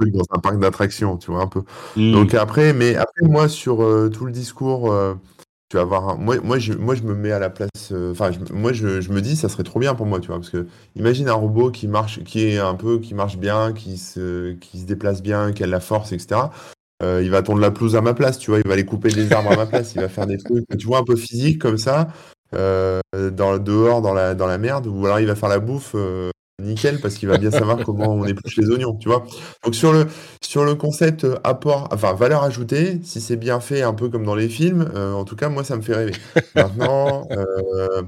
dans 0.00 0.24
un 0.30 0.38
parc 0.38 0.58
d'attractions, 0.58 1.16
tu 1.16 1.30
vois, 1.30 1.42
un 1.42 1.46
peu. 1.46 1.62
Hmm. 1.96 2.12
Donc 2.12 2.34
après, 2.34 2.72
mais 2.72 2.96
après, 2.96 3.22
moi, 3.26 3.48
sur 3.48 3.78
tout 4.10 4.24
le 4.24 4.32
discours 4.32 4.90
tu 5.72 5.76
vas 5.76 5.82
avoir 5.84 6.18
moi, 6.18 6.36
moi, 6.44 6.58
je, 6.58 6.74
moi, 6.74 6.94
je 6.94 7.02
me 7.02 7.14
mets 7.14 7.32
à 7.32 7.38
la 7.38 7.48
place. 7.48 7.92
Euh, 7.92 8.12
enfin, 8.12 8.30
moi, 8.52 8.74
je, 8.74 9.00
je, 9.00 9.10
me 9.10 9.22
dis, 9.22 9.36
ça 9.36 9.48
serait 9.48 9.62
trop 9.62 9.80
bien 9.80 9.94
pour 9.94 10.04
moi, 10.04 10.20
tu 10.20 10.26
vois. 10.26 10.36
Parce 10.36 10.50
que 10.50 10.66
imagine 10.96 11.30
un 11.30 11.34
robot 11.34 11.70
qui 11.70 11.88
marche, 11.88 12.22
qui 12.24 12.44
est 12.44 12.58
un 12.58 12.74
peu, 12.74 12.98
qui 12.98 13.14
marche 13.14 13.38
bien, 13.38 13.72
qui 13.72 13.96
se, 13.96 14.52
qui 14.52 14.80
se 14.80 14.84
déplace 14.84 15.22
bien, 15.22 15.52
qui 15.52 15.62
a 15.62 15.66
de 15.66 15.70
la 15.70 15.80
force, 15.80 16.12
etc. 16.12 16.42
Euh, 17.02 17.22
il 17.24 17.30
va 17.30 17.40
tondre 17.40 17.60
la 17.60 17.70
pelouse 17.70 17.96
à 17.96 18.02
ma 18.02 18.12
place, 18.12 18.38
tu 18.38 18.50
vois. 18.50 18.60
Il 18.60 18.68
va 18.68 18.74
aller 18.74 18.84
couper 18.84 19.08
des 19.08 19.32
arbres 19.32 19.52
à 19.52 19.56
ma 19.56 19.64
place. 19.64 19.94
Il 19.94 20.02
va 20.02 20.10
faire 20.10 20.26
des 20.26 20.36
trucs, 20.36 20.66
tu 20.78 20.86
vois, 20.86 20.98
un 20.98 21.04
peu 21.04 21.16
physique 21.16 21.58
comme 21.58 21.78
ça. 21.78 22.08
Euh, 22.54 23.00
dans, 23.14 23.58
dehors, 23.58 24.02
dans 24.02 24.14
la, 24.14 24.34
dans 24.34 24.46
la 24.46 24.58
merde. 24.58 24.86
Ou 24.86 25.06
alors 25.06 25.20
il 25.20 25.26
va 25.26 25.34
faire 25.34 25.48
la 25.48 25.58
bouffe 25.58 25.94
nickel 26.62 27.00
parce 27.00 27.14
qu'il 27.14 27.28
va 27.28 27.38
bien 27.38 27.50
savoir 27.50 27.78
comment 27.84 28.12
on 28.12 28.24
épluche 28.24 28.56
les 28.56 28.68
oignons, 28.68 28.94
tu 28.96 29.08
vois. 29.08 29.24
Donc 29.64 29.74
sur 29.74 29.92
le 29.92 30.06
sur 30.40 30.64
le 30.64 30.74
concept 30.74 31.24
euh, 31.24 31.36
apport, 31.44 31.88
enfin 31.92 32.14
valeur 32.14 32.42
ajoutée, 32.42 33.00
si 33.02 33.20
c'est 33.20 33.36
bien 33.36 33.60
fait, 33.60 33.82
un 33.82 33.94
peu 33.94 34.08
comme 34.08 34.24
dans 34.24 34.34
les 34.34 34.48
films, 34.48 34.90
euh, 34.94 35.12
en 35.12 35.24
tout 35.24 35.36
cas 35.36 35.48
moi 35.48 35.64
ça 35.64 35.76
me 35.76 35.82
fait 35.82 35.94
rêver. 35.94 36.12
Maintenant, 36.54 37.26
euh, 37.32 38.02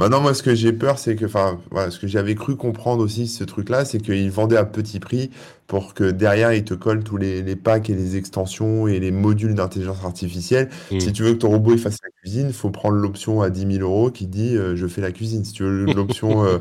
maintenant 0.00 0.20
moi 0.20 0.34
ce 0.34 0.42
que 0.42 0.54
j'ai 0.54 0.72
peur, 0.72 0.98
c'est 0.98 1.14
que, 1.14 1.26
enfin 1.26 1.60
voilà, 1.70 1.90
ce 1.92 2.00
que 2.00 2.08
j'avais 2.08 2.34
cru 2.34 2.56
comprendre 2.56 3.04
aussi 3.04 3.28
ce 3.28 3.44
truc-là, 3.44 3.84
c'est 3.84 4.00
qu'ils 4.00 4.30
vendaient 4.30 4.56
à 4.56 4.64
petit 4.64 4.98
prix 4.98 5.30
pour 5.68 5.94
que 5.94 6.10
derrière 6.10 6.52
ils 6.52 6.64
te 6.64 6.74
collent 6.74 7.04
tous 7.04 7.16
les, 7.16 7.42
les 7.42 7.54
packs 7.54 7.88
et 7.88 7.94
les 7.94 8.16
extensions 8.16 8.88
et 8.88 8.98
les 8.98 9.12
modules 9.12 9.54
d'intelligence 9.54 10.04
artificielle. 10.04 10.68
Mmh. 10.90 11.00
Si 11.00 11.12
tu 11.12 11.22
veux 11.22 11.34
que 11.34 11.38
ton 11.38 11.50
robot 11.50 11.74
il 11.74 11.78
fasse 11.78 11.98
la 12.02 12.10
cuisine, 12.20 12.48
il 12.48 12.54
faut 12.54 12.70
prendre 12.70 12.96
l'option 12.96 13.40
à 13.40 13.50
10 13.50 13.76
000 13.76 13.88
euros 13.88 14.10
qui 14.10 14.26
dit 14.26 14.56
je 14.74 14.86
fais 14.88 15.00
la 15.00 15.12
cuisine. 15.12 15.44
Si 15.44 15.52
tu 15.52 15.62
veux 15.62 15.84
l'option 15.94 16.60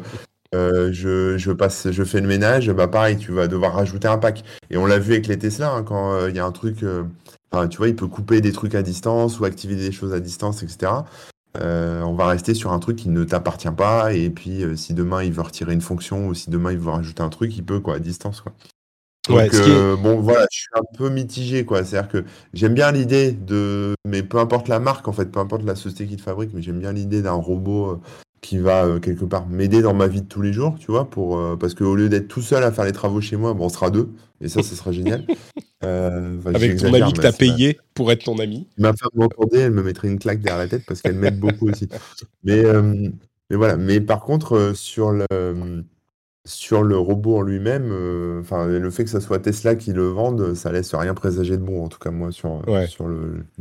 euh, 0.56 0.92
je, 0.92 1.38
je, 1.38 1.52
passe, 1.52 1.92
je 1.92 2.04
fais 2.04 2.22
le 2.22 2.28
ménage, 2.28 2.72
bah 2.72 2.88
pareil, 2.88 3.18
tu 3.18 3.32
vas 3.32 3.48
devoir 3.48 3.74
rajouter 3.74 4.08
un 4.08 4.18
pack. 4.18 4.44
Et 4.72 4.78
on 4.78 4.86
l'a 4.86 4.98
vu 4.98 5.14
avec 5.14 5.28
les 5.28 5.38
Tesla, 5.38 5.72
hein, 5.72 5.84
quand 5.84 6.14
euh, 6.14 6.30
il 6.30 6.36
y 6.36 6.40
a 6.40 6.46
un 6.46 6.52
truc, 6.52 6.82
euh, 6.84 7.04
tu 7.70 7.78
vois, 7.78 7.88
il 7.88 7.96
peut 7.96 8.08
couper 8.08 8.42
des 8.42 8.52
trucs 8.52 8.74
à 8.74 8.82
distance 8.82 9.40
ou 9.40 9.46
activer 9.46 9.76
des 9.76 9.92
choses 9.92 10.14
à 10.14 10.20
distance, 10.20 10.64
etc. 10.64 10.92
on 11.56 12.14
va 12.14 12.28
rester 12.28 12.54
sur 12.54 12.72
un 12.72 12.80
truc 12.80 12.98
qui 12.98 13.10
ne 13.10 13.24
t'appartient 13.24 13.72
pas. 13.72 14.14
Et 14.14 14.30
puis, 14.30 14.64
si 14.76 14.94
demain 14.94 15.24
il 15.24 15.32
veut 15.32 15.42
retirer 15.42 15.74
une 15.74 15.82
fonction 15.82 16.28
ou 16.28 16.34
si 16.34 16.50
demain 16.50 16.72
il 16.72 16.78
veut 16.78 16.92
rajouter 16.92 17.24
un 17.24 17.30
truc, 17.30 17.56
il 17.58 17.64
peut, 17.64 17.80
quoi, 17.80 17.96
à 17.96 18.00
distance, 18.00 18.42
quoi. 18.42 18.54
Donc, 19.28 19.52
bon, 20.02 20.20
voilà, 20.22 20.48
je 20.52 20.60
suis 20.60 20.70
un 20.74 20.98
peu 20.98 21.10
mitigé, 21.10 21.64
quoi. 21.64 21.84
C'est-à-dire 21.84 22.10
que 22.10 22.26
j'aime 22.54 22.74
bien 22.74 22.92
l'idée 22.92 23.32
de, 23.32 23.94
mais 24.06 24.24
peu 24.24 24.40
importe 24.40 24.68
la 24.68 24.80
marque, 24.80 25.08
en 25.08 25.12
fait, 25.12 25.28
peu 25.28 25.40
importe 25.40 25.64
la 25.64 25.76
société 25.76 26.08
qui 26.08 26.16
le 26.16 26.22
fabrique, 26.22 26.52
mais 26.54 26.62
j'aime 26.62 26.80
bien 26.80 26.94
l'idée 26.94 27.22
d'un 27.22 27.34
robot 27.34 28.02
qui 28.42 28.58
va 28.58 28.86
euh, 28.86 29.00
quelque 29.00 29.26
part 29.26 29.48
m'aider 29.48 29.82
dans 29.82 29.94
ma 29.94 30.08
vie 30.08 30.22
de 30.22 30.28
tous 30.28 30.42
les 30.42 30.54
jours, 30.54 30.76
tu 30.80 30.92
vois, 30.92 31.10
pour, 31.10 31.38
euh, 31.38 31.56
parce 31.56 31.74
qu'au 31.74 31.96
lieu 31.96 32.10
d'être 32.10 32.28
tout 32.28 32.42
seul 32.42 32.64
à 32.64 32.72
faire 32.72 32.86
les 32.86 32.92
travaux 32.92 33.22
chez 33.22 33.36
moi, 33.36 33.54
bon, 33.54 33.66
on 33.66 33.70
sera 33.70 33.90
deux, 33.90 34.10
et 34.42 34.48
ça, 34.48 34.64
ce 34.64 34.76
sera 34.76 34.92
génial. 34.92 35.26
Euh, 35.86 36.36
Avec 36.44 36.76
ton 36.76 36.94
ami 36.94 37.14
que 37.14 37.22
tu 37.22 37.26
as 37.26 37.32
payé 37.32 37.80
pour 37.94 38.12
être 38.12 38.26
ton 38.26 38.38
ami. 38.40 38.68
Ma 38.78 38.92
femme 38.92 39.12
m'entendait, 39.16 39.60
elle 39.60 39.72
me 39.72 39.82
mettrait 39.82 40.10
une 40.10 40.20
claque 40.20 40.42
derrière 40.42 40.62
la 40.62 40.68
tête 40.68 40.84
parce 40.86 41.02
qu'elle 41.02 41.16
m'aide 41.16 41.40
beaucoup 41.40 41.70
aussi. 41.70 41.88
Mais, 42.44 42.64
mais 43.50 43.56
voilà, 43.56 43.78
mais 43.78 44.02
par 44.02 44.20
contre, 44.20 44.74
sur 44.76 45.14
le 45.14 45.26
sur 46.50 46.82
le 46.82 46.98
robot 46.98 47.38
en 47.38 47.42
lui-même, 47.42 47.92
euh, 47.92 48.42
enfin 48.42 48.66
le 48.68 48.90
fait 48.90 49.04
que 49.04 49.10
ce 49.10 49.20
soit 49.20 49.40
Tesla 49.40 49.76
qui 49.76 49.94
le 49.94 50.08
vende, 50.08 50.56
ça 50.56 50.72
laisse 50.72 50.94
rien 50.96 51.14
présager 51.14 51.58
de 51.58 51.62
bon, 51.62 51.84
en 51.84 51.88
tout 51.88 52.00
cas 52.00 52.10
moi 52.10 52.32
sur, 52.32 52.64
sur 52.88 53.08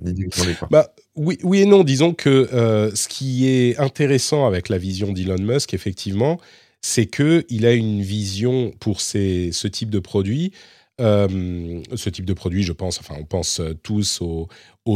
l'idée 0.03 0.27
que 0.27 0.37
j'en 0.37 0.49
ai. 0.49 0.57
Bah, 0.71 0.89
oui, 1.15 1.39
oui 1.43 1.61
et 1.61 1.67
non, 1.67 1.85
disons 1.85 2.15
que 2.15 2.49
euh, 2.53 2.91
ce 2.95 3.09
qui 3.09 3.47
est 3.47 3.79
intéressant 3.79 4.47
avec 4.47 4.71
la 4.71 4.79
vision 4.79 5.13
d'Elon 5.13 5.37
Musk, 5.39 5.75
effectivement, 5.75 6.41
c'est 6.81 7.07
que 7.07 7.45
il 7.51 7.67
a 7.67 7.73
une 7.73 8.01
vision 8.01 8.73
pour 8.81 9.01
ces, 9.01 9.51
ce 9.53 9.69
type 9.69 9.91
de 9.91 9.99
produit. 9.99 10.53
Euh, 11.01 11.81
ce 11.95 12.11
type 12.11 12.25
de 12.25 12.33
produit, 12.33 12.63
je 12.63 12.73
pense, 12.73 12.99
enfin, 12.99 13.15
on 13.19 13.25
pense 13.25 13.61
tous 13.83 14.21
aux, 14.21 14.49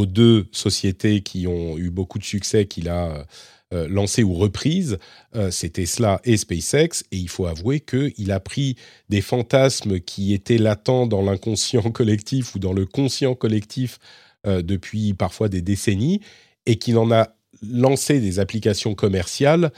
deux 0.05 0.47
sociétés 0.51 1.21
qui 1.21 1.47
ont 1.47 1.77
eu 1.77 1.89
beaucoup 1.89 2.19
de 2.19 2.23
succès 2.23 2.65
qu'il 2.65 2.89
a 2.89 3.25
euh, 3.73 3.87
lancées 3.89 4.23
ou 4.23 4.35
reprises, 4.35 4.99
euh, 5.35 5.49
c'est 5.49 5.69
Tesla 5.69 6.21
et 6.25 6.37
SpaceX, 6.37 7.03
et 7.11 7.17
il 7.17 7.29
faut 7.29 7.47
avouer 7.47 7.79
qu'il 7.79 8.31
a 8.31 8.39
pris 8.39 8.75
des 9.09 9.21
fantasmes 9.21 9.99
qui 9.99 10.33
étaient 10.33 10.59
latents 10.59 11.07
dans 11.07 11.23
l'inconscient 11.23 11.81
collectif 11.91 12.53
ou 12.53 12.59
dans 12.59 12.73
le 12.73 12.85
conscient 12.85 13.33
collectif 13.33 13.97
euh, 14.45 14.61
depuis 14.61 15.13
parfois 15.13 15.49
des 15.49 15.63
décennies, 15.63 16.21
et 16.67 16.75
qu'il 16.75 16.99
en 16.99 17.11
a 17.11 17.29
lancé 17.69 18.19
des 18.19 18.39
applications 18.39 18.95
commerciales 18.95 19.71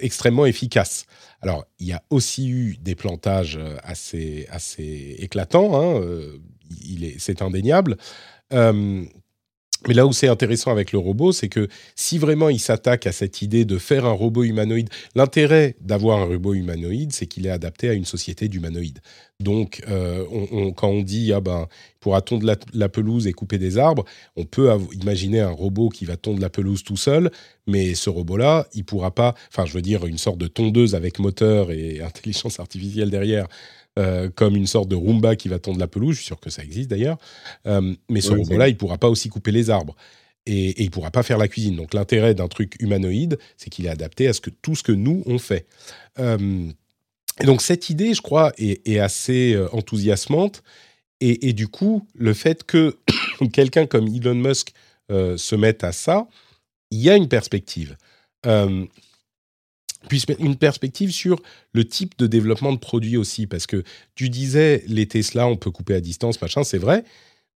extrêmement 0.00 0.46
efficaces. 0.46 1.06
Alors, 1.40 1.66
il 1.78 1.86
y 1.86 1.92
a 1.92 2.02
aussi 2.10 2.48
eu 2.48 2.76
des 2.80 2.94
plantages 2.94 3.58
assez, 3.82 4.46
assez 4.50 5.16
éclatants, 5.18 5.80
hein, 5.80 6.02
c'est 7.18 7.42
indéniable. 7.42 7.96
Mais 9.86 9.94
là 9.94 10.06
où 10.06 10.12
c'est 10.12 10.28
intéressant 10.28 10.72
avec 10.72 10.90
le 10.92 10.98
robot, 10.98 11.30
c'est 11.30 11.48
que 11.48 11.68
si 11.94 12.18
vraiment 12.18 12.48
il 12.48 12.58
s'attaque 12.58 13.06
à 13.06 13.12
cette 13.12 13.42
idée 13.42 13.64
de 13.64 13.78
faire 13.78 14.06
un 14.06 14.12
robot 14.12 14.42
humanoïde, 14.42 14.88
l'intérêt 15.14 15.76
d'avoir 15.80 16.18
un 16.18 16.24
robot 16.24 16.54
humanoïde, 16.54 17.12
c'est 17.12 17.26
qu'il 17.26 17.46
est 17.46 17.50
adapté 17.50 17.88
à 17.88 17.92
une 17.92 18.04
société 18.04 18.48
d'humanoïdes. 18.48 18.98
Donc, 19.40 19.82
euh, 19.88 20.24
quand 20.76 20.88
on 20.88 21.02
dit 21.02 21.32
ah 21.32 21.40
ben 21.40 21.68
pourra 22.00 22.22
tondre 22.22 22.52
la, 22.72 22.88
pelouse 22.88 23.28
et 23.28 23.32
couper 23.32 23.58
des 23.58 23.78
arbres, 23.78 24.04
on 24.36 24.44
peut 24.44 24.68
imaginer 24.92 25.40
un 25.40 25.50
robot 25.50 25.90
qui 25.90 26.04
va 26.06 26.16
tondre 26.16 26.40
la 26.40 26.50
pelouse 26.50 26.82
tout 26.82 26.96
seul, 26.96 27.30
mais 27.68 27.94
ce 27.94 28.10
robot-là, 28.10 28.66
il 28.74 28.84
pourra 28.84 29.12
pas. 29.12 29.34
Enfin, 29.52 29.64
je 29.64 29.72
veux 29.72 29.82
dire 29.82 30.06
une 30.06 30.18
sorte 30.18 30.38
de 30.38 30.48
tondeuse 30.48 30.96
avec 30.96 31.20
moteur 31.20 31.70
et 31.70 32.00
intelligence 32.04 32.58
artificielle 32.58 33.10
derrière 33.10 33.46
euh, 33.98 34.30
comme 34.32 34.54
une 34.54 34.68
sorte 34.68 34.88
de 34.88 34.94
Roomba 34.94 35.34
qui 35.34 35.48
va 35.48 35.58
tondre 35.58 35.80
la 35.80 35.88
pelouse. 35.88 36.14
Je 36.14 36.20
suis 36.20 36.26
sûr 36.26 36.38
que 36.38 36.50
ça 36.50 36.62
existe 36.62 36.88
d'ailleurs. 36.88 37.18
Euh, 37.66 37.94
mais 38.08 38.20
ce 38.20 38.32
robot-là, 38.32 38.68
il 38.68 38.72
ne 38.72 38.76
pourra 38.76 38.96
pas 38.96 39.08
aussi 39.08 39.28
couper 39.28 39.50
les 39.50 39.70
arbres. 39.70 39.96
Et, 40.46 40.68
et 40.68 40.82
il 40.82 40.86
ne 40.86 40.90
pourra 40.90 41.10
pas 41.10 41.24
faire 41.24 41.36
la 41.36 41.48
cuisine. 41.48 41.74
Donc 41.74 41.94
l'intérêt 41.94 42.34
d'un 42.34 42.46
truc 42.46 42.76
humanoïde, 42.80 43.38
c'est 43.56 43.70
qu'il 43.70 43.86
est 43.86 43.90
adapté 43.90 44.28
à 44.28 44.32
ce 44.32 44.40
que, 44.40 44.50
tout 44.50 44.76
ce 44.76 44.84
que 44.84 44.92
nous, 44.92 45.24
on 45.26 45.38
fait. 45.38 45.66
Euh, 46.20 46.70
et 47.40 47.46
donc 47.46 47.60
cette 47.60 47.90
idée, 47.90 48.14
je 48.14 48.22
crois, 48.22 48.52
est, 48.56 48.98
assez 48.98 49.60
enthousiasmante. 49.72 50.62
Et, 51.20 51.52
du 51.52 51.66
coup, 51.66 52.06
le 52.14 52.32
fait 52.32 52.62
que 52.62 52.96
quelqu'un 53.52 53.86
comme 53.86 54.06
Elon 54.06 54.36
Musk 54.36 54.72
se 55.10 55.56
mette 55.56 55.82
à 55.82 55.90
ça, 55.90 56.28
il 56.92 57.00
y 57.00 57.10
a 57.10 57.16
une 57.16 57.28
perspective 57.28 57.96
mettre 60.28 60.40
une 60.40 60.56
perspective 60.56 61.10
sur 61.10 61.40
le 61.72 61.84
type 61.84 62.18
de 62.18 62.26
développement 62.26 62.72
de 62.72 62.78
produits 62.78 63.16
aussi. 63.16 63.46
Parce 63.46 63.66
que 63.66 63.82
tu 64.14 64.28
disais, 64.28 64.82
les 64.86 65.06
Tesla, 65.06 65.46
on 65.46 65.56
peut 65.56 65.70
couper 65.70 65.94
à 65.94 66.00
distance, 66.00 66.40
machin, 66.40 66.64
c'est 66.64 66.78
vrai, 66.78 67.04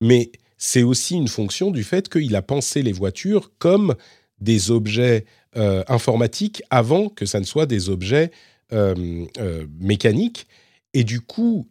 mais 0.01 0.31
c'est 0.57 0.83
aussi 0.83 1.15
une 1.15 1.27
fonction 1.27 1.71
du 1.71 1.83
fait 1.83 2.09
qu'il 2.09 2.35
a 2.35 2.41
pensé 2.41 2.81
les 2.81 2.91
voitures 2.91 3.51
comme 3.59 3.95
des 4.41 4.71
objets 4.71 5.25
euh, 5.57 5.83
informatiques 5.87 6.61
avant 6.69 7.09
que 7.09 7.25
ça 7.25 7.39
ne 7.39 7.45
soit 7.45 7.65
des 7.65 7.89
objets 7.89 8.31
euh, 8.73 9.25
euh, 9.39 9.65
mécaniques. 9.79 10.47
Et 10.93 11.03
du 11.03 11.21
coup, 11.21 11.67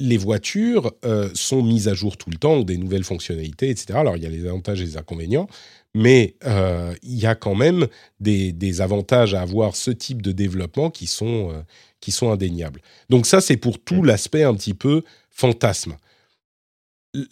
les 0.00 0.16
voitures 0.16 0.92
sont 1.34 1.62
mises 1.62 1.86
à 1.86 1.94
jour 1.94 2.16
tout 2.16 2.30
le 2.30 2.36
temps, 2.36 2.54
ont 2.54 2.62
des 2.64 2.76
nouvelles 2.76 3.04
fonctionnalités, 3.04 3.70
etc. 3.70 3.94
Alors, 3.94 4.16
il 4.16 4.22
y 4.22 4.26
a 4.26 4.30
les 4.30 4.46
avantages 4.46 4.80
et 4.80 4.84
les 4.84 4.96
inconvénients, 4.96 5.48
mais 5.94 6.36
euh, 6.44 6.94
il 7.02 7.18
y 7.18 7.26
a 7.26 7.34
quand 7.34 7.54
même 7.54 7.86
des, 8.20 8.80
avantages 8.80 9.34
à 9.34 9.42
avoir 9.42 9.76
ce 9.76 9.90
type 9.90 10.22
de 10.22 10.32
développement 10.32 10.90
qui 10.90 11.06
sont, 11.06 11.50
euh, 11.50 11.62
qui 12.00 12.12
sont 12.12 12.30
indéniables. 12.30 12.80
Donc 13.10 13.26
ça, 13.26 13.40
c'est 13.40 13.56
pour 13.56 13.82
tout 13.82 14.02
l'aspect 14.02 14.42
un 14.42 14.54
petit 14.54 14.74
peu 14.74 15.02
fantasme. 15.30 15.96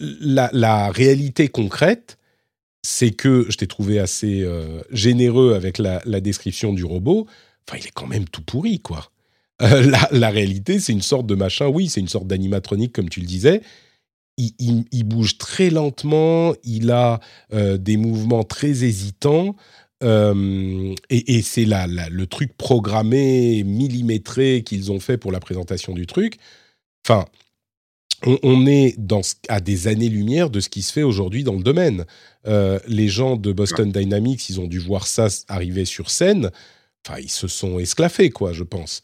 La, 0.01 0.91
réalité 0.91 1.49
concrète, 1.49 2.19
c'est 2.83 3.13
que 3.13 3.47
je 3.49 3.57
t'ai 3.57 3.67
trouvé 3.67 3.99
assez 3.99 4.43
euh, 4.43 4.83
généreux 4.91 5.55
avec 5.55 5.79
la, 5.79 6.01
description 6.21 6.73
du 6.75 6.85
robot. 6.85 7.27
Enfin, 7.67 7.79
il 7.81 7.87
est 7.87 7.93
quand 7.93 8.07
même 8.07 8.29
tout 8.29 8.43
pourri, 8.43 8.81
quoi. 8.81 9.11
La, 9.61 10.09
la, 10.11 10.31
réalité, 10.31 10.81
c'est 10.81 10.93
une 10.93 11.03
sorte 11.03 11.27
de 11.27 11.35
machin, 11.35 11.67
oui, 11.67 11.89
c'est 11.89 12.01
une 12.01 12.09
sorte 12.09 12.27
d'animatronique, 12.27 12.93
comme 12.93 13.09
tu 13.09 13.21
le 13.21 13.27
disais, 13.27 13.63
il, 14.59 15.05
bouge 15.05 15.39
très 15.39 15.71
lentement, 15.71 16.55
il 16.65 16.91
a 16.91 17.21
euh, 17.53 17.77
des 17.77 17.97
mouvements 17.97 18.45
très 18.45 18.85
hésitants. 18.85 19.57
Euh, 20.03 20.95
et, 21.11 21.43
c'est 21.43 21.67
là, 21.67 21.87
le 21.87 22.27
truc 22.27 22.57
programmé, 22.57 23.63
millimétré 23.65 24.63
qu'ils 24.65 24.91
ont 24.93 25.01
fait 25.01 25.19
pour 25.19 25.33
la 25.33 25.41
présentation 25.41 25.93
du 25.93 26.07
truc. 26.07 26.39
Enfin, 27.07 27.27
on, 28.43 28.67
est 28.67 28.95
dans, 28.99 29.21
à 29.49 29.61
des 29.61 29.89
années-lumière 29.89 30.51
de 30.51 30.61
ce 30.61 30.69
qui 30.69 30.83
se 30.83 30.93
fait 30.93 31.03
aujourd'hui 31.03 31.45
dans 31.45 31.55
le 31.55 31.63
domaine. 31.63 32.05
Euh, 32.47 32.79
les 32.87 33.09
gens 33.09 33.37
de 33.37 33.53
Boston 33.53 33.93
Dynamics, 33.93 34.49
ils 34.49 34.61
ont 34.61 34.67
dû 34.67 34.79
voir 34.79 35.07
ça 35.07 35.29
arriver 35.49 35.85
sur 35.85 36.11
scène. 36.11 36.51
Enfin, 37.07 37.19
ils 37.21 37.31
se 37.31 37.49
sont 37.49 37.79
esclaffés, 37.79 38.31
quoi, 38.31 38.53
je 38.53 38.63
pense. 38.63 39.03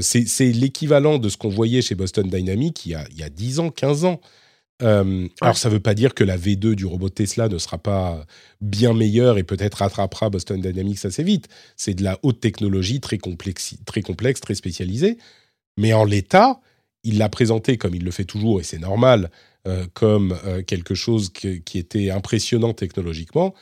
c'est 0.00 0.52
l'équivalent 0.52 1.18
de 1.18 1.28
ce 1.28 1.36
qu'on 1.36 1.50
voyait 1.50 1.82
chez 1.82 1.94
Boston 1.94 2.28
Dynamics 2.28 2.86
il 2.86 2.92
y, 2.92 2.94
a, 2.94 3.06
il 3.10 3.18
y 3.18 3.22
a 3.22 3.28
10 3.28 3.60
ans, 3.60 3.70
15 3.70 4.04
ans. 4.04 4.20
Euh, 4.82 5.28
alors, 5.40 5.56
ça 5.56 5.68
ne 5.68 5.74
veut 5.74 5.80
pas 5.80 5.94
dire 5.94 6.14
que 6.14 6.24
la 6.24 6.36
V2 6.36 6.74
du 6.74 6.84
robot 6.84 7.08
Tesla 7.08 7.48
ne 7.48 7.58
sera 7.58 7.78
pas 7.78 8.26
bien 8.60 8.92
meilleure 8.92 9.38
et 9.38 9.42
peut-être 9.42 9.76
rattrapera 9.76 10.30
Boston 10.30 10.60
Dynamics 10.60 11.04
assez 11.04 11.22
vite. 11.22 11.48
C'est 11.76 11.94
de 11.94 12.04
la 12.04 12.18
haute 12.22 12.40
technologie 12.40 13.00
très, 13.00 13.18
complexe, 13.18 13.74
très 13.86 14.02
complexe, 14.02 14.40
très 14.40 14.54
spécialisée. 14.54 15.18
Mais 15.78 15.92
en 15.92 16.04
l'état, 16.04 16.60
il 17.04 17.18
l'a 17.18 17.28
présenté 17.28 17.78
comme 17.78 17.94
il 17.94 18.04
le 18.04 18.10
fait 18.10 18.24
toujours, 18.24 18.60
et 18.60 18.64
c'est 18.64 18.78
normal, 18.78 19.30
euh, 19.66 19.86
comme 19.94 20.38
euh, 20.44 20.62
quelque 20.62 20.94
chose 20.94 21.30
qui 21.30 21.78
était 21.78 22.10
impressionnant 22.10 22.74
technologiquement. 22.74 23.54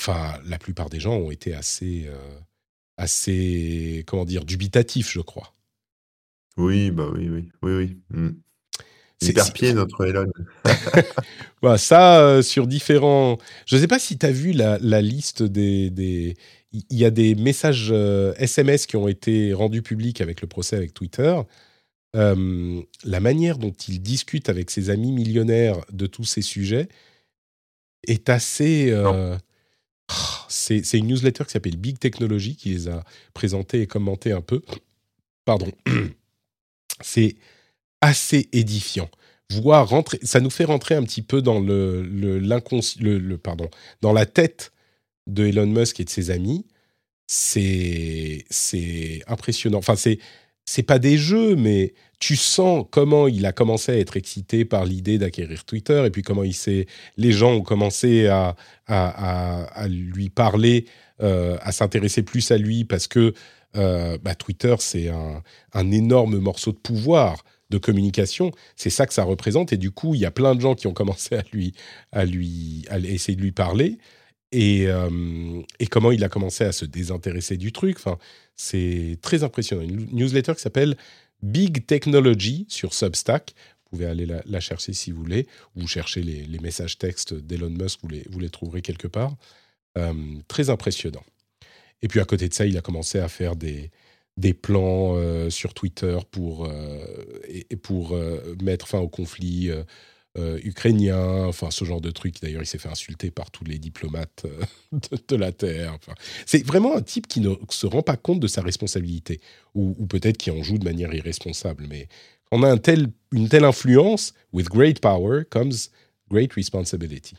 Enfin, 0.00 0.38
la 0.46 0.58
plupart 0.58 0.88
des 0.88 1.00
gens 1.00 1.14
ont 1.14 1.30
été 1.30 1.54
assez, 1.54 2.08
assez 2.98 4.04
comment 4.06 4.26
dire, 4.26 4.44
dubitatifs, 4.44 5.10
je 5.10 5.20
crois. 5.20 5.54
Oui, 6.58 6.90
bah 6.90 7.08
oui, 7.14 7.28
oui, 7.30 7.48
oui, 7.62 7.72
oui. 7.72 7.96
Hmm. 8.10 8.30
C'est 9.20 9.52
pied 9.52 9.72
notre 9.72 10.06
Elon. 10.06 10.30
voilà, 11.62 11.78
ça, 11.78 12.20
euh, 12.20 12.42
sur 12.42 12.66
différents. 12.66 13.38
Je 13.66 13.76
ne 13.76 13.80
sais 13.80 13.88
pas 13.88 13.98
si 13.98 14.16
tu 14.16 14.26
as 14.26 14.30
vu 14.30 14.52
la, 14.52 14.78
liste 15.00 15.42
des, 15.42 15.90
des. 15.90 16.36
Il 16.72 16.96
y 16.96 17.04
a 17.04 17.10
des 17.10 17.34
messages 17.34 17.90
SMS 18.36 18.82
euh, 18.82 18.86
qui 18.86 18.96
ont 18.96 19.08
été 19.08 19.52
rendus 19.54 19.82
publics 19.82 20.20
avec 20.20 20.40
le 20.40 20.46
procès 20.46 20.76
avec 20.76 20.94
Twitter. 20.94 21.36
Euh, 22.16 22.80
la 23.04 23.20
manière 23.20 23.58
dont 23.58 23.72
il 23.72 24.00
discute 24.00 24.48
avec 24.48 24.70
ses 24.70 24.90
amis 24.90 25.12
millionnaires 25.12 25.78
de 25.92 26.06
tous 26.06 26.24
ces 26.24 26.42
sujets 26.42 26.88
est 28.06 28.28
assez. 28.28 28.92
C'est 30.48 30.94
une 30.94 31.08
newsletter 31.08 31.44
qui 31.44 31.52
s'appelle 31.52 31.76
Big 31.76 31.98
Technology 31.98 32.56
qui 32.56 32.70
les 32.70 32.88
a 32.88 33.04
présentés 33.34 33.82
et 33.82 33.86
commentés 33.86 34.32
un 34.32 34.40
peu. 34.40 34.62
Pardon. 35.44 35.70
C'est 37.00 37.36
assez 38.00 38.48
édifiant. 38.52 39.10
Voir 39.50 39.88
rentrer, 39.88 40.18
ça 40.22 40.40
nous 40.40 40.50
fait 40.50 40.64
rentrer 40.64 40.94
un 40.94 41.02
petit 41.04 41.22
peu 41.22 41.40
dans 41.40 41.58
le, 41.58 42.02
le, 42.02 43.36
pardon, 43.36 43.70
dans 44.02 44.12
la 44.12 44.26
tête 44.26 44.72
de 45.26 45.46
Elon 45.46 45.66
Musk 45.66 46.00
et 46.00 46.04
de 46.04 46.10
ses 46.10 46.30
amis. 46.30 46.66
C'est, 47.26 48.44
c'est 48.50 49.22
impressionnant. 49.26 49.78
Enfin, 49.78 49.96
c'est, 49.96 50.18
c'est 50.68 50.82
pas 50.82 50.98
des 50.98 51.16
jeux, 51.16 51.56
mais 51.56 51.94
tu 52.20 52.36
sens 52.36 52.84
comment 52.90 53.26
il 53.26 53.46
a 53.46 53.52
commencé 53.52 53.90
à 53.90 53.96
être 53.96 54.18
excité 54.18 54.66
par 54.66 54.84
l'idée 54.84 55.16
d'acquérir 55.16 55.64
Twitter 55.64 56.04
et 56.04 56.10
puis 56.10 56.20
comment 56.20 56.44
il 56.44 56.54
les 57.16 57.32
gens 57.32 57.52
ont 57.52 57.62
commencé 57.62 58.26
à, 58.26 58.54
à, 58.86 59.88
lui 59.88 60.28
parler, 60.28 60.84
euh, 61.22 61.56
à 61.62 61.72
s'intéresser 61.72 62.22
plus 62.22 62.50
à 62.50 62.58
lui 62.58 62.84
parce 62.84 63.06
que 63.06 63.32
euh, 63.76 64.18
bah, 64.22 64.34
Twitter, 64.34 64.74
c'est 64.78 65.08
un, 65.08 65.42
un, 65.72 65.90
énorme 65.90 66.36
morceau 66.36 66.72
de 66.72 66.78
pouvoir 66.78 67.42
de 67.70 67.78
communication. 67.78 68.50
C'est 68.76 68.90
ça 68.90 69.06
que 69.06 69.14
ça 69.14 69.24
représente. 69.24 69.72
Et 69.72 69.78
du 69.78 69.90
coup, 69.90 70.14
il 70.14 70.20
y 70.20 70.26
a 70.26 70.30
plein 70.30 70.54
de 70.54 70.60
gens 70.60 70.74
qui 70.74 70.86
ont 70.86 70.92
commencé 70.92 71.34
à 71.34 71.42
lui, 71.50 71.72
à 72.12 72.26
lui, 72.26 72.84
essayer 73.04 73.36
de 73.36 73.42
lui 73.42 73.52
parler. 73.52 73.96
Et, 74.52 74.86
euh, 74.86 75.62
et, 75.78 75.86
comment 75.86 76.10
il 76.10 76.24
a 76.24 76.28
commencé 76.28 76.64
à 76.64 76.72
se 76.72 76.84
désintéresser 76.84 77.56
du 77.56 77.72
truc. 77.72 77.98
C'est 78.58 79.18
très 79.22 79.44
impressionnant. 79.44 79.82
Une 79.82 80.10
newsletter 80.12 80.54
qui 80.54 80.60
s'appelle 80.60 80.96
Big 81.42 81.86
Technology 81.86 82.66
sur 82.68 82.92
Substack. 82.92 83.54
Vous 83.84 83.96
pouvez 83.96 84.06
aller 84.06 84.26
la, 84.26 84.60
chercher 84.60 84.92
si 84.92 85.12
vous 85.12 85.22
voulez, 85.22 85.46
ou 85.74 85.86
chercher 85.86 86.22
les, 86.22 86.58
messages 86.58 86.98
textes 86.98 87.32
d'Elon 87.32 87.70
Musk, 87.70 88.00
vous 88.02 88.08
les, 88.08 88.26
vous 88.28 88.46
trouverez 88.48 88.82
quelque 88.82 89.08
part. 89.08 89.34
Euh, 89.96 90.12
très 90.48 90.68
impressionnant. 90.68 91.24
Et 92.02 92.08
puis 92.08 92.20
à 92.20 92.24
côté 92.24 92.48
de 92.48 92.54
ça, 92.54 92.66
il 92.66 92.76
a 92.76 92.82
commencé 92.82 93.18
à 93.18 93.28
faire 93.28 93.56
des, 93.56 93.90
des 94.36 94.52
plans 94.52 95.14
euh, 95.16 95.48
sur 95.48 95.72
Twitter 95.72 96.18
pour, 96.30 96.66
euh, 96.66 96.98
et, 97.48 97.76
pour 97.76 98.18
mettre 98.60 98.88
fin 98.88 98.98
au 98.98 99.08
conflit 99.08 99.70
ukrainien, 100.36 101.46
enfin 101.46 101.70
ce 101.70 101.84
genre 101.84 102.00
de 102.00 102.10
truc. 102.10 102.36
D'ailleurs, 102.40 102.62
il 102.62 102.66
s'est 102.66 102.78
fait 102.78 102.88
insulter 102.88 103.30
par 103.30 103.50
tous 103.50 103.64
les 103.64 103.78
diplomates 103.78 104.46
de, 105.28 105.36
la 105.36 105.50
Terre. 105.50 105.94
Enfin, 105.94 106.12
c'est 106.46 106.64
vraiment 106.64 106.96
un 106.96 107.02
type 107.02 107.26
qui 107.26 107.40
ne 107.40 107.54
se 107.70 107.86
rend 107.86 108.02
pas 108.02 108.16
compte 108.16 108.38
de 108.38 108.46
sa 108.46 108.62
responsabilité, 108.62 109.40
ou, 109.74 109.94
peut-être 110.06 110.36
qui 110.36 110.50
en 110.50 110.62
joue 110.62 110.78
de 110.78 110.84
manière 110.84 111.12
irresponsable. 111.12 111.86
Mais 111.88 112.08
on 112.52 112.62
a 112.62 112.70
un 112.70 112.76
tel, 112.76 113.08
une 113.32 113.48
telle 113.48 113.64
influence, 113.64 114.32
with 114.52 114.68
great 114.68 115.00
power 115.00 115.44
comes 115.44 115.72
great 116.30 116.52
responsibility. 116.52 117.34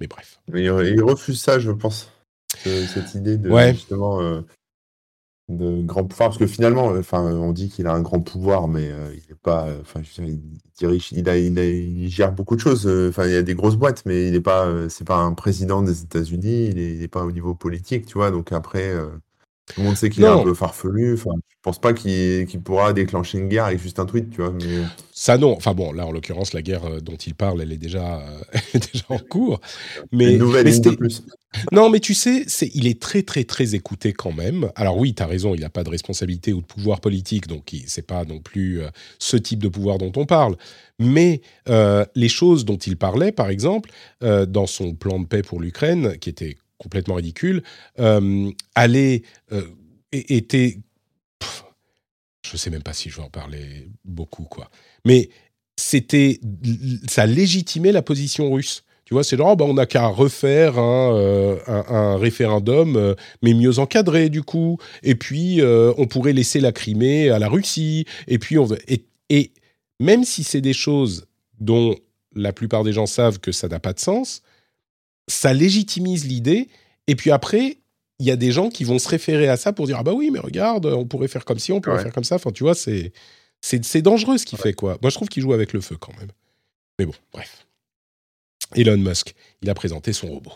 Mais 0.00 0.06
bref. 0.06 0.40
Mais 0.48 0.64
il 0.64 1.02
refuse 1.02 1.40
ça, 1.40 1.58
je 1.60 1.70
pense. 1.70 2.10
cette 2.64 3.14
idée 3.14 3.36
de 3.36 3.48
justement 3.72 4.42
de 5.50 5.82
grand 5.82 6.04
pouvoir 6.04 6.30
parce 6.30 6.38
que 6.38 6.46
finalement 6.46 6.86
enfin 6.98 7.22
on 7.22 7.52
dit 7.52 7.68
qu'il 7.68 7.86
a 7.86 7.92
un 7.92 8.00
grand 8.00 8.20
pouvoir 8.20 8.68
mais 8.68 8.90
euh, 8.90 9.12
il 9.14 9.32
est 9.32 9.38
pas 9.42 9.66
enfin 9.80 10.00
il 10.18 10.40
dirige 10.78 11.12
il, 11.12 11.28
a, 11.28 11.36
il, 11.36 12.08
gère 12.08 12.32
beaucoup 12.32 12.56
de 12.56 12.60
choses 12.60 12.86
enfin 13.08 13.26
il 13.26 13.32
y 13.32 13.36
a 13.36 13.42
des 13.42 13.54
grosses 13.54 13.76
boîtes 13.76 14.02
mais 14.06 14.28
il 14.28 14.34
est 14.34 14.40
pas 14.40 14.68
c'est 14.88 15.06
pas 15.06 15.18
un 15.18 15.34
président 15.34 15.82
des 15.82 16.02
États-Unis 16.02 16.68
il 16.68 17.02
est, 17.02 17.08
pas 17.08 17.24
au 17.24 17.32
niveau 17.32 17.54
politique 17.54 18.06
tu 18.06 18.14
vois 18.14 18.30
donc 18.30 18.52
après 18.52 18.90
euh, 18.90 19.08
tout 19.74 19.80
le 19.80 19.86
monde 19.86 19.96
sait 19.96 20.10
qu'il 20.10 20.24
est 20.24 20.28
un 20.28 20.42
peu 20.42 20.54
farfelu. 20.54 21.14
Enfin, 21.14 21.30
je 21.48 21.56
pense 21.62 21.78
pas 21.78 21.92
qu'il 21.92 22.46
pourra 22.64 22.92
déclencher 22.92 23.38
une 23.38 23.48
guerre 23.48 23.66
avec 23.66 23.80
juste 23.80 23.98
un 23.98 24.06
tweet, 24.06 24.30
tu 24.30 24.38
vois. 24.40 24.52
Mais... 24.52 24.82
Ça 25.12 25.36
non. 25.36 25.52
Enfin 25.52 25.74
bon, 25.74 25.92
là 25.92 26.06
en 26.06 26.12
l'occurrence, 26.12 26.54
la 26.54 26.62
guerre 26.62 26.86
euh, 26.86 27.00
dont 27.00 27.16
il 27.16 27.34
parle, 27.34 27.60
elle 27.60 27.72
est 27.72 27.78
déjà, 27.78 28.20
euh, 28.20 28.60
déjà 28.74 29.04
en 29.10 29.18
cours. 29.18 29.60
Mais 30.12 30.32
une 30.32 30.38
nouvelle 30.38 30.64
mais 30.64 30.80
de 30.80 30.90
plus. 30.90 31.22
Non, 31.72 31.90
mais 31.90 32.00
tu 32.00 32.14
sais, 32.14 32.44
c'est 32.46 32.70
il 32.74 32.86
est 32.86 33.00
très 33.00 33.22
très 33.22 33.44
très 33.44 33.74
écouté 33.74 34.12
quand 34.12 34.32
même. 34.32 34.70
Alors 34.74 34.96
oui, 34.96 35.14
tu 35.14 35.22
as 35.22 35.26
raison, 35.26 35.54
il 35.54 35.60
n'a 35.60 35.68
pas 35.68 35.84
de 35.84 35.90
responsabilité 35.90 36.52
ou 36.52 36.62
de 36.62 36.66
pouvoir 36.66 37.00
politique, 37.00 37.46
donc 37.46 37.74
c'est 37.86 38.06
pas 38.06 38.24
non 38.24 38.38
plus 38.38 38.80
euh, 38.80 38.88
ce 39.18 39.36
type 39.36 39.62
de 39.62 39.68
pouvoir 39.68 39.98
dont 39.98 40.12
on 40.16 40.26
parle. 40.26 40.56
Mais 40.98 41.42
les 42.14 42.28
choses 42.28 42.64
dont 42.64 42.76
il 42.76 42.96
parlait, 42.98 43.32
par 43.32 43.48
exemple, 43.48 43.90
dans 44.20 44.66
son 44.66 44.94
plan 44.94 45.18
de 45.18 45.26
paix 45.26 45.40
pour 45.40 45.58
l'Ukraine, 45.58 46.18
qui 46.18 46.28
était 46.28 46.58
complètement 46.80 47.14
ridicule, 47.14 47.62
euh, 48.00 48.50
allait, 48.74 49.22
euh, 49.52 49.62
était, 50.12 50.78
je 52.44 52.56
sais 52.56 52.70
même 52.70 52.82
pas 52.82 52.94
si 52.94 53.10
je 53.10 53.16
vais 53.16 53.22
en 53.22 53.30
parler 53.30 53.88
beaucoup, 54.04 54.44
quoi. 54.44 54.70
Mais 55.04 55.28
c'était, 55.76 56.40
ça 57.06 57.26
légitimait 57.26 57.92
la 57.92 58.02
position 58.02 58.50
russe. 58.50 58.82
Tu 59.04 59.14
vois, 59.14 59.24
c'est 59.24 59.36
genre, 59.36 59.52
oh, 59.52 59.56
bah, 59.56 59.64
on 59.66 59.74
n'a 59.74 59.86
qu'à 59.86 60.06
refaire 60.06 60.78
un, 60.78 61.14
euh, 61.16 62.16
référendum, 62.16 62.96
euh, 62.96 63.14
mais 63.42 63.54
mieux 63.54 63.78
encadré 63.78 64.28
du 64.30 64.42
coup. 64.42 64.78
Et 65.02 65.16
puis, 65.16 65.60
on 65.62 66.06
pourrait 66.06 66.32
laisser 66.32 66.60
la 66.60 66.72
Crimée 66.72 67.28
à 67.28 67.38
la 67.38 67.48
Russie. 67.48 68.06
Et 68.26 68.38
puis, 68.38 68.56
on 68.56 68.68
et, 68.88 69.04
et 69.28 69.52
même 69.98 70.24
si 70.24 70.44
c'est 70.44 70.60
des 70.60 70.72
choses 70.72 71.26
dont 71.58 71.94
la 72.34 72.52
plupart 72.52 72.84
des 72.84 72.92
gens 72.92 73.06
savent 73.06 73.38
que 73.38 73.52
ça 73.52 73.68
n'a 73.68 73.80
pas 73.80 73.92
de 73.92 74.00
sens, 74.00 74.42
ça 75.28 75.52
légitimise 75.52 76.26
l'idée. 76.26 76.68
Et 77.06 77.16
puis 77.16 77.30
après, 77.30 77.78
il 78.20 78.26
y 78.26 78.30
a 78.30 78.36
des 78.36 78.52
gens 78.52 78.68
qui 78.68 78.84
vont 78.84 78.98
se 78.98 79.08
référer 79.08 79.48
à 79.48 79.56
ça 79.56 79.72
pour 79.72 79.86
dire 79.86 79.96
ah 79.98 80.02
bah 80.02 80.12
oui 80.12 80.30
mais 80.30 80.38
regarde 80.38 80.84
on 80.86 81.06
pourrait 81.06 81.26
faire 81.26 81.44
comme 81.44 81.58
ci 81.58 81.72
on 81.72 81.80
pourrait 81.80 82.02
faire 82.02 82.12
comme 82.12 82.24
ça. 82.24 82.36
Enfin 82.36 82.52
tu 82.52 82.62
vois 82.62 82.74
c'est 82.74 83.12
c'est 83.62 84.02
dangereux 84.02 84.38
ce 84.38 84.44
qu'il 84.44 84.58
fait 84.58 84.74
quoi. 84.74 84.98
Moi 85.02 85.10
je 85.10 85.16
trouve 85.16 85.28
qu'il 85.28 85.42
joue 85.42 85.54
avec 85.54 85.72
le 85.72 85.80
feu 85.80 85.96
quand 85.98 86.16
même. 86.18 86.30
Mais 86.98 87.06
bon 87.06 87.14
bref. 87.32 87.66
Elon 88.76 88.98
Musk 88.98 89.34
il 89.62 89.70
a 89.70 89.74
présenté 89.74 90.12
son 90.12 90.28
robot. 90.28 90.52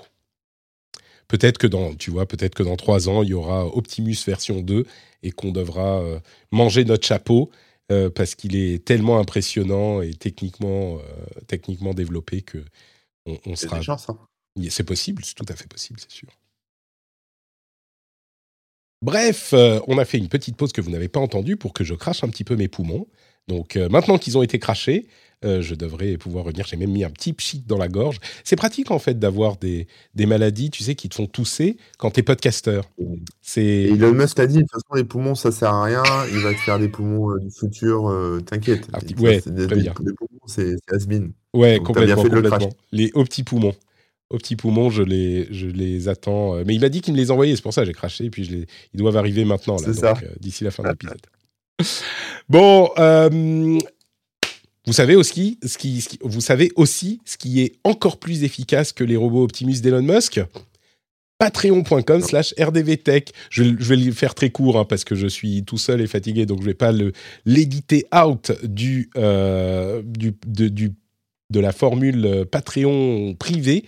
Peut-être 1.27 1.57
que 1.57 1.67
dans 1.67 1.95
tu 1.95 2.11
vois 2.11 2.27
peut-être 2.27 2.55
que 2.55 2.63
dans 2.63 2.77
trois 2.77 3.09
ans 3.09 3.23
il 3.23 3.31
y 3.31 3.35
aura 3.35 3.67
Optimus 3.67 4.17
version 4.27 4.61
2 4.61 4.85
et 5.23 5.31
qu'on 5.33 5.51
devra 5.51 6.01
euh, 6.01 6.21
manger 6.53 6.85
notre 6.85 7.07
chapeau 7.07 7.51
euh, 7.91 8.11
parce 8.11 8.35
qu'il 8.35 8.57
est 8.57 8.85
tellement 8.85 9.19
impressionnant 9.19 10.03
et 10.03 10.13
techniquement 10.13 10.99
euh, 10.99 11.01
techniquement 11.47 11.95
développé 11.95 12.43
que 12.43 12.63
on, 13.27 13.57
sera 13.57 13.81
c'est 14.71 14.85
possible, 14.85 15.25
c'est 15.25 15.35
tout 15.35 15.47
à 15.49 15.57
fait 15.57 15.69
possible, 15.69 15.99
c'est 16.01 16.11
sûr. 16.11 16.29
Bref, 19.05 19.51
euh, 19.53 19.81
on 19.87 19.99
a 19.99 20.07
fait 20.07 20.17
une 20.17 20.29
petite 20.29 20.57
pause 20.57 20.73
que 20.73 20.81
vous 20.81 20.91
n'avez 20.91 21.09
pas 21.09 21.21
entendue 21.21 21.59
pour 21.59 21.75
que 21.75 21.85
je 21.85 21.93
crache 21.93 22.25
un 22.25 22.29
petit 22.29 22.43
peu 22.43 22.57
mes 22.57 22.69
poumons. 22.69 23.07
Donc 23.49 23.77
euh, 23.77 23.91
maintenant 23.91 24.17
qu'ils 24.17 24.39
ont 24.39 24.43
été 24.43 24.59
crachés, 24.59 25.07
euh, 25.45 25.61
je 25.61 25.75
devrais 25.75 26.17
pouvoir 26.17 26.45
revenir. 26.47 26.65
J'ai 26.67 26.79
même 26.79 26.91
mis 26.91 27.05
un 27.05 27.11
petit 27.11 27.35
pchit 27.35 27.63
dans 27.67 27.77
la 27.77 27.89
gorge. 27.89 28.19
C'est 28.45 28.57
pratique 28.57 28.91
en 28.91 28.99
fait 28.99 29.19
d'avoir 29.19 29.59
des, 29.59 29.89
des, 30.15 30.25
maladies, 30.25 30.71
tu 30.71 30.83
sais, 30.83 30.95
qui 30.95 31.11
te 31.11 31.17
font 31.17 31.27
tousser 31.27 31.77
quand 31.99 32.13
t'es 32.13 32.23
podcasteur. 32.23 32.89
C'est. 33.43 33.63
Elon 33.63 34.15
Musk 34.15 34.39
a 34.39 34.47
dit 34.47 34.57
de 34.57 34.61
toute 34.63 34.71
façon 34.71 34.95
les 34.95 35.05
poumons 35.05 35.35
ça 35.35 35.53
sert 35.53 35.75
à 35.75 35.85
rien. 35.85 36.03
Il 36.33 36.39
va 36.39 36.55
te 36.55 36.61
faire 36.61 36.79
des 36.79 36.89
poumons 36.89 37.37
du 37.37 37.51
futur. 37.51 38.11
T'inquiète. 38.47 38.89
Ah, 38.95 39.01
ouais, 39.19 39.43
des, 39.45 39.67
des, 39.67 39.91
poumons 39.91 40.47
c'est 40.47 40.77
has-been. 40.91 41.33
Ouais, 41.53 41.79
complètement. 41.79 42.23
complètement. 42.23 42.71
Les 42.91 43.11
aux 43.13 43.25
petits 43.25 43.43
poumons 43.43 43.75
aux 44.35 44.39
petits 44.39 44.57
poumons, 44.57 44.91
je 44.91 45.03
les, 45.03 45.47
je 45.51 45.67
les 45.67 46.09
attends. 46.09 46.57
Euh, 46.57 46.65
mais 46.67 46.75
il 46.75 46.81
m'a 46.81 46.89
dit 46.89 47.01
qu'il 47.01 47.15
me 47.15 47.19
les 47.19 47.31
envoyait, 47.31 47.57
c'est 47.57 47.63
pour 47.63 47.73
ça 47.73 47.83
que 47.83 47.87
j'ai 47.87 47.93
craché. 47.93 48.25
Et 48.25 48.31
puis 48.31 48.45
je 48.45 48.53
les, 48.53 48.67
ils 48.93 48.99
doivent 48.99 49.17
arriver 49.17 49.45
maintenant, 49.45 49.77
là, 49.77 49.93
donc, 49.93 50.23
euh, 50.23 50.29
d'ici 50.41 50.65
la 50.65 50.71
fin 50.71 50.83
de 50.83 50.89
l'épisode. 50.89 51.21
bon, 52.49 52.91
euh, 52.99 53.79
vous 54.87 54.93
savez 54.93 55.17
aussi 55.17 55.59
ce 55.65 55.79
qui, 55.79 56.07
vous 56.23 56.41
savez 56.41 56.71
aussi 56.77 57.21
ce 57.25 57.37
qui 57.37 57.63
est 57.63 57.77
encore 57.85 58.19
plus 58.19 58.45
efficace 58.45 58.93
que 58.93 59.05
les 59.05 59.17
robots 59.17 59.45
Optimus 59.45 59.81
d'Elon 59.81 60.03
Musk? 60.03 60.41
Patreon.com 61.39 62.21
slash 62.21 62.55
rdvtech. 62.59 63.33
Je, 63.51 63.65
je, 63.65 63.85
vais 63.85 63.97
le 63.97 64.13
faire 64.13 64.35
très 64.35 64.51
court 64.51 64.79
hein, 64.79 64.85
parce 64.85 65.05
que 65.05 65.15
je 65.17 65.27
suis 65.27 65.65
tout 65.65 65.79
seul 65.79 66.01
et 66.01 66.07
fatigué, 66.07 66.47
donc 66.47 66.59
je 66.59 66.63
ne 66.63 66.69
vais 66.69 66.75
pas 66.75 66.93
l'éditer 67.45 68.07
out 68.15 68.53
du, 68.63 69.11
du, 70.05 70.35
du 70.47 70.93
de 71.55 71.61
la 71.61 71.73
formule 71.73 72.27
euh, 72.27 72.45
Patreon 72.45 73.35
privée 73.39 73.85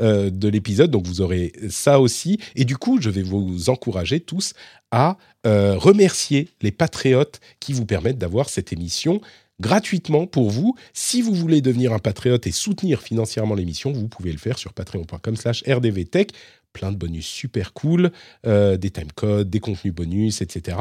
euh, 0.00 0.30
de 0.30 0.48
l'épisode. 0.48 0.90
Donc 0.90 1.06
vous 1.06 1.20
aurez 1.20 1.52
ça 1.68 2.00
aussi. 2.00 2.40
Et 2.56 2.64
du 2.64 2.76
coup, 2.76 3.00
je 3.00 3.10
vais 3.10 3.22
vous 3.22 3.68
encourager 3.68 4.20
tous 4.20 4.54
à 4.90 5.18
euh, 5.46 5.76
remercier 5.76 6.48
les 6.62 6.72
patriotes 6.72 7.40
qui 7.60 7.72
vous 7.72 7.86
permettent 7.86 8.18
d'avoir 8.18 8.48
cette 8.48 8.72
émission 8.72 9.20
gratuitement 9.60 10.26
pour 10.26 10.50
vous. 10.50 10.74
Si 10.94 11.20
vous 11.20 11.34
voulez 11.34 11.60
devenir 11.60 11.92
un 11.92 11.98
patriote 11.98 12.46
et 12.46 12.52
soutenir 12.52 13.02
financièrement 13.02 13.54
l'émission, 13.54 13.92
vous 13.92 14.08
pouvez 14.08 14.32
le 14.32 14.38
faire 14.38 14.58
sur 14.58 14.72
patreon.com 14.72 15.36
slash 15.36 15.62
rdvtech. 15.68 16.30
Plein 16.72 16.92
de 16.92 16.96
bonus 16.96 17.26
super 17.26 17.72
cool, 17.72 18.12
des 18.44 18.90
timecodes, 18.90 19.50
des 19.50 19.58
contenus 19.58 19.92
bonus, 19.92 20.40
etc. 20.40 20.76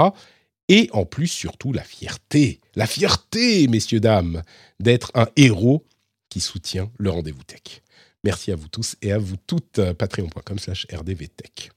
Et 0.69 0.87
en 0.93 1.03
plus, 1.03 1.27
surtout, 1.27 1.73
la 1.73 1.81
fierté. 1.81 2.61
La 2.75 2.85
fierté, 2.85 3.67
messieurs, 3.67 3.99
dames, 3.99 4.43
d'être 4.79 5.11
un 5.15 5.27
héros 5.35 5.83
qui 6.29 6.39
soutient 6.39 6.89
le 6.97 7.09
rendez-vous 7.09 7.43
tech. 7.43 7.81
Merci 8.23 8.51
à 8.51 8.55
vous 8.55 8.67
tous 8.67 8.95
et 9.01 9.11
à 9.11 9.17
vous 9.17 9.37
toutes. 9.47 9.79
Euh, 9.79 9.93
Patreon.com 9.93 10.59
slash 10.59 10.85
rdvtech. 10.91 11.71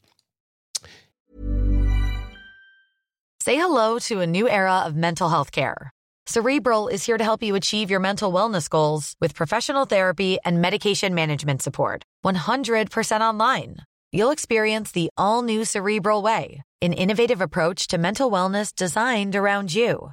Say 3.41 3.57
hello 3.57 3.99
to 4.09 4.21
a 4.21 4.27
new 4.27 4.49
era 4.49 4.85
of 4.87 4.95
mental 4.95 5.29
health 5.29 5.51
care. 5.51 5.91
Cerebral 6.27 6.87
is 6.87 7.05
here 7.05 7.19
to 7.19 7.25
help 7.25 7.43
you 7.43 7.57
achieve 7.57 7.91
your 7.91 7.99
mental 7.99 8.33
wellness 8.33 8.69
goals 8.69 9.17
with 9.21 9.35
professional 9.35 9.85
therapy 9.85 10.39
and 10.45 10.61
medication 10.61 11.15
management 11.15 11.61
support. 11.61 12.05
100% 12.25 13.21
online. 13.21 13.79
You'll 14.13 14.31
experience 14.31 14.93
the 14.93 15.11
all 15.17 15.43
new 15.43 15.65
Cerebral 15.65 16.23
Way, 16.23 16.63
an 16.81 16.93
innovative 16.93 17.41
approach 17.41 17.89
to 17.89 17.99
mental 17.99 18.31
wellness 18.31 18.73
designed 18.73 19.35
around 19.35 19.75
you. 19.75 20.13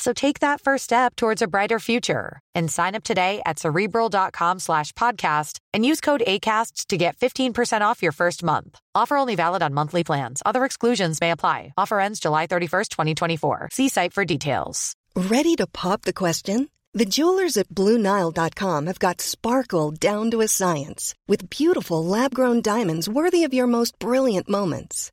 So 0.00 0.14
take 0.14 0.40
that 0.40 0.62
first 0.62 0.84
step 0.84 1.14
towards 1.14 1.42
a 1.42 1.46
brighter 1.46 1.78
future 1.78 2.40
and 2.54 2.70
sign 2.70 2.94
up 2.94 3.04
today 3.04 3.42
at 3.44 3.58
cerebral.com 3.58 4.58
slash 4.58 4.92
podcast 4.92 5.58
and 5.74 5.84
use 5.84 6.00
code 6.00 6.22
ACasts 6.26 6.86
to 6.86 6.96
get 6.96 7.18
15% 7.18 7.82
off 7.82 8.02
your 8.02 8.12
first 8.12 8.42
month. 8.42 8.78
Offer 8.94 9.18
only 9.18 9.36
valid 9.36 9.62
on 9.62 9.74
monthly 9.74 10.02
plans. 10.02 10.42
Other 10.46 10.64
exclusions 10.64 11.20
may 11.20 11.32
apply. 11.32 11.74
Offer 11.76 12.00
ends 12.00 12.18
July 12.18 12.46
31st, 12.46 12.88
2024. 12.88 13.68
See 13.72 13.90
site 13.90 14.14
for 14.14 14.24
details. 14.24 14.96
Ready 15.14 15.54
to 15.56 15.66
pop 15.66 16.02
the 16.02 16.14
question? 16.14 16.70
The 16.94 17.04
jewelers 17.04 17.58
at 17.58 17.68
BlueNile.com 17.68 18.86
have 18.86 18.98
got 18.98 19.20
sparkle 19.20 19.90
down 19.90 20.30
to 20.30 20.40
a 20.40 20.48
science 20.48 21.14
with 21.28 21.50
beautiful 21.50 22.02
lab 22.02 22.34
grown 22.34 22.62
diamonds 22.62 23.06
worthy 23.06 23.44
of 23.44 23.52
your 23.52 23.66
most 23.66 23.98
brilliant 23.98 24.48
moments. 24.48 25.12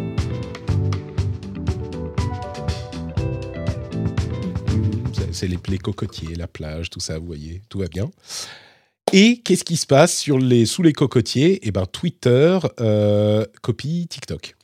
C'est 5.31 5.47
les, 5.47 5.57
les 5.67 5.77
cocotiers, 5.77 6.35
la 6.35 6.47
plage, 6.47 6.89
tout 6.89 6.99
ça, 6.99 7.19
vous 7.19 7.25
voyez, 7.25 7.61
tout 7.69 7.79
va 7.79 7.87
bien. 7.87 8.09
Et 9.13 9.39
qu'est-ce 9.39 9.63
qui 9.63 9.75
se 9.75 9.85
passe 9.85 10.17
sur 10.17 10.39
les, 10.39 10.65
sous 10.65 10.83
les 10.83 10.93
cocotiers? 10.93 11.59
Eh 11.63 11.71
ben, 11.71 11.85
Twitter 11.85 12.59
euh, 12.79 13.45
copie 13.61 14.07
TikTok. 14.09 14.55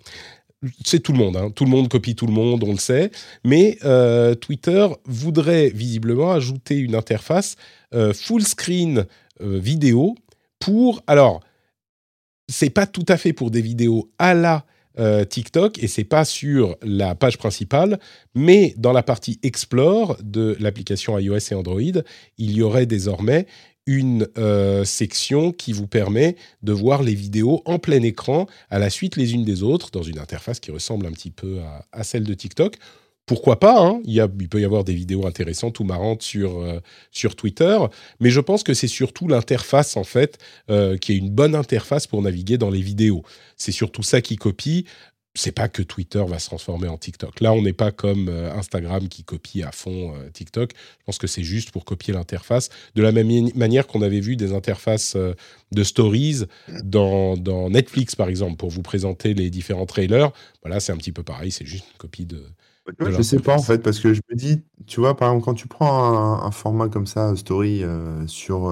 C'est 0.84 1.01
tout 1.01 1.11
le 1.11 1.20
monde, 1.20 1.38
hein. 1.38 1.51
tout 1.51 1.65
le 1.65 1.70
monde 1.70 1.88
copie 1.88 2.15
tout 2.15 2.26
le 2.26 2.34
monde, 2.34 2.63
on 2.63 2.72
le 2.72 2.80
sait. 2.80 3.11
Mais 3.43 3.78
euh, 3.84 4.36
Twitter 4.36 4.88
voudrait 5.05 5.70
visiblement 5.70 6.32
ajouter 6.32 6.78
une 6.78 6.95
interface 6.95 7.57
euh, 7.93 8.13
full 8.13 8.43
screen 8.43 9.05
vidéo 9.39 10.15
pour. 10.59 11.03
Alors, 11.05 11.41
c'est 12.47 12.72
pas 12.72 12.88
tout 12.88 13.05
à 13.07 13.18
fait 13.18 13.34
pour 13.34 13.51
des 13.51 13.61
vidéos 13.61 14.09
à 14.18 14.34
la 14.34 14.65
TikTok 15.30 15.82
et 15.84 15.88
c'est 15.88 16.04
pas 16.04 16.26
sur 16.26 16.76
la 16.82 17.14
page 17.14 17.38
principale, 17.38 18.00
mais 18.34 18.74
dans 18.78 18.93
la 18.93 19.04
partie 19.04 19.39
Explore 19.43 20.18
de 20.24 20.58
l'application 20.60 21.18
iOS 21.20 21.38
et 21.52 21.56
Android, 21.56 22.02
il 22.38 22.52
y 22.52 22.62
aurait 22.62 22.88
désormais 22.88 23.45
une 23.88 24.28
euh, 24.38 24.84
section 24.84 25.52
qui 25.52 25.72
vous 25.72 25.88
permet 25.88 26.36
de 26.62 26.74
voir 26.74 27.02
les 27.02 27.16
vidéos 27.16 27.64
en 27.66 27.80
plein 27.80 28.04
écran 28.04 28.45
à 28.70 28.78
la 28.78 28.89
suite 28.89 29.16
les 29.16 29.34
unes 29.34 29.45
des 29.45 29.64
autres 29.64 29.89
dans 29.91 30.04
une 30.04 30.20
interface 30.20 30.60
qui 30.60 30.72
ressemble 30.72 31.08
un 31.08 31.12
petit 31.12 31.32
peu 31.32 31.60
à, 31.91 32.04
celle 32.04 32.26
de 32.26 32.34
TikTok. 32.34 32.76
Pourquoi 33.28 33.59
pas 33.59 33.86
hein 33.86 34.01
il, 34.05 34.13
y 34.13 34.21
a, 34.21 34.28
il, 34.39 34.49
peut 34.49 34.59
y 34.59 34.65
avoir 34.65 34.84
des 34.84 34.95
vidéos 34.95 35.28
intéressantes 35.28 35.80
ou 35.80 35.84
marrantes 35.84 36.23
sur, 36.23 36.59
euh, 36.59 36.80
sur 37.11 37.36
Twitter, 37.36 37.78
mais 38.19 38.32
je 38.32 38.39
pense 38.39 38.63
que 38.63 38.73
c'est 38.73 38.88
surtout 38.88 39.28
l'interface 39.28 39.97
en 39.97 40.03
fait 40.03 40.39
euh, 40.71 40.97
qui 40.97 41.11
est 41.11 41.17
une 41.17 41.30
bonne 41.30 41.53
interface 41.53 42.07
pour 42.07 42.21
naviguer 42.21 42.57
dans 42.57 42.71
les 42.71 42.82
vidéos. 42.82 43.23
C'est 43.55 43.71
surtout 43.71 44.01
ça 44.01 44.21
qui 44.21 44.38
copie 44.38 44.86
c'est 45.38 45.51
pas 45.51 45.69
que 45.69 45.84
Twitter 45.84 46.23
va 46.28 46.39
se 46.39 46.47
transformer 46.47 46.88
en 46.88 46.97
TikTok. 46.97 47.41
Là, 47.41 47.53
on 47.53 47.61
n'est 47.61 47.73
pas 47.73 47.91
comme 47.91 48.28
euh, 48.28 48.51
Instagram 48.53 49.07
qui 49.07 49.23
copie 49.23 49.61
à 49.63 49.71
fond 49.71 50.15
euh, 50.15 50.30
TikTok. 50.32 50.71
Je 50.73 51.05
pense 51.05 51.17
que 51.19 51.28
c'est 51.28 51.43
juste 51.43 51.71
pour 51.71 51.86
copier 51.86 52.13
l'interface. 52.13 52.69
De 52.95 53.03
la 53.03 53.11
même 53.11 53.30
manière 53.55 53.88
qu'on 53.88 54.01
avait 54.01 54.19
vu 54.19 54.36
des 54.36 54.53
interfaces 54.53 55.15
euh, 55.15 55.34
de 55.71 55.84
stories 55.84 56.45
dans, 56.84 57.38
dans, 57.38 57.69
Netflix, 57.69 58.15
par 58.15 58.30
exemple, 58.30 58.57
pour 58.57 58.71
vous 58.71 58.82
présenter 58.82 59.34
les 59.34 59.49
différents 59.49 59.86
trailers. 59.86 60.32
Voilà, 60.63 60.80
c'est 60.80 60.91
un 60.91 60.97
petit 60.97 61.11
peu 61.11 61.23
pareil. 61.23 61.51
C'est 61.51 61.65
juste 61.65 61.86
une 61.91 61.97
copie 61.97 62.25
de. 62.25 62.43
Je 62.99 63.21
sais 63.21 63.39
pas 63.39 63.55
en 63.55 63.61
fait, 63.61 63.79
parce 63.79 63.99
que 63.99 64.13
je 64.13 64.21
me 64.29 64.35
dis, 64.35 64.63
tu 64.85 64.99
vois, 64.99 65.15
par 65.15 65.29
exemple, 65.29 65.45
quand 65.45 65.53
tu 65.53 65.67
prends 65.67 66.43
un, 66.43 66.51
format 66.51 66.89
comme 66.89 67.07
ça, 67.07 67.35
story, 67.35 67.83
sur 68.27 68.71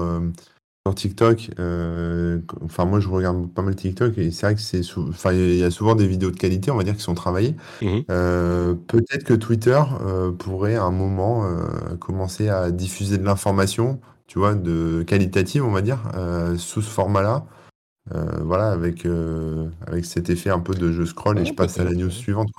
sur 0.86 0.94
TikTok, 0.94 1.50
euh, 1.58 2.38
enfin 2.64 2.84
moi 2.84 3.00
je 3.00 3.08
regarde 3.08 3.50
pas 3.52 3.62
mal 3.62 3.74
TikTok 3.74 4.16
et 4.18 4.30
c'est 4.30 4.46
vrai 4.46 4.54
que 4.54 4.60
c'est 4.60 4.82
enfin 4.96 5.32
il 5.32 5.56
y 5.56 5.64
a 5.64 5.70
souvent 5.72 5.96
des 5.96 6.06
vidéos 6.06 6.30
de 6.30 6.36
qualité, 6.36 6.70
on 6.70 6.76
va 6.76 6.84
dire, 6.84 6.94
qui 6.94 7.02
sont 7.02 7.14
travaillées. 7.14 7.56
Mmh 7.82 7.98
euh, 8.08 8.74
peut-être 8.86 9.24
que 9.24 9.34
Twitter 9.34 9.82
euh, 10.00 10.30
pourrait 10.30 10.76
à 10.76 10.84
un 10.84 10.92
moment 10.92 11.44
commencer 11.98 12.48
à 12.48 12.70
diffuser 12.70 13.18
de 13.18 13.24
l'information, 13.24 14.00
tu 14.28 14.38
vois, 14.38 14.54
de 14.54 15.02
qualitative, 15.04 15.64
on 15.64 15.72
va 15.72 15.82
dire, 15.82 16.00
sous 16.56 16.82
ce 16.82 16.90
format-là. 16.90 17.46
voilà, 18.42 18.70
avec 18.70 19.08
avec 19.88 20.04
cet 20.04 20.30
effet 20.30 20.50
un 20.50 20.60
peu 20.60 20.74
de 20.74 20.92
je 20.92 21.04
scroll 21.04 21.40
et 21.40 21.44
je 21.44 21.52
passe 21.52 21.80
à 21.80 21.84
la 21.84 21.94
news 21.94 22.10
suivante. 22.10 22.50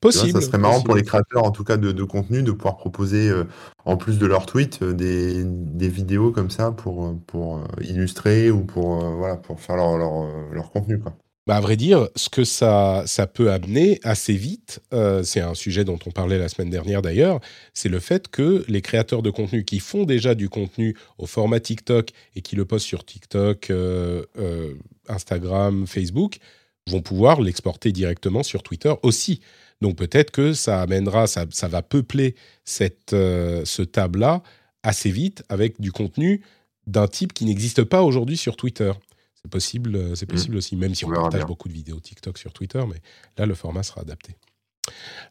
Possible. 0.00 0.40
ça 0.40 0.46
serait 0.46 0.58
marrant 0.58 0.82
pour 0.82 0.94
les 0.94 1.02
créateurs, 1.02 1.44
en 1.44 1.50
tout 1.50 1.64
cas, 1.64 1.76
de, 1.76 2.04
contenu, 2.04 2.42
de 2.42 2.52
pouvoir 2.52 2.76
proposer, 2.76 3.28
euh, 3.28 3.44
en 3.84 3.96
plus 3.96 4.18
de 4.18 4.26
leurs 4.26 4.46
tweets, 4.46 4.82
euh, 4.82 4.92
des, 4.92 5.44
des, 5.44 5.88
vidéos 5.88 6.30
comme 6.30 6.50
ça 6.50 6.72
pour, 6.72 7.06
euh, 7.06 7.18
pour 7.26 7.64
illustrer 7.80 8.50
ou 8.50 8.64
pour, 8.64 8.98
voilà, 9.16 9.36
pour 9.36 9.60
faire 9.60 9.76
leur, 9.76 9.96
leur, 9.96 10.28
leur 10.52 10.70
contenu. 10.70 10.98
Quoi. 10.98 11.16
Bah 11.46 11.56
à 11.56 11.60
vrai 11.60 11.76
dire, 11.76 12.08
ce 12.16 12.30
que 12.30 12.42
ça, 12.42 13.02
ça 13.06 13.26
peut 13.26 13.52
amener 13.52 14.00
assez 14.02 14.32
vite, 14.32 14.80
c'est 15.24 15.40
un 15.40 15.52
sujet 15.52 15.84
dont 15.84 15.98
on 16.06 16.10
parlait 16.10 16.38
la 16.38 16.48
semaine 16.48 16.70
dernière 16.70 17.02
d'ailleurs, 17.02 17.38
c'est 17.74 17.90
le 17.90 18.00
fait 18.00 18.28
que 18.28 18.64
les 18.66 18.80
créateurs 18.80 19.20
de 19.20 19.28
contenu 19.28 19.62
qui 19.62 19.78
font 19.78 20.04
déjà 20.04 20.34
du 20.34 20.48
contenu 20.48 20.96
au 21.18 21.26
format 21.26 21.60
TikTok 21.60 22.12
et 22.34 22.40
qui 22.40 22.56
le 22.56 22.64
postent 22.64 22.86
sur 22.86 23.04
TikTok, 23.04 23.70
Instagram, 25.06 25.86
Facebook, 25.86 26.38
vont 26.88 27.02
pouvoir 27.02 27.40
l'exporter 27.40 27.92
directement 27.92 28.42
sur 28.42 28.62
Twitter 28.62 28.92
aussi. 29.02 29.40
Donc 29.80 29.96
peut-être 29.96 30.30
que 30.30 30.52
ça 30.52 30.82
amènera, 30.82 31.26
ça, 31.26 31.68
va 31.68 31.82
peupler 31.82 32.34
cette, 32.64 33.12
euh, 33.12 33.64
ce 33.64 33.82
tab-là 33.82 34.42
assez 34.82 35.10
vite 35.10 35.42
avec 35.48 35.80
du 35.80 35.92
contenu 35.92 36.42
d'un 36.86 37.06
type 37.06 37.32
qui 37.32 37.44
n'existe 37.44 37.84
pas 37.84 38.02
aujourd'hui 38.02 38.36
sur 38.36 38.56
Twitter. 38.56 38.92
C'est 39.34 39.50
possible, 39.50 39.96
euh, 39.96 40.14
c'est 40.14 40.28
mmh. 40.28 40.34
possible 40.34 40.56
aussi, 40.56 40.76
même 40.76 40.94
si 40.94 41.04
on, 41.04 41.10
partage 41.10 41.44
beaucoup 41.44 41.68
de 41.68 41.74
vidéos 41.74 42.00
TikTok 42.00 42.38
sur 42.38 42.52
Twitter, 42.52 42.82
mais 42.88 43.00
là 43.36 43.46
le 43.46 43.54
format 43.54 43.82
sera 43.82 44.02
adapté. 44.02 44.36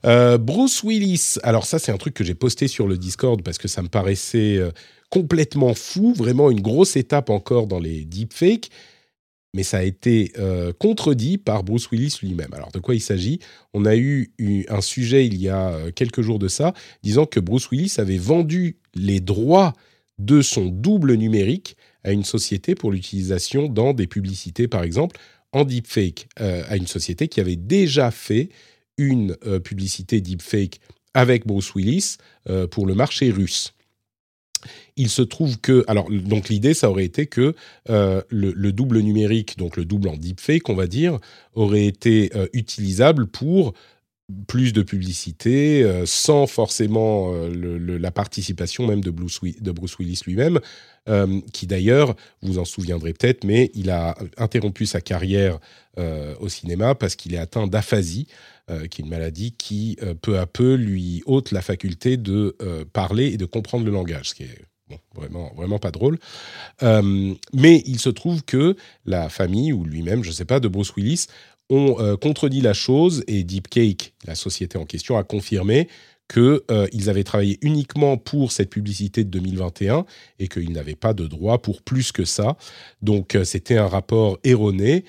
Euh, 0.05 0.37
Bruce 0.37 0.83
Willis, 0.83 1.35
alors 1.43 1.65
ça 1.65 1.77
c'est 1.79 1.91
un 1.91 1.97
truc 1.97 2.15
que 2.15 2.23
j'ai 2.23 2.33
posté 2.33 2.67
sur 2.67 2.87
le 2.87 2.97
Discord 2.97 3.41
parce 3.43 3.57
que 3.57 3.67
ça 3.67 3.81
me 3.81 3.87
paraissait 3.87 4.59
complètement 5.09 5.75
fou, 5.75 6.13
vraiment 6.15 6.49
une 6.49 6.61
grosse 6.61 6.95
étape 6.95 7.29
encore 7.29 7.67
dans 7.67 7.79
les 7.79 8.03
deepfakes 8.03 8.69
mais 9.53 9.63
ça 9.63 9.77
a 9.77 9.83
été 9.83 10.31
euh, 10.39 10.73
contredit 10.73 11.37
par 11.37 11.63
Bruce 11.63 11.89
Willis 11.91 12.17
lui-même. 12.21 12.53
Alors 12.53 12.71
de 12.71 12.79
quoi 12.79 12.95
il 12.95 13.01
s'agit? 13.01 13.39
On 13.73 13.85
a 13.85 13.95
eu, 13.95 14.33
un 14.67 14.81
sujet 14.81 15.25
il 15.27 15.37
y 15.37 15.49
a 15.49 15.69
euh, 15.69 15.91
quelques 15.91 16.21
jours 16.21 16.39
de 16.39 16.47
ça, 16.47 16.73
disant 17.03 17.25
que 17.25 17.39
Bruce 17.39 17.69
Willis 17.69 17.95
avait 17.97 18.17
vendu 18.17 18.77
les 18.95 19.19
droits 19.19 19.73
de 20.17 20.41
son 20.41 20.65
double 20.65 21.13
numérique 21.15 21.77
à 22.03 22.11
une 22.11 22.23
société 22.23 22.75
pour 22.75 22.91
l'utilisation 22.91 23.67
dans 23.67 23.93
des 23.93 24.07
publicités, 24.07 24.67
par 24.67 24.83
exemple, 24.83 25.17
en 25.51 25.65
deepfake, 25.65 26.27
euh, 26.39 26.63
à 26.67 26.75
une 26.75 26.87
société 26.87 27.27
qui 27.27 27.39
avait 27.39 27.55
déjà 27.55 28.11
fait 28.11 28.49
une 28.97 29.35
publicité 29.63 30.21
deepfake 30.21 30.79
avec 31.15 31.47
Bruce 31.47 31.73
Willis 31.73 32.17
pour 32.69 32.85
le 32.85 32.93
marché 32.93 33.31
russe. 33.31 33.72
Il 34.97 35.09
se 35.09 35.21
trouve 35.21 35.59
que, 35.59 35.83
alors 35.87 36.09
donc 36.09 36.49
l'idée, 36.49 36.73
ça 36.73 36.89
aurait 36.89 37.05
été 37.05 37.25
que 37.27 37.55
euh, 37.89 38.21
le, 38.29 38.71
double 38.71 38.99
numérique, 38.99 39.57
donc 39.57 39.77
le 39.77 39.85
double 39.85 40.09
en 40.09 40.17
deepfake, 40.17 40.69
on 40.69 40.75
va 40.75 40.87
dire, 40.87 41.19
aurait 41.53 41.85
été 41.85 42.31
euh, 42.35 42.47
utilisable 42.53 43.27
pour 43.27 43.73
plus 44.47 44.73
de 44.73 44.81
publicité, 44.81 45.83
euh, 45.83 46.05
sans 46.05 46.47
forcément 46.47 47.33
la 47.33 48.11
participation 48.11 48.87
même 48.87 49.01
de 49.01 49.11
Bruce, 49.11 49.41
Willis 49.41 50.21
lui-même, 50.25 50.59
qui 51.51 51.67
d'ailleurs, 51.67 52.15
vous 52.41 52.59
en 52.59 52.65
souviendrez 52.65 53.13
peut-être, 53.13 53.43
mais 53.43 53.71
il 53.73 53.89
a 53.89 54.15
interrompu 54.37 54.85
sa 54.85 55.01
carrière 55.01 55.59
au 56.39 56.47
cinéma 56.47 56.95
parce 56.95 57.15
qu'il 57.15 57.33
est 57.33 57.37
atteint 57.37 57.67
d'aphasie. 57.67 58.27
qui 58.89 59.01
est 59.01 59.03
une 59.03 59.09
maladie 59.09 59.51
qui, 59.51 59.97
peu 60.21 60.39
à 60.39 60.45
peu, 60.45 60.75
lui 60.75 61.21
ôte 61.25 61.51
la 61.51 61.61
faculté 61.61 62.15
de 62.15 62.55
parler 62.93 63.27
et 63.27 63.37
de 63.37 63.45
comprendre 63.45 63.85
le 63.85 63.91
langage, 63.91 64.29
ce 64.29 64.35
qui 64.35 64.43
est 64.43 64.61
vraiment, 65.15 65.51
vraiment 65.55 65.79
pas 65.79 65.91
drôle. 65.91 66.19
Euh, 66.81 67.33
mais 67.53 67.83
il 67.85 67.99
se 67.99 68.09
trouve 68.09 68.43
que 68.43 68.75
la 69.05 69.29
famille, 69.29 69.73
ou 69.73 69.83
lui-même, 69.85 70.23
je 70.23 70.29
ne 70.29 70.33
sais 70.33 70.45
pas, 70.45 70.59
de 70.59 70.67
Bruce 70.67 70.93
Willis, 70.95 71.27
ont 71.69 71.97
euh, 71.99 72.15
contredit 72.15 72.61
la 72.61 72.73
chose 72.73 73.23
et 73.27 73.43
Deepcake, 73.43 74.13
la 74.25 74.35
société 74.35 74.77
en 74.77 74.85
question, 74.85 75.17
a 75.17 75.23
confirmé 75.23 75.87
qu'ils 76.31 76.61
euh, 76.71 76.87
avaient 77.07 77.23
travaillé 77.23 77.59
uniquement 77.61 78.17
pour 78.17 78.51
cette 78.51 78.69
publicité 78.69 79.23
de 79.23 79.29
2021 79.29 80.05
et 80.39 80.47
qu'ils 80.47 80.71
n'avaient 80.71 80.95
pas 80.95 81.13
de 81.13 81.27
droit 81.27 81.61
pour 81.61 81.81
plus 81.81 82.11
que 82.11 82.25
ça. 82.25 82.57
Donc 83.01 83.37
c'était 83.43 83.77
un 83.77 83.87
rapport 83.87 84.39
erroné 84.43 85.03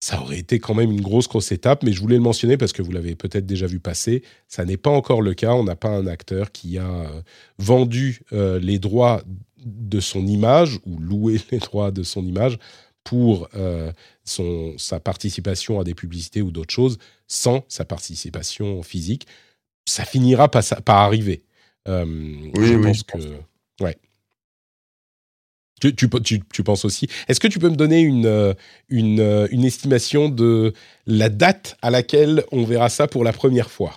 ça 0.00 0.20
aurait 0.20 0.38
été 0.38 0.60
quand 0.60 0.74
même 0.74 0.92
une 0.92 1.00
grosse, 1.00 1.28
grosse 1.28 1.50
étape, 1.50 1.82
mais 1.82 1.92
je 1.92 2.00
voulais 2.00 2.16
le 2.16 2.22
mentionner 2.22 2.56
parce 2.56 2.72
que 2.72 2.82
vous 2.82 2.92
l'avez 2.92 3.16
peut-être 3.16 3.46
déjà 3.46 3.66
vu 3.66 3.80
passer. 3.80 4.22
Ça 4.46 4.64
n'est 4.64 4.76
pas 4.76 4.90
encore 4.90 5.22
le 5.22 5.34
cas. 5.34 5.54
On 5.54 5.64
n'a 5.64 5.74
pas 5.76 5.88
un 5.88 6.06
acteur 6.06 6.52
qui 6.52 6.78
a 6.78 6.88
euh, 6.88 7.22
vendu 7.58 8.20
euh, 8.32 8.60
les 8.60 8.78
droits 8.78 9.22
de 9.64 9.98
son 9.98 10.24
image 10.26 10.78
ou 10.86 10.98
loué 10.98 11.40
les 11.50 11.58
droits 11.58 11.90
de 11.90 12.04
son 12.04 12.24
image 12.24 12.58
pour 13.04 13.48
euh, 13.54 13.92
son, 14.24 14.74
sa 14.78 15.00
participation 15.00 15.80
à 15.80 15.84
des 15.84 15.94
publicités 15.94 16.42
ou 16.42 16.50
d'autres 16.50 16.74
choses 16.74 16.98
sans 17.26 17.64
sa 17.68 17.84
participation 17.84 18.82
physique. 18.82 19.26
Ça 19.86 20.04
finira 20.04 20.50
par, 20.50 20.62
par 20.84 20.98
arriver. 20.98 21.44
oui, 21.86 21.92
je 22.54 22.74
oui, 22.74 22.82
pense 22.82 23.02
que. 23.02 23.18
Ouais. 23.80 23.96
Tu, 25.80 25.94
tu, 25.94 26.08
penses 26.64 26.84
aussi. 26.84 27.08
Est-ce 27.28 27.38
que 27.38 27.46
tu 27.46 27.60
peux 27.60 27.68
me 27.68 27.76
donner 27.76 28.00
une, 28.00 28.26
euh, 28.26 28.52
une, 28.88 29.20
euh, 29.20 29.46
une, 29.52 29.64
estimation 29.64 30.28
de 30.28 30.72
la 31.06 31.28
date 31.28 31.76
à 31.82 31.90
laquelle 31.90 32.44
on 32.50 32.64
verra 32.64 32.88
ça 32.88 33.06
pour 33.06 33.22
la 33.22 33.32
première 33.32 33.70
fois? 33.70 33.92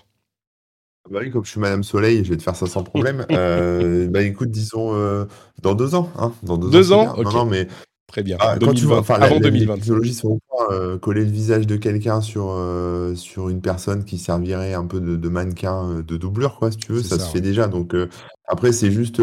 Bah 1.09 1.19
oui, 1.23 1.31
comme 1.31 1.43
je 1.43 1.49
suis 1.49 1.59
Madame 1.59 1.83
Soleil, 1.83 2.23
je 2.23 2.29
vais 2.29 2.37
te 2.37 2.43
faire 2.43 2.55
ça 2.55 2.67
sans 2.67 2.83
problème. 2.83 3.25
euh, 3.31 4.07
bah 4.07 4.21
écoute, 4.21 4.51
disons 4.51 4.93
euh, 4.93 5.25
dans 5.61 5.73
deux 5.73 5.95
ans. 5.95 6.11
Hein, 6.19 6.33
dans 6.43 6.57
deux, 6.57 6.91
ans, 6.91 7.17
Non, 7.17 7.31
non, 7.31 7.45
mais 7.45 7.67
Très 8.11 8.23
bien. 8.23 8.35
Ah, 8.41 8.57
quand 8.59 8.73
tu 8.73 8.85
vois, 8.85 8.95
2020, 8.95 8.99
enfin, 8.99 9.17
la- 9.17 9.25
avant 9.27 9.35
la- 9.35 9.41
les 9.41 9.51
2020. 9.51 9.75
technologies 9.75 10.13
sont 10.13 10.27
au 10.27 10.39
point, 10.49 10.65
euh, 10.71 10.97
coller 10.97 11.23
le 11.23 11.31
visage 11.31 11.65
de 11.65 11.77
quelqu'un 11.77 12.19
sur, 12.19 12.49
euh, 12.49 13.15
sur 13.15 13.47
une 13.47 13.61
personne 13.61 14.03
qui 14.03 14.17
servirait 14.17 14.73
un 14.73 14.85
peu 14.85 14.99
de, 14.99 15.15
de 15.15 15.29
mannequin, 15.29 15.89
euh, 15.89 16.03
de 16.03 16.17
doublure, 16.17 16.57
quoi, 16.59 16.71
si 16.71 16.77
tu 16.77 16.91
veux, 16.91 17.01
ça, 17.01 17.17
ça, 17.17 17.19
se 17.19 17.25
ouais. 17.27 17.31
fait 17.33 17.41
déjà. 17.41 17.67
Donc, 17.67 17.95
euh, 17.95 18.07
après, 18.47 18.73
c'est 18.73 18.91
juste 18.91 19.21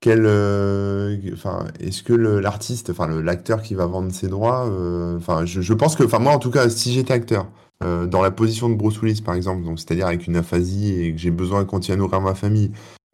quel, 0.00 0.20
enfin, 1.32 1.64
est-ce 1.80 2.02
que 2.04 2.12
l'artiste, 2.12 2.90
enfin, 2.90 3.08
l'acteur 3.08 3.60
qui 3.62 3.74
va 3.74 3.86
vendre 3.86 4.12
ses 4.12 4.28
droits, 4.28 4.70
enfin, 5.16 5.44
je, 5.44 5.60
je 5.60 5.74
pense 5.74 5.96
que, 5.96 6.04
enfin, 6.04 6.20
moi, 6.20 6.32
en 6.32 6.38
tout 6.38 6.50
cas, 6.50 6.68
si 6.68 6.92
j'étais 6.92 7.12
acteur, 7.14 7.48
dans 7.82 8.22
la 8.22 8.30
position 8.30 8.68
de 8.70 8.74
Bruce 8.74 9.02
Willis, 9.02 9.20
par 9.20 9.34
exemple, 9.34 9.64
donc 9.64 9.78
c'est-à-dire 9.80 10.06
avec 10.06 10.26
une 10.26 10.36
aphasie 10.36 10.92
et 11.00 11.12
que 11.12 11.18
j'ai 11.18 11.30
besoin 11.30 11.60
de 11.62 11.66
continuer 11.66 11.96
à 11.96 11.98
nourrir 11.98 12.20
ma 12.20 12.34
famille, 12.34 12.70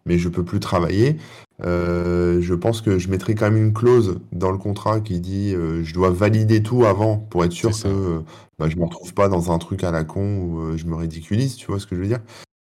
mais 0.07 0.19
je 0.19 0.29
peux 0.29 0.45
plus 0.45 0.61
travailler. 0.61 1.17
Euh, 1.65 2.41
je 2.41 2.55
pense 2.55 2.81
que 2.81 2.99
je 2.99 3.09
mettrai 3.09 3.35
quand 3.35 3.51
même 3.51 3.63
une 3.67 3.73
clause 3.73 4.19
dans 4.33 4.51
le 4.51 4.59
contrat 4.59 5.01
qui 5.01 5.21
dit 5.21 5.55
euh, 5.55 5.85
je 5.85 5.95
dois 5.95 6.11
valider 6.11 6.63
tout 6.63 6.85
avant 6.87 7.19
pour 7.19 7.45
être 7.45 7.53
sûr 7.53 7.71
que 7.71 7.87
euh, 7.87 8.21
bah, 8.59 8.69
je 8.69 8.77
me 8.77 8.85
retrouve 8.85 9.15
pas 9.15 9.29
dans 9.29 9.53
un 9.53 9.59
truc 9.59 9.85
à 9.85 9.93
la 9.93 10.03
con 10.03 10.39
où 10.39 10.77
je 10.77 10.85
me 10.87 10.97
ridiculise, 10.97 11.55
tu 11.57 11.67
vois 11.67 11.79
ce 11.79 11.87
que 11.87 11.95
je 11.95 12.01
veux 12.01 12.09
dire? 12.09 12.21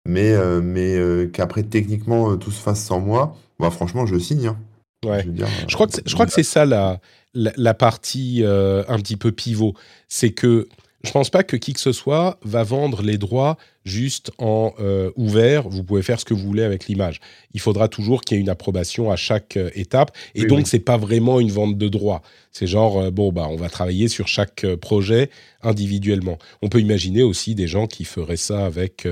Mais, 0.09 0.35
mais 0.63 0.97
qu'après 1.33 1.65
techniquement 1.65 2.37
tout 2.37 2.53
se 2.53 2.61
fasse 2.63 2.83
sans 2.83 3.01
moi, 3.01 3.37
bah 3.59 3.71
franchement 3.71 4.07
je 4.07 4.17
signe. 4.19 4.47
hein. 4.47 4.57
Ouais. 5.05 5.23
Je 5.23 5.27
veux 5.27 5.33
dire, 5.33 5.49
Je 5.69 5.75
crois 5.75 5.89
que 5.89 5.95
c'est, 5.95 6.09
je 6.09 6.15
crois 6.15 6.27
que 6.27 6.33
c'est 6.33 6.43
ça 6.45 6.65
la, 6.65 7.01
la, 7.35 7.53
la 7.57 7.75
partie 7.75 8.45
un 8.45 8.97
petit 8.99 9.17
peu 9.17 9.33
pivot. 9.33 9.75
C'est 10.09 10.31
que 10.31 10.69
je 11.07 11.13
pense 11.13 11.31
pas 11.31 11.43
que 11.43 11.57
qui 11.57 11.73
que 11.73 11.81
ce 11.81 11.93
soit 11.93 12.39
va 12.43 12.63
vendre 12.63 13.03
les 13.03 13.19
droits 13.19 13.57
juste 13.85 14.33
en 14.39 14.75
euh, 14.81 15.11
ouvert. 15.17 15.69
Vous 15.69 15.85
pouvez 15.85 16.03
faire 16.03 16.21
ce 16.21 16.25
que 16.25 16.35
vous 16.35 16.43
voulez 16.43 16.65
avec 16.65 16.87
l'image. 16.87 17.21
Il 17.55 17.61
faudra 17.61 17.89
toujours 17.89 18.21
qu'il 18.21 18.37
y 18.37 18.39
ait 18.39 18.43
une 18.43 18.49
approbation 18.49 19.11
à 19.11 19.17
chaque 19.17 19.57
euh, 19.57 19.71
étape. 19.75 20.11
Et 20.35 20.43
Oui, 20.43 20.47
donc, 20.49 20.59
oui. 20.59 20.65
c'est 20.67 20.81
pas 20.81 20.97
vraiment 20.97 21.41
une 21.41 21.51
vente 21.51 21.79
de 21.79 21.89
droits. 21.89 22.23
C'est 22.53 22.67
genre, 22.67 22.99
euh, 22.99 23.11
bon, 23.11 23.33
bah, 23.33 23.47
on 23.49 23.57
va 23.57 23.69
travailler 23.69 24.09
sur 24.09 24.29
chaque 24.29 24.67
projet 24.81 25.31
individuellement. 25.63 26.39
On 26.63 26.69
peut 26.69 26.81
imaginer 26.81 27.23
aussi 27.23 27.55
des 27.55 27.69
gens 27.69 27.87
qui 27.87 28.05
feraient 28.05 28.37
ça 28.37 28.67
avec 28.67 29.07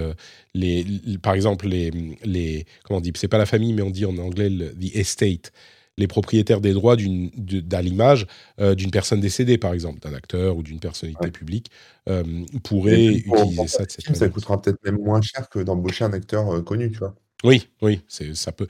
les, 0.55 0.85
par 1.23 1.35
exemple, 1.35 1.67
les, 1.67 1.91
les, 2.25 2.67
comment 2.85 2.99
on 2.99 3.01
dit, 3.01 3.13
c'est 3.17 3.29
pas 3.29 3.39
la 3.39 3.47
famille, 3.47 3.73
mais 3.73 3.83
on 3.83 3.91
dit 3.91 4.05
en 4.05 4.17
anglais 4.19 4.51
le, 4.51 4.73
the 4.73 4.95
estate 4.97 5.53
les 5.97 6.07
propriétaires 6.07 6.61
des 6.61 6.73
droits 6.73 6.95
à 6.95 7.83
l'image 7.83 8.27
euh, 8.61 8.75
d'une 8.75 8.91
personne 8.91 9.21
décédée, 9.21 9.59
par 9.59 9.73
exemple, 9.73 10.01
d'un 10.01 10.13
acteur 10.15 10.57
ou 10.57 10.63
d'une 10.63 10.81
personnalité 10.81 11.27
Ouais. 11.27 11.31
publique, 11.31 11.71
euh, 12.09 12.23
pourraient 12.65 13.23
pour- 13.27 13.37
utiliser 13.37 13.57
pour 13.57 13.69
ça 13.69 13.85
de 13.85 13.91
cette 13.91 14.03
film, 14.05 14.15
ça 14.17 14.29
coûtera 14.29 14.61
peut-être 14.61 14.79
même 14.85 14.99
moins 14.99 15.21
cher 15.23 15.49
que 15.49 15.61
d'embaucher 15.61 16.05
un 16.05 16.13
acteur 16.13 16.53
euh, 16.53 16.63
connu, 16.63 16.91
tu 16.91 16.99
vois. 16.99 17.15
Oui, 17.45 17.69
oui, 17.83 18.01
ça 18.33 18.53
peut. 18.53 18.67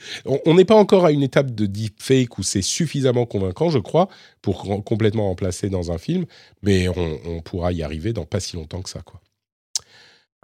On 0.47 0.55
n'est 0.55 0.65
pas 0.65 0.75
encore 0.75 1.05
à 1.07 1.13
une 1.13 1.23
étape 1.23 1.55
de 1.55 1.65
deepfake 1.65 2.39
où 2.39 2.43
c'est 2.43 2.61
suffisamment 2.61 3.25
convaincant, 3.25 3.71
je 3.71 3.79
crois, 3.79 4.09
pour 4.43 4.83
complètement 4.85 5.29
remplacer 5.29 5.69
dans 5.71 5.93
un 5.93 5.99
film, 5.99 6.25
mais 6.63 6.89
on, 6.89 7.19
on 7.25 7.41
pourra 7.41 7.73
y 7.73 7.85
arriver 7.85 8.13
dans 8.13 8.25
pas 8.25 8.41
si 8.41 8.57
longtemps 8.57 8.83
que 8.83 8.91
ça, 8.91 9.01
quoi. 9.03 9.21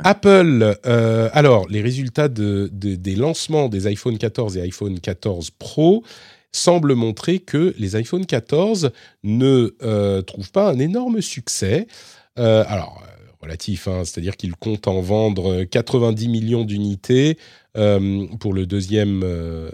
Apple, 0.02 0.76
euh, 0.86 1.28
alors 1.32 1.68
les 1.68 1.82
résultats 1.82 2.28
de- 2.28 2.70
de- 2.72 2.94
des 2.94 3.16
lancements 3.16 3.68
des 3.68 3.86
iPhone 3.86 4.16
14 4.16 4.56
et 4.56 4.62
iPhone 4.62 4.98
14 4.98 5.50
Pro 5.50 6.02
semblent 6.52 6.94
montrer 6.94 7.38
que 7.38 7.74
les 7.78 7.96
iPhone 7.96 8.26
14 8.26 8.90
ne 9.22 9.74
euh, 9.82 10.22
trouvent 10.22 10.50
pas 10.52 10.70
un 10.70 10.78
énorme 10.78 11.20
succès. 11.20 11.86
Euh, 12.38 12.64
alors, 12.66 13.02
euh, 13.02 13.30
relatif, 13.40 13.88
hein, 13.88 14.02
c'est-à-dire 14.04 14.36
qu'ils 14.36 14.56
comptent 14.56 14.88
en 14.88 15.00
vendre 15.00 15.64
90 15.64 16.28
millions 16.28 16.64
d'unités 16.64 17.38
pour 18.40 18.52
le 18.52 18.66
deuxième, 18.66 19.24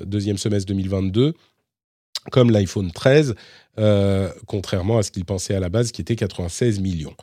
deuxième 0.04 0.36
semestre 0.36 0.68
2022, 0.68 1.32
comme 2.30 2.50
l'iPhone 2.50 2.90
13, 2.92 3.34
euh, 3.78 4.30
contrairement 4.46 4.98
à 4.98 5.02
ce 5.02 5.10
qu'ils 5.10 5.24
pensaient 5.24 5.54
à 5.54 5.60
la 5.60 5.68
base, 5.68 5.92
qui 5.92 6.00
était 6.00 6.16
96 6.16 6.80
millions. 6.80 7.14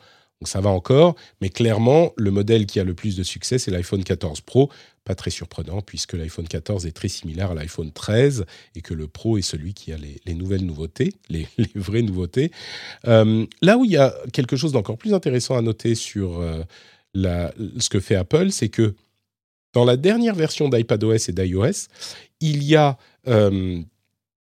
Donc 0.43 0.49
ça 0.49 0.59
va 0.59 0.71
encore, 0.71 1.15
mais 1.39 1.47
clairement, 1.47 2.11
le 2.17 2.29
modèle 2.29 2.65
qui 2.65 2.77
a 2.77 2.83
le 2.83 2.93
plus 2.93 3.15
de 3.15 3.23
succès, 3.23 3.59
c'est 3.59 3.71
l'iPhone 3.71 4.03
14 4.03 4.41
Pro. 4.41 4.69
Pas 5.05 5.15
très 5.15 5.29
surprenant, 5.29 5.81
puisque 5.81 6.11
l'iPhone 6.11 6.49
14 6.49 6.85
est 6.85 6.91
très 6.91 7.07
similaire 7.07 7.51
à 7.51 7.53
l'iPhone 7.53 7.93
13 7.93 8.45
et 8.75 8.81
que 8.81 8.93
le 8.93 9.07
Pro 9.07 9.37
est 9.37 9.41
celui 9.41 9.73
qui 9.73 9.93
a 9.93 9.97
les, 9.97 10.19
les 10.25 10.33
nouvelles 10.33 10.65
nouveautés, 10.65 11.13
les, 11.29 11.47
vraies 11.75 12.01
nouveautés. 12.01 12.51
Euh, 13.07 13.45
là 13.61 13.77
où 13.77 13.85
il 13.85 13.91
y 13.91 13.95
a 13.95 14.13
quelque 14.33 14.57
chose 14.57 14.73
d'encore 14.73 14.97
plus 14.97 15.13
intéressant 15.13 15.55
à 15.55 15.61
noter 15.61 15.95
sur 15.95 16.41
euh, 16.41 16.61
ce 17.15 17.87
que 17.87 18.01
fait 18.01 18.15
Apple, 18.15 18.51
c'est 18.51 18.67
que 18.67 18.95
dans 19.71 19.85
la 19.85 19.95
dernière 19.95 20.35
version 20.35 20.67
d'iPadOS 20.67 21.29
et 21.29 21.31
d'iOS, 21.31 21.87
il 22.41 22.63
y 22.63 22.75
a 22.75 22.97
euh, 23.29 23.81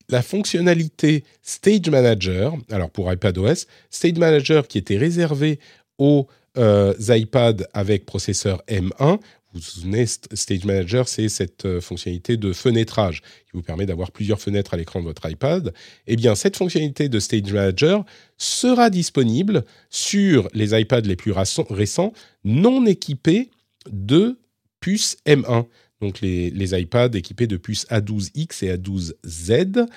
la 0.09 0.21
fonctionnalité 0.21 1.23
Stage 1.41 1.89
Manager. 1.89 2.55
Alors 2.71 2.89
pour 2.89 3.11
iPadOS, 3.11 3.65
Stage 3.89 4.17
Manager 4.17 4.67
qui 4.67 4.77
était 4.77 4.97
réservé 4.97 5.59
aux 5.97 6.27
euh, 6.57 6.93
iPads 7.07 7.63
avec 7.73 8.05
processeur 8.05 8.63
M1. 8.67 9.19
Vous 9.53 9.59
vous 9.59 9.61
souvenez, 9.61 10.05
St- 10.05 10.35
Stage 10.35 10.65
Manager, 10.65 11.07
c'est 11.07 11.29
cette 11.29 11.65
euh, 11.65 11.81
fonctionnalité 11.81 12.35
de 12.37 12.51
fenêtrage 12.53 13.21
qui 13.21 13.51
vous 13.53 13.61
permet 13.61 13.85
d'avoir 13.85 14.11
plusieurs 14.11 14.41
fenêtres 14.41 14.73
à 14.73 14.77
l'écran 14.77 14.99
de 14.99 15.05
votre 15.05 15.29
iPad. 15.29 15.73
Eh 16.05 16.15
bien, 16.15 16.35
cette 16.35 16.57
fonctionnalité 16.57 17.09
de 17.09 17.19
Stage 17.19 17.53
Manager 17.53 18.03
sera 18.37 18.89
disponible 18.89 19.63
sur 19.89 20.49
les 20.53 20.79
iPads 20.79 21.01
les 21.01 21.15
plus 21.15 21.31
récents 21.31 22.13
non 22.43 22.85
équipés 22.85 23.49
de 23.89 24.37
puces 24.79 25.17
M1. 25.25 25.65
Donc 26.01 26.21
les, 26.21 26.51
les 26.51 26.79
iPads 26.79 27.15
équipés 27.15 27.47
de 27.47 27.57
puces 27.57 27.87
A12X 27.87 28.63
et 28.65 28.75
A12Z. 28.75 29.87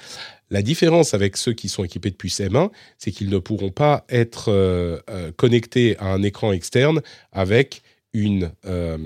La 0.50 0.62
différence 0.62 1.14
avec 1.14 1.36
ceux 1.36 1.52
qui 1.52 1.68
sont 1.68 1.84
équipés 1.84 2.10
de 2.10 2.16
puces 2.16 2.40
M1, 2.40 2.70
c'est 2.98 3.12
qu'ils 3.12 3.30
ne 3.30 3.38
pourront 3.38 3.70
pas 3.70 4.04
être 4.08 4.50
euh, 4.50 4.98
euh, 5.08 5.30
connectés 5.36 5.96
à 5.98 6.06
un 6.06 6.22
écran 6.22 6.52
externe 6.52 7.00
avec 7.30 7.82
une, 8.12 8.50
euh, 8.66 8.98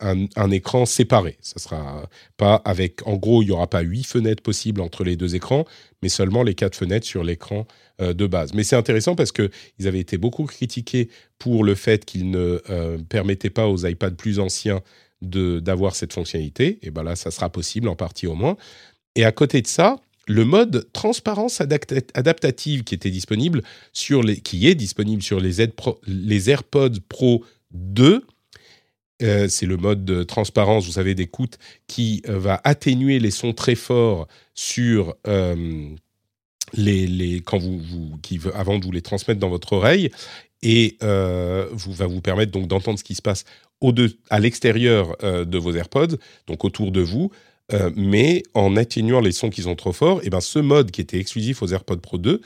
un, 0.00 0.50
écran 0.50 0.86
séparé. 0.86 1.36
Ça 1.42 1.58
sera 1.58 2.08
pas 2.38 2.54
avec, 2.64 3.06
en 3.06 3.16
gros, 3.16 3.42
il 3.42 3.46
n'y 3.46 3.50
aura 3.50 3.68
pas 3.68 3.82
huit 3.82 4.04
fenêtres 4.04 4.42
possibles 4.42 4.80
entre 4.80 5.04
les 5.04 5.16
deux 5.16 5.34
écrans, 5.34 5.66
mais 6.02 6.08
seulement 6.08 6.42
les 6.42 6.54
quatre 6.54 6.74
fenêtres 6.74 7.06
sur 7.06 7.22
l'écran 7.22 7.66
de 7.98 8.26
base. 8.26 8.54
Mais 8.54 8.64
c'est 8.64 8.76
intéressant 8.76 9.14
parce 9.14 9.32
que 9.32 9.50
ils 9.78 9.86
avaient 9.86 10.00
été 10.00 10.16
beaucoup 10.16 10.44
critiqués 10.44 11.10
pour 11.38 11.62
le 11.62 11.74
fait 11.74 12.06
qu'ils 12.06 12.30
ne 12.30 12.62
permettaient 13.10 13.50
pas 13.50 13.68
aux 13.68 13.84
iPads 13.84 14.12
plus 14.12 14.38
anciens 14.38 14.80
d'avoir 15.20 15.94
cette 15.94 16.14
fonctionnalité. 16.14 16.78
Et 16.80 16.90
ben 16.90 17.02
là, 17.02 17.16
ça 17.16 17.30
sera 17.30 17.50
possible 17.50 17.86
en 17.86 17.96
partie 17.96 18.26
au 18.26 18.34
moins. 18.34 18.56
Et 19.14 19.26
à 19.26 19.32
côté 19.32 19.60
de 19.60 19.66
ça, 19.66 20.00
le 20.26 20.44
mode 20.44 20.86
transparence 20.92 21.60
adapta- 21.60 22.08
adaptative 22.14 22.84
qui 22.84 22.94
était 22.94 23.10
disponible 23.10 23.62
sur 23.92 24.22
les, 24.22 24.40
qui 24.40 24.68
est 24.68 24.74
disponible 24.74 25.22
sur 25.22 25.40
les, 25.40 25.60
AirPods 26.50 27.00
Pro 27.08 27.44
2. 27.72 28.24
euh, 29.22 29.48
c'est 29.48 29.66
le 29.66 29.76
mode 29.76 30.04
de 30.04 30.22
transparence, 30.22 30.86
vous 30.86 30.92
savez, 30.92 31.14
d'écoute 31.14 31.58
qui 31.86 32.22
euh, 32.28 32.38
va 32.38 32.60
atténuer 32.64 33.18
les 33.18 33.30
sons 33.30 33.52
très 33.52 33.74
forts 33.74 34.28
sur 34.54 35.14
euh, 35.26 35.88
les, 36.74 37.06
les 37.06 37.40
quand 37.40 37.58
vous, 37.58 37.78
vous 37.78 38.18
qui 38.22 38.38
avant 38.54 38.78
de 38.78 38.84
vous 38.84 38.92
les 38.92 39.02
transmettre 39.02 39.40
dans 39.40 39.50
votre 39.50 39.72
oreille 39.72 40.10
et 40.62 40.98
vous 41.00 41.92
va 41.92 42.06
vous 42.06 42.20
permettre 42.20 42.52
donc 42.52 42.68
d'entendre 42.68 42.98
ce 42.98 43.04
qui 43.04 43.14
se 43.14 43.22
passe 43.22 43.44
au 43.80 43.92
de, 43.92 44.18
à 44.28 44.38
l'extérieur 44.40 45.16
de 45.22 45.58
vos 45.58 45.72
AirPods, 45.72 46.18
donc 46.46 46.66
autour 46.66 46.92
de 46.92 47.00
vous, 47.00 47.30
euh, 47.72 47.90
mais 47.94 48.42
en 48.54 48.76
atténuant 48.76 49.20
les 49.20 49.32
sons 49.32 49.50
qui 49.50 49.62
sont 49.62 49.76
trop 49.76 49.92
forts, 49.92 50.20
et 50.24 50.30
ben 50.30 50.40
ce 50.40 50.58
mode 50.58 50.90
qui 50.90 51.00
était 51.00 51.18
exclusif 51.18 51.62
aux 51.62 51.68
AirPods 51.68 51.98
Pro 51.98 52.18
2 52.18 52.40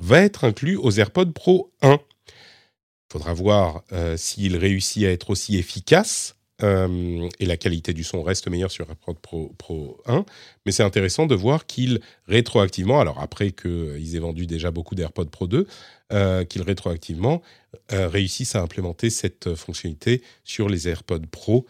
va 0.00 0.20
être 0.20 0.44
inclus 0.44 0.76
aux 0.76 0.90
AirPods 0.90 1.32
Pro 1.32 1.72
1. 1.82 1.92
Il 1.92 3.12
faudra 3.12 3.34
voir 3.34 3.82
euh, 3.92 4.16
s'il 4.16 4.56
réussit 4.56 5.04
à 5.04 5.10
être 5.10 5.30
aussi 5.30 5.58
efficace 5.58 6.36
euh, 6.62 7.28
et 7.38 7.44
la 7.44 7.58
qualité 7.58 7.92
du 7.92 8.04
son 8.04 8.22
reste 8.22 8.48
meilleure 8.48 8.70
sur 8.70 8.88
AirPods 8.88 9.18
Pro, 9.20 9.54
Pro 9.58 10.00
1. 10.06 10.24
Mais 10.64 10.72
c'est 10.72 10.82
intéressant 10.82 11.26
de 11.26 11.34
voir 11.34 11.66
qu'il 11.66 12.00
rétroactivement, 12.26 13.00
alors 13.00 13.20
après 13.20 13.50
qu'ils 13.50 14.16
aient 14.16 14.20
vendu 14.20 14.46
déjà 14.46 14.70
beaucoup 14.70 14.94
d'AirPods 14.94 15.26
Pro 15.26 15.46
2, 15.46 15.66
euh, 16.12 16.44
qu'ils 16.44 16.62
rétroactivement 16.62 17.42
réussissent 17.90 18.54
à 18.54 18.62
implémenter 18.62 19.10
cette 19.10 19.54
fonctionnalité 19.54 20.22
sur 20.44 20.68
les 20.68 20.88
AirPods 20.88 21.26
Pro 21.30 21.66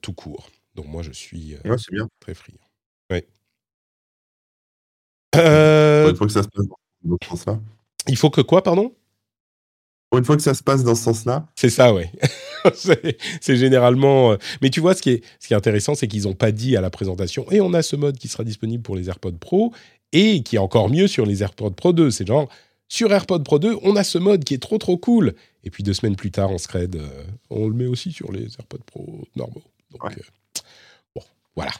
tout 0.00 0.14
court. 0.14 0.48
Donc 0.78 0.86
moi, 0.86 1.02
je 1.02 1.10
suis 1.10 1.54
euh, 1.54 1.70
Ouais, 1.70 1.76
c'est 1.76 1.90
bien. 1.92 2.06
très 2.20 2.34
friand. 2.34 2.56
Ouais. 3.10 3.26
Euh, 5.34 6.08
Une 6.10 6.16
fois 6.16 6.26
que 6.28 6.32
ça 6.32 6.44
se 6.44 6.48
passe 6.48 6.66
dans 7.02 7.16
ce 7.20 7.28
sens-là. 7.28 7.60
il 8.06 8.16
faut 8.16 8.30
que 8.30 8.40
quoi, 8.40 8.62
pardon? 8.62 8.94
Une 10.16 10.24
fois 10.24 10.36
que 10.36 10.42
ça 10.42 10.54
se 10.54 10.62
passe 10.62 10.84
dans 10.84 10.94
ce 10.94 11.02
sens-là, 11.02 11.48
C'est 11.56 11.68
ça, 11.68 11.92
ouais. 11.92 12.12
c'est 13.40 13.56
généralement. 13.56 14.32
euh, 14.32 14.36
Mais 14.62 14.70
tu 14.70 14.78
vois, 14.80 14.94
ce 14.94 15.02
qui 15.02 15.10
est, 15.10 15.24
ce 15.40 15.48
qui 15.48 15.52
est 15.52 15.56
intéressant, 15.56 15.96
c'est 15.96 16.06
qu'ils 16.06 16.22
n'ont 16.22 16.34
pas 16.34 16.52
dit 16.52 16.76
à 16.76 16.80
la 16.80 16.90
présentation 16.90 17.44
et 17.50 17.60
on 17.60 17.74
a 17.74 17.82
ce 17.82 17.96
mode 17.96 18.16
qui 18.18 18.28
sera 18.28 18.44
disponible 18.44 18.82
pour 18.84 18.94
les 18.94 19.08
AirPods 19.08 19.32
Pro 19.32 19.74
et 20.12 20.42
qui 20.44 20.56
est 20.56 20.60
encore 20.60 20.88
mieux 20.88 21.08
sur 21.08 21.26
les 21.26 21.42
AirPods 21.42 21.72
Pro 21.72 21.92
2. 21.92 22.10
C'est 22.12 22.26
genre, 22.26 22.48
sur 22.88 23.12
AirPods 23.12 23.42
Pro 23.42 23.58
2, 23.58 23.76
on 23.82 23.96
a 23.96 24.04
ce 24.04 24.16
mode 24.18 24.44
qui 24.44 24.54
est 24.54 24.62
trop 24.62 24.78
trop 24.78 24.96
cool. 24.96 25.34
Et 25.64 25.70
puis 25.70 25.82
deux 25.82 25.92
semaines 25.92 26.16
plus 26.16 26.30
tard, 26.30 26.50
on 26.52 26.58
scred, 26.58 26.94
euh, 26.96 27.24
on 27.50 27.66
le 27.68 27.74
met 27.74 27.86
aussi 27.86 28.12
sur 28.12 28.30
les 28.30 28.44
AirPods 28.58 28.84
Pro 28.86 29.24
normaux. 29.34 29.64
Donc, 29.90 30.04
Ouais. 30.04 30.12
euh, 30.16 30.22
voilà. 31.58 31.72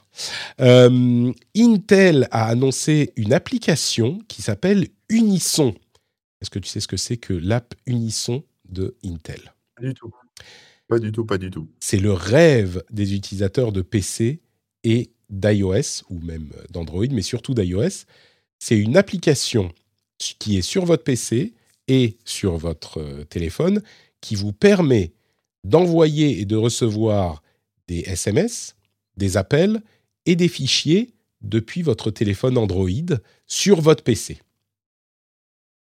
Euh, 0.60 1.32
Intel 1.56 2.26
a 2.32 2.46
annoncé 2.46 3.12
une 3.14 3.32
application 3.32 4.18
qui 4.26 4.42
s'appelle 4.42 4.88
Unisson. 5.08 5.72
Est-ce 6.40 6.50
que 6.50 6.58
tu 6.58 6.68
sais 6.68 6.80
ce 6.80 6.88
que 6.88 6.96
c'est 6.96 7.16
que 7.16 7.32
l'app 7.32 7.76
Unisson 7.86 8.42
de 8.68 8.96
Intel? 9.04 9.54
Pas 9.76 9.82
du 9.82 9.94
tout. 9.94 10.10
Pas 10.88 10.98
du 10.98 11.12
tout, 11.12 11.24
pas 11.24 11.38
du 11.38 11.52
tout. 11.52 11.68
C'est 11.78 12.00
le 12.00 12.12
rêve 12.12 12.82
des 12.90 13.14
utilisateurs 13.14 13.70
de 13.70 13.82
PC 13.82 14.40
et 14.82 15.12
d'iOS, 15.30 16.02
ou 16.10 16.18
même 16.22 16.50
d'Android, 16.70 17.06
mais 17.12 17.22
surtout 17.22 17.54
d'iOS. 17.54 18.04
C'est 18.58 18.76
une 18.76 18.96
application 18.96 19.72
qui 20.18 20.58
est 20.58 20.62
sur 20.62 20.86
votre 20.86 21.04
PC 21.04 21.54
et 21.86 22.18
sur 22.24 22.56
votre 22.56 22.98
euh, 22.98 23.22
téléphone 23.22 23.80
qui 24.20 24.34
vous 24.34 24.52
permet 24.52 25.12
d'envoyer 25.62 26.40
et 26.40 26.46
de 26.46 26.56
recevoir 26.56 27.44
des 27.86 28.00
SMS, 28.00 28.74
des 29.18 29.36
appels 29.36 29.82
et 30.24 30.36
des 30.36 30.48
fichiers 30.48 31.10
depuis 31.42 31.82
votre 31.82 32.10
téléphone 32.10 32.56
Android 32.56 32.88
sur 33.46 33.80
votre 33.80 34.02
PC. 34.02 34.40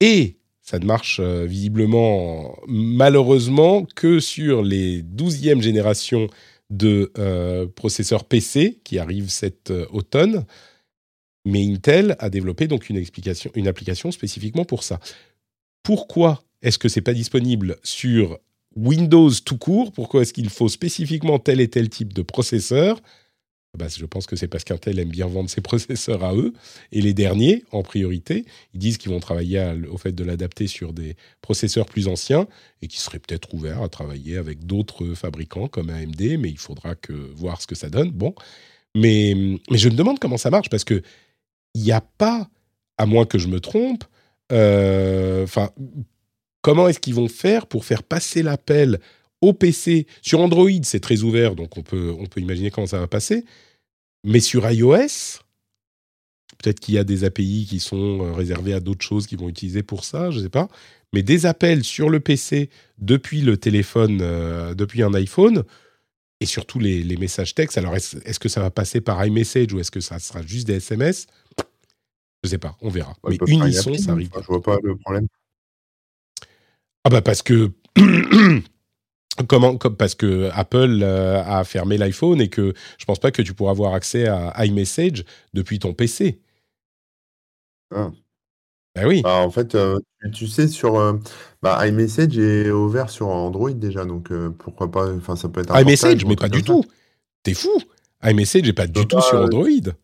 Et 0.00 0.36
ça 0.62 0.78
ne 0.78 0.84
marche 0.84 1.18
euh, 1.20 1.46
visiblement, 1.46 2.58
malheureusement, 2.66 3.86
que 3.96 4.20
sur 4.20 4.62
les 4.62 5.02
12e 5.02 5.62
générations 5.62 6.28
de 6.70 7.10
euh, 7.16 7.66
processeurs 7.66 8.24
PC 8.24 8.78
qui 8.84 8.98
arrivent 8.98 9.30
cet 9.30 9.70
euh, 9.70 9.86
automne. 9.90 10.44
Mais 11.46 11.64
Intel 11.64 12.16
a 12.18 12.28
développé 12.28 12.66
donc 12.66 12.90
une, 12.90 13.02
une 13.54 13.68
application 13.68 14.10
spécifiquement 14.10 14.66
pour 14.66 14.82
ça. 14.82 15.00
Pourquoi 15.82 16.44
est-ce 16.60 16.78
que 16.78 16.90
c'est 16.90 17.00
pas 17.00 17.14
disponible 17.14 17.78
sur 17.82 18.38
Windows 18.76 19.30
tout 19.44 19.58
court 19.58 19.92
Pourquoi 19.92 20.22
est-ce 20.22 20.32
qu'il 20.32 20.50
faut 20.50 20.68
spécifiquement 20.68 21.38
tel 21.38 21.60
et 21.60 21.68
tel 21.68 21.88
type 21.88 22.12
de 22.12 22.22
processeur? 22.22 23.00
Bah, 23.76 23.86
je 23.94 24.06
pense 24.06 24.26
que 24.26 24.34
c'est 24.34 24.48
parce 24.48 24.64
qu'Intel 24.64 24.98
aime 24.98 25.10
bien 25.10 25.26
vendre 25.26 25.50
ses 25.50 25.60
processeurs 25.62 26.24
à 26.24 26.34
eux. 26.34 26.52
Et 26.90 27.00
les 27.00 27.14
derniers, 27.14 27.64
en 27.70 27.82
priorité, 27.82 28.44
ils 28.74 28.80
disent 28.80 28.98
qu'ils 28.98 29.12
vont 29.12 29.20
travailler 29.20 29.72
au 29.90 29.98
fait 29.98 30.12
de 30.12 30.24
l'adapter 30.24 30.66
sur 30.66 30.92
des 30.92 31.16
processeurs 31.42 31.86
plus 31.86 32.08
anciens 32.08 32.48
et 32.82 32.88
qui 32.88 32.98
seraient 32.98 33.18
peut-être 33.18 33.52
ouverts 33.54 33.82
à 33.82 33.88
travailler 33.88 34.36
avec 34.36 34.64
d'autres 34.64 35.14
fabricants 35.14 35.68
comme 35.68 35.90
AMD, 35.90 36.20
mais 36.38 36.50
il 36.50 36.58
faudra 36.58 36.94
voir 37.34 37.60
ce 37.60 37.66
que 37.66 37.74
ça 37.74 37.90
donne. 37.90 38.10
Bon. 38.10 38.34
Mais, 38.96 39.34
mais 39.70 39.78
je 39.78 39.88
me 39.90 39.94
demande 39.94 40.18
comment 40.18 40.38
ça 40.38 40.50
marche 40.50 40.70
parce 40.70 40.84
que 40.84 41.02
il 41.74 41.82
n'y 41.82 41.92
a 41.92 42.00
pas, 42.00 42.48
à 42.96 43.06
moins 43.06 43.26
que 43.26 43.38
je 43.38 43.48
me 43.48 43.60
trompe, 43.60 44.04
euh, 44.50 45.44
enfin, 45.44 45.70
comment 46.68 46.86
est-ce 46.86 47.00
qu'ils 47.00 47.14
vont 47.14 47.28
faire 47.28 47.66
pour 47.66 47.86
faire 47.86 48.02
passer 48.02 48.42
l'appel 48.42 49.00
au 49.40 49.54
PC. 49.54 50.06
Sur 50.20 50.40
Android, 50.40 50.68
c'est 50.82 51.00
très 51.00 51.22
ouvert, 51.22 51.54
donc 51.54 51.78
on 51.78 51.82
peut, 51.82 52.14
on 52.18 52.26
peut 52.26 52.42
imaginer 52.42 52.70
comment 52.70 52.86
ça 52.86 52.98
va 52.98 53.06
passer. 53.06 53.46
Mais 54.22 54.40
sur 54.40 54.70
iOS, 54.70 55.40
peut-être 56.58 56.78
qu'il 56.78 56.94
y 56.94 56.98
a 56.98 57.04
des 57.04 57.24
API 57.24 57.66
qui 57.66 57.80
sont 57.80 58.20
euh, 58.20 58.32
réservés 58.34 58.74
à 58.74 58.80
d'autres 58.80 59.02
choses 59.02 59.26
qui 59.26 59.34
vont 59.34 59.48
utiliser 59.48 59.82
pour 59.82 60.04
ça, 60.04 60.30
je 60.30 60.40
ne 60.40 60.42
sais 60.42 60.50
pas. 60.50 60.68
Mais 61.14 61.22
des 61.22 61.46
appels 61.46 61.84
sur 61.84 62.10
le 62.10 62.20
PC 62.20 62.68
depuis 62.98 63.40
le 63.40 63.56
téléphone, 63.56 64.18
euh, 64.20 64.74
depuis 64.74 65.02
un 65.02 65.14
iPhone, 65.14 65.64
et 66.40 66.44
surtout 66.44 66.80
les, 66.80 67.16
messages 67.16 67.54
textes. 67.54 67.78
Alors, 67.78 67.96
est-ce 67.96 68.38
que 68.38 68.50
ça 68.50 68.60
va 68.60 68.70
passer 68.70 69.00
par 69.00 69.24
iMessage 69.24 69.72
ou 69.72 69.80
est-ce 69.80 69.90
que 69.90 70.00
ça 70.00 70.18
sera 70.18 70.42
juste 70.42 70.66
des 70.66 70.74
SMS 70.74 71.28
Je 71.56 71.62
ne 72.44 72.50
sais 72.50 72.58
pas, 72.58 72.76
on 72.82 72.90
verra. 72.90 73.16
Mais 73.26 73.38
Unisson, 73.46 73.94
ça 73.94 74.12
arrive. 74.12 74.28
Je 74.38 74.46
vois 74.46 74.60
pas 74.60 74.76
le 74.82 74.96
problème. 74.96 75.28
Ah 77.08 77.10
bah 77.10 77.22
parce 77.22 77.40
que 77.40 77.70
Comment, 79.48 79.78
parce 79.78 80.14
que 80.14 80.50
Apple 80.52 81.00
euh, 81.00 81.42
a 81.42 81.64
fermé 81.64 81.96
l'iPhone 81.96 82.38
et 82.38 82.50
que 82.50 82.74
je 82.98 83.04
pense 83.06 83.18
pas 83.18 83.30
que 83.30 83.40
tu 83.40 83.54
pourras 83.54 83.70
avoir 83.70 83.94
accès 83.94 84.26
à 84.26 84.66
iMessage 84.66 85.24
depuis 85.54 85.78
ton 85.78 85.94
PC. 85.94 86.38
Ah. 87.94 88.10
Ben 88.94 89.06
oui. 89.06 89.22
Bah, 89.22 89.36
en 89.36 89.50
fait, 89.50 89.74
euh, 89.74 89.98
tu 90.34 90.48
sais, 90.48 90.68
sur 90.68 90.98
euh, 90.98 91.14
bah, 91.62 91.88
iMessage 91.88 92.36
est 92.36 92.70
ouvert 92.70 93.08
sur 93.08 93.28
Android 93.28 93.70
déjà, 93.70 94.04
donc 94.04 94.30
pourquoi 94.58 94.90
pas 94.90 95.10
Enfin, 95.10 95.34
ça 95.34 95.48
peut 95.48 95.62
être. 95.62 95.74
Un 95.74 95.80
iMessage, 95.80 96.26
mais 96.26 96.36
pas 96.36 96.50
du 96.50 96.62
tout. 96.62 96.84
T'es 97.42 97.54
fou 97.54 97.70
iMessage 98.22 98.64
n'est 98.64 98.74
pas 98.74 98.86
du 98.86 99.06
tout 99.06 99.22
sur 99.22 99.40
Android. 99.40 99.94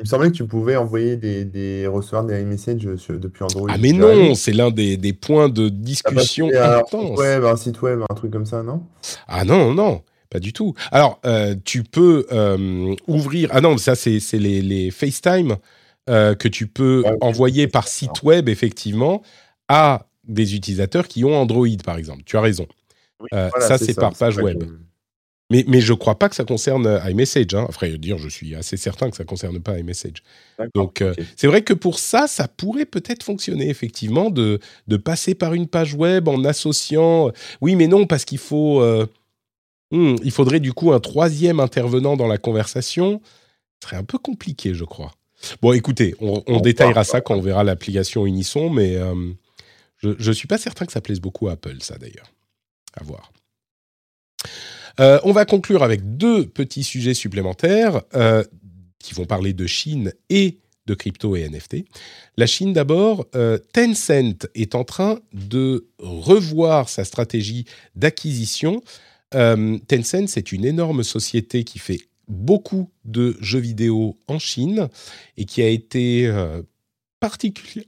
Il 0.00 0.04
me 0.04 0.08
semblait 0.08 0.30
que 0.30 0.36
tu 0.36 0.46
pouvais 0.46 0.76
envoyer 0.76 1.18
des, 1.18 1.44
des 1.44 1.86
recevoir 1.86 2.24
des 2.24 2.40
iMessage 2.40 2.78
depuis 2.78 3.44
Android. 3.44 3.68
Ah 3.70 3.76
mais 3.78 3.92
non, 3.92 4.34
c'est 4.34 4.52
l'un 4.52 4.70
des, 4.70 4.96
des, 4.96 5.12
points 5.12 5.50
de 5.50 5.68
discussion 5.68 6.48
intense. 6.54 7.18
Web, 7.18 7.44
un 7.44 7.56
site 7.56 7.82
web, 7.82 8.00
un 8.08 8.14
truc 8.14 8.32
comme 8.32 8.46
ça, 8.46 8.62
non? 8.62 8.82
Ah 9.28 9.44
non, 9.44 9.74
non, 9.74 10.00
pas 10.30 10.38
du 10.38 10.54
tout. 10.54 10.74
Alors, 10.90 11.20
euh, 11.26 11.54
tu 11.66 11.82
peux 11.82 12.26
euh, 12.32 12.96
ouvrir... 13.08 13.50
Ah 13.52 13.60
non, 13.60 13.76
ça 13.76 13.94
c'est 13.94 14.20
les, 14.32 14.62
les, 14.62 14.90
FaceTime 14.90 15.56
euh, 16.08 16.34
que 16.34 16.48
tu 16.48 16.66
peux 16.66 17.04
envoyer 17.20 17.68
par 17.68 17.86
site 17.86 18.22
web, 18.22 18.48
effectivement, 18.48 19.20
à 19.68 20.06
des 20.26 20.54
utilisateurs 20.54 21.08
qui 21.08 21.26
ont 21.26 21.36
Android, 21.36 21.68
par 21.84 21.98
exemple. 21.98 22.22
Tu 22.24 22.38
as 22.38 22.40
raison. 22.40 22.66
ça, 23.32 23.76
c'est 23.76 23.92
par 23.92 24.14
page 24.14 24.38
web. 24.38 24.64
Mais, 25.50 25.64
mais 25.66 25.80
je 25.80 25.92
ne 25.92 25.98
crois 25.98 26.16
pas 26.18 26.28
que 26.28 26.36
ça 26.36 26.44
concerne 26.44 26.86
euh, 26.86 27.10
iMessage. 27.10 27.54
Hein. 27.54 27.66
Enfin, 27.68 27.88
dire, 27.88 28.18
je 28.18 28.28
suis 28.28 28.54
assez 28.54 28.76
certain 28.76 29.10
que 29.10 29.16
ça 29.16 29.24
ne 29.24 29.28
concerne 29.28 29.60
pas 29.60 29.78
iMessage. 29.78 30.22
Donc, 30.74 31.02
euh, 31.02 31.12
c'est 31.36 31.48
vrai 31.48 31.62
que 31.62 31.74
pour 31.74 31.98
ça, 31.98 32.28
ça 32.28 32.46
pourrait 32.46 32.86
peut-être 32.86 33.24
fonctionner, 33.24 33.68
effectivement, 33.68 34.30
de, 34.30 34.60
de 34.86 34.96
passer 34.96 35.34
par 35.34 35.52
une 35.54 35.66
page 35.66 35.94
web 35.94 36.28
en 36.28 36.44
associant. 36.44 37.28
Euh, 37.28 37.32
oui, 37.60 37.74
mais 37.74 37.88
non, 37.88 38.06
parce 38.06 38.24
qu'il 38.24 38.38
faut. 38.38 38.82
Hmm, 39.92 40.14
il 40.22 40.30
faudrait 40.30 40.60
du 40.60 40.72
coup 40.72 40.92
un 40.92 41.00
troisième 41.00 41.58
intervenant 41.58 42.16
dans 42.16 42.28
la 42.28 42.38
conversation. 42.38 43.20
Ce 43.82 43.88
serait 43.88 43.96
un 43.96 44.04
peu 44.04 44.18
compliqué, 44.18 44.72
je 44.72 44.84
crois. 44.84 45.10
Bon, 45.62 45.72
écoutez, 45.72 46.14
on, 46.20 46.60
détaillera 46.60 47.02
ça 47.02 47.20
quand 47.20 47.34
on 47.34 47.40
verra 47.40 47.64
l'application 47.64 48.24
Unisson, 48.24 48.70
mais 48.70 48.98
je 49.96 50.10
ne 50.28 50.32
suis 50.32 50.46
pas 50.46 50.58
certain 50.58 50.86
que 50.86 50.92
ça 50.92 51.00
plaise 51.00 51.18
beaucoup 51.18 51.48
à 51.48 51.52
Apple, 51.52 51.78
ça 51.80 51.98
d'ailleurs. 51.98 52.30
À 52.94 53.02
voir. 53.02 53.32
Euh, 54.98 55.18
on 55.24 55.32
va 55.32 55.44
conclure 55.44 55.82
avec 55.82 56.16
deux 56.16 56.46
petits 56.46 56.84
sujets 56.84 57.14
supplémentaires 57.14 58.02
euh, 58.14 58.42
qui 58.98 59.14
vont 59.14 59.26
parler 59.26 59.52
de 59.52 59.66
Chine 59.66 60.12
et 60.28 60.58
de 60.86 60.94
crypto 60.94 61.36
et 61.36 61.48
NFT. 61.48 61.84
La 62.36 62.46
Chine 62.46 62.72
d'abord, 62.72 63.26
euh, 63.34 63.58
Tencent 63.72 64.46
est 64.54 64.74
en 64.74 64.84
train 64.84 65.20
de 65.32 65.86
revoir 65.98 66.88
sa 66.88 67.04
stratégie 67.04 67.66
d'acquisition. 67.94 68.82
Tencent, 69.32 70.26
c'est 70.26 70.50
une 70.50 70.64
énorme 70.64 71.04
société 71.04 71.62
qui 71.62 71.78
fait 71.78 72.00
beaucoup 72.26 72.90
de 73.04 73.36
jeux 73.40 73.60
vidéo 73.60 74.18
en 74.26 74.40
Chine 74.40 74.88
et 75.36 75.44
qui 75.44 75.62
a 75.62 75.68
été 75.68 76.28
particulière. 77.20 77.84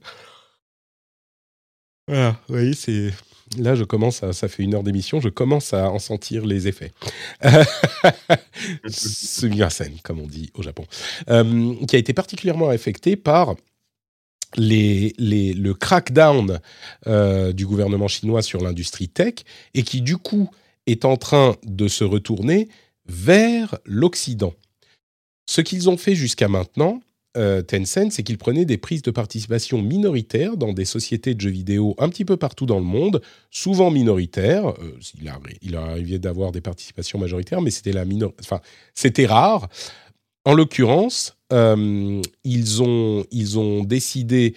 Voilà, 2.07 2.39
vous 2.47 2.55
voyez, 2.55 2.73
c'est 2.73 3.11
Là, 3.57 3.75
je 3.75 3.83
commence 3.83 4.23
à, 4.23 4.33
ça 4.33 4.47
fait 4.47 4.63
une 4.63 4.73
heure 4.73 4.83
d'émission, 4.83 5.19
je 5.19 5.29
commence 5.29 5.73
à 5.73 5.89
en 5.89 5.99
sentir 5.99 6.45
les 6.45 6.67
effets. 6.67 6.91
scène, 9.69 9.95
comme 10.03 10.19
on 10.19 10.27
dit 10.27 10.51
au 10.53 10.63
Japon, 10.63 10.85
euh, 11.29 11.73
qui 11.87 11.95
a 11.95 11.99
été 11.99 12.13
particulièrement 12.13 12.69
affecté 12.69 13.15
par 13.15 13.55
les, 14.55 15.13
les, 15.17 15.53
le 15.53 15.73
crackdown 15.73 16.59
euh, 17.07 17.53
du 17.53 17.65
gouvernement 17.65 18.07
chinois 18.07 18.41
sur 18.41 18.61
l'industrie 18.61 19.09
tech 19.09 19.35
et 19.73 19.83
qui, 19.83 20.01
du 20.01 20.17
coup, 20.17 20.49
est 20.85 21.05
en 21.05 21.17
train 21.17 21.55
de 21.63 21.87
se 21.87 22.03
retourner 22.03 22.67
vers 23.07 23.77
l'Occident. 23.85 24.53
Ce 25.45 25.61
qu'ils 25.61 25.89
ont 25.89 25.97
fait 25.97 26.15
jusqu'à 26.15 26.47
maintenant, 26.47 27.01
euh, 27.35 27.61
Tencent, 27.61 28.11
c'est 28.11 28.23
qu'il 28.23 28.37
prenait 28.37 28.65
des 28.65 28.77
prises 28.77 29.01
de 29.01 29.11
participation 29.11 29.81
minoritaires 29.81 30.55
dans 30.55 30.73
des 30.73 30.85
sociétés 30.85 31.33
de 31.33 31.41
jeux 31.41 31.49
vidéo 31.49 31.95
un 31.97 32.09
petit 32.09 32.25
peu 32.25 32.37
partout 32.37 32.65
dans 32.65 32.77
le 32.77 32.85
monde, 32.85 33.21
souvent 33.49 33.89
minoritaires. 33.89 34.69
Euh, 34.69 34.97
il, 35.19 35.27
a, 35.27 35.39
il 35.61 35.75
arrivé 35.75 36.19
d'avoir 36.19 36.51
des 36.51 36.61
participations 36.61 37.17
majoritaires, 37.17 37.61
mais 37.61 37.71
c'était 37.71 37.91
la 37.91 38.05
c'était 38.93 39.25
rare. 39.25 39.67
En 40.45 40.53
l'occurrence, 40.53 41.35
euh, 41.51 42.21
ils, 42.43 42.81
ont, 42.83 43.83
décidé 43.83 44.55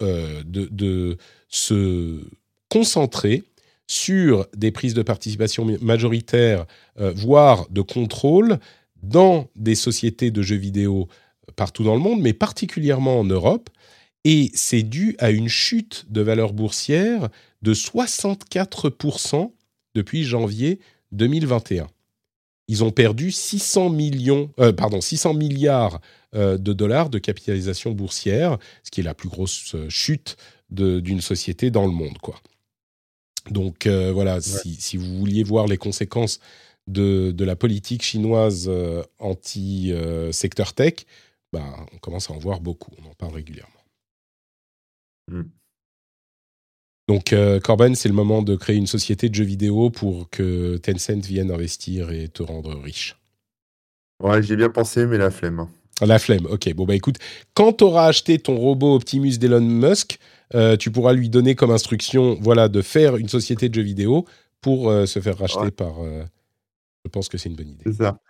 de, 0.00 0.44
de, 0.44 1.16
se 1.48 2.20
concentrer 2.68 3.44
sur 3.86 4.46
des 4.54 4.70
prises 4.70 4.94
de 4.94 5.02
participation 5.02 5.64
majoritaires, 5.80 6.66
voire 6.96 7.66
de 7.70 7.80
contrôle, 7.80 8.58
dans 9.02 9.48
des 9.56 9.74
sociétés 9.74 10.30
de 10.30 10.42
jeux 10.42 10.56
vidéo 10.56 11.08
partout 11.56 11.84
dans 11.84 11.94
le 11.94 12.00
monde, 12.00 12.20
mais 12.20 12.32
particulièrement 12.32 13.20
en 13.20 13.24
Europe. 13.24 13.70
Et 14.24 14.50
c'est 14.54 14.82
dû 14.82 15.16
à 15.18 15.30
une 15.30 15.48
chute 15.48 16.06
de 16.10 16.20
valeur 16.20 16.52
boursière 16.52 17.28
de 17.62 17.74
64% 17.74 19.52
depuis 19.94 20.24
janvier 20.24 20.80
2021. 21.12 21.88
Ils 22.68 22.84
ont 22.84 22.90
perdu 22.90 23.32
600 23.32 23.90
millions, 23.90 24.50
euh, 24.60 24.72
pardon, 24.72 25.00
600 25.00 25.34
milliards 25.34 26.00
euh, 26.34 26.58
de 26.58 26.74
dollars 26.74 27.08
de 27.08 27.18
capitalisation 27.18 27.92
boursière, 27.92 28.58
ce 28.84 28.90
qui 28.90 29.00
est 29.00 29.04
la 29.04 29.14
plus 29.14 29.30
grosse 29.30 29.74
euh, 29.74 29.88
chute 29.88 30.36
d'une 30.70 31.22
société 31.22 31.70
dans 31.70 31.86
le 31.86 31.92
monde, 31.92 32.18
quoi. 32.18 32.38
Donc 33.50 33.86
voilà, 33.86 34.42
si, 34.42 34.74
si, 34.74 34.98
vous 34.98 35.16
vouliez 35.16 35.42
voir 35.42 35.66
les 35.66 35.78
conséquences 35.78 36.38
de, 36.86 37.30
de 37.30 37.44
la 37.46 37.56
politique 37.56 38.02
chinoise 38.02 38.70
anti-secteur 39.18 40.74
tech, 40.74 41.06
bah, 41.52 41.86
on 41.92 41.98
commence 41.98 42.30
à 42.30 42.34
en 42.34 42.38
voir 42.38 42.60
beaucoup, 42.60 42.90
on 43.02 43.08
en 43.10 43.14
parle 43.14 43.34
régulièrement. 43.34 43.72
Mm. 45.30 45.42
Donc, 47.08 47.32
euh, 47.32 47.58
Corben, 47.58 47.94
c'est 47.94 48.08
le 48.08 48.14
moment 48.14 48.42
de 48.42 48.54
créer 48.54 48.76
une 48.76 48.86
société 48.86 49.28
de 49.30 49.34
jeux 49.34 49.44
vidéo 49.44 49.88
pour 49.90 50.28
que 50.28 50.76
Tencent 50.76 51.24
vienne 51.26 51.50
investir 51.50 52.10
et 52.10 52.28
te 52.28 52.42
rendre 52.42 52.74
riche. 52.78 53.16
Ouais, 54.22 54.42
j'ai 54.42 54.56
bien 54.56 54.68
pensé, 54.68 55.06
mais 55.06 55.16
la 55.16 55.30
flemme. 55.30 55.68
La 56.02 56.18
flemme, 56.18 56.46
ok. 56.46 56.72
Bon, 56.74 56.84
bah 56.84 56.94
écoute, 56.94 57.16
quand 57.54 57.72
tu 57.72 57.84
auras 57.84 58.06
acheté 58.06 58.38
ton 58.38 58.56
robot 58.56 58.94
Optimus 58.94 59.38
d'Elon 59.38 59.60
Musk, 59.62 60.18
euh, 60.54 60.76
tu 60.76 60.90
pourras 60.90 61.12
lui 61.12 61.28
donner 61.30 61.54
comme 61.54 61.70
instruction 61.70 62.36
voilà, 62.40 62.68
de 62.68 62.82
faire 62.82 63.16
une 63.16 63.28
société 63.28 63.68
de 63.68 63.74
jeux 63.74 63.82
vidéo 63.82 64.26
pour 64.60 64.90
euh, 64.90 65.06
se 65.06 65.18
faire 65.20 65.38
racheter 65.38 65.60
Ouais. 65.60 65.70
par. 65.70 66.00
euh, 66.02 66.24
je 67.04 67.10
pense 67.10 67.28
que 67.28 67.38
c'est 67.38 67.48
une 67.48 67.56
bonne 67.56 67.70
idée. 67.70 67.84
C'est 67.86 67.94
ça. 68.04 68.20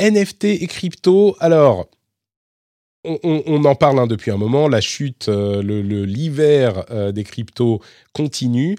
NFT 0.00 0.44
et 0.44 0.66
crypto, 0.66 1.36
alors, 1.40 1.88
on, 3.04 3.18
on- 3.22 3.42
on 3.46 3.64
en 3.64 3.74
parle 3.74 3.98
hein, 3.98 4.06
depuis 4.06 4.30
un 4.30 4.36
moment, 4.36 4.68
la 4.68 4.80
chute, 4.80 5.28
euh, 5.28 5.62
le- 5.62 5.82
le- 5.82 6.04
l'hiver 6.04 6.84
euh, 6.90 7.12
des 7.12 7.24
cryptos 7.24 7.80
continue. 8.12 8.76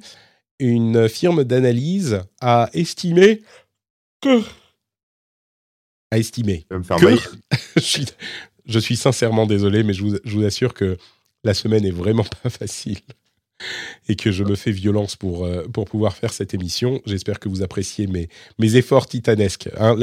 Une 0.59 1.07
firme 1.07 1.43
d'analyse 1.45 2.21
a 2.41 2.69
estimé 2.73 3.41
que... 4.21 4.41
A 6.11 6.17
estimé 6.17 6.65
que... 6.97 7.05
suis, 7.79 8.05
je 8.65 8.79
suis 8.79 8.97
sincèrement 8.97 9.45
désolé, 9.45 9.83
mais 9.83 9.93
je 9.93 10.03
vous, 10.03 10.17
je 10.23 10.35
vous 10.35 10.43
assure 10.43 10.73
que 10.73 10.97
la 11.43 11.53
semaine 11.53 11.85
est 11.85 11.91
vraiment 11.91 12.25
pas 12.43 12.49
facile 12.49 12.99
et 14.07 14.15
que 14.15 14.31
je 14.31 14.43
me 14.43 14.55
fais 14.55 14.71
violence 14.71 15.15
pour, 15.15 15.45
euh, 15.45 15.63
pour 15.71 15.85
pouvoir 15.85 16.15
faire 16.15 16.33
cette 16.33 16.53
émission. 16.53 17.01
J'espère 17.05 17.39
que 17.39 17.49
vous 17.49 17.61
appréciez 17.61 18.07
mes, 18.07 18.29
mes 18.57 18.75
efforts 18.75 19.07
titanesques. 19.07 19.69
hein. 19.77 19.95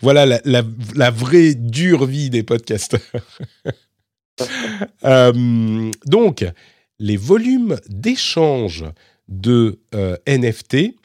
Voilà 0.00 0.26
la, 0.44 1.10
vraie 1.10 1.54
dure 1.54 2.06
vie 2.06 2.30
des 2.30 2.42
podcasteurs. 2.42 3.00
Euh, 5.04 5.92
donc, 6.06 6.44
les 6.98 7.16
volumes 7.16 7.76
d'échange 7.88 8.84
de 9.28 9.78
euh, 9.94 10.16
NFT 10.26 10.96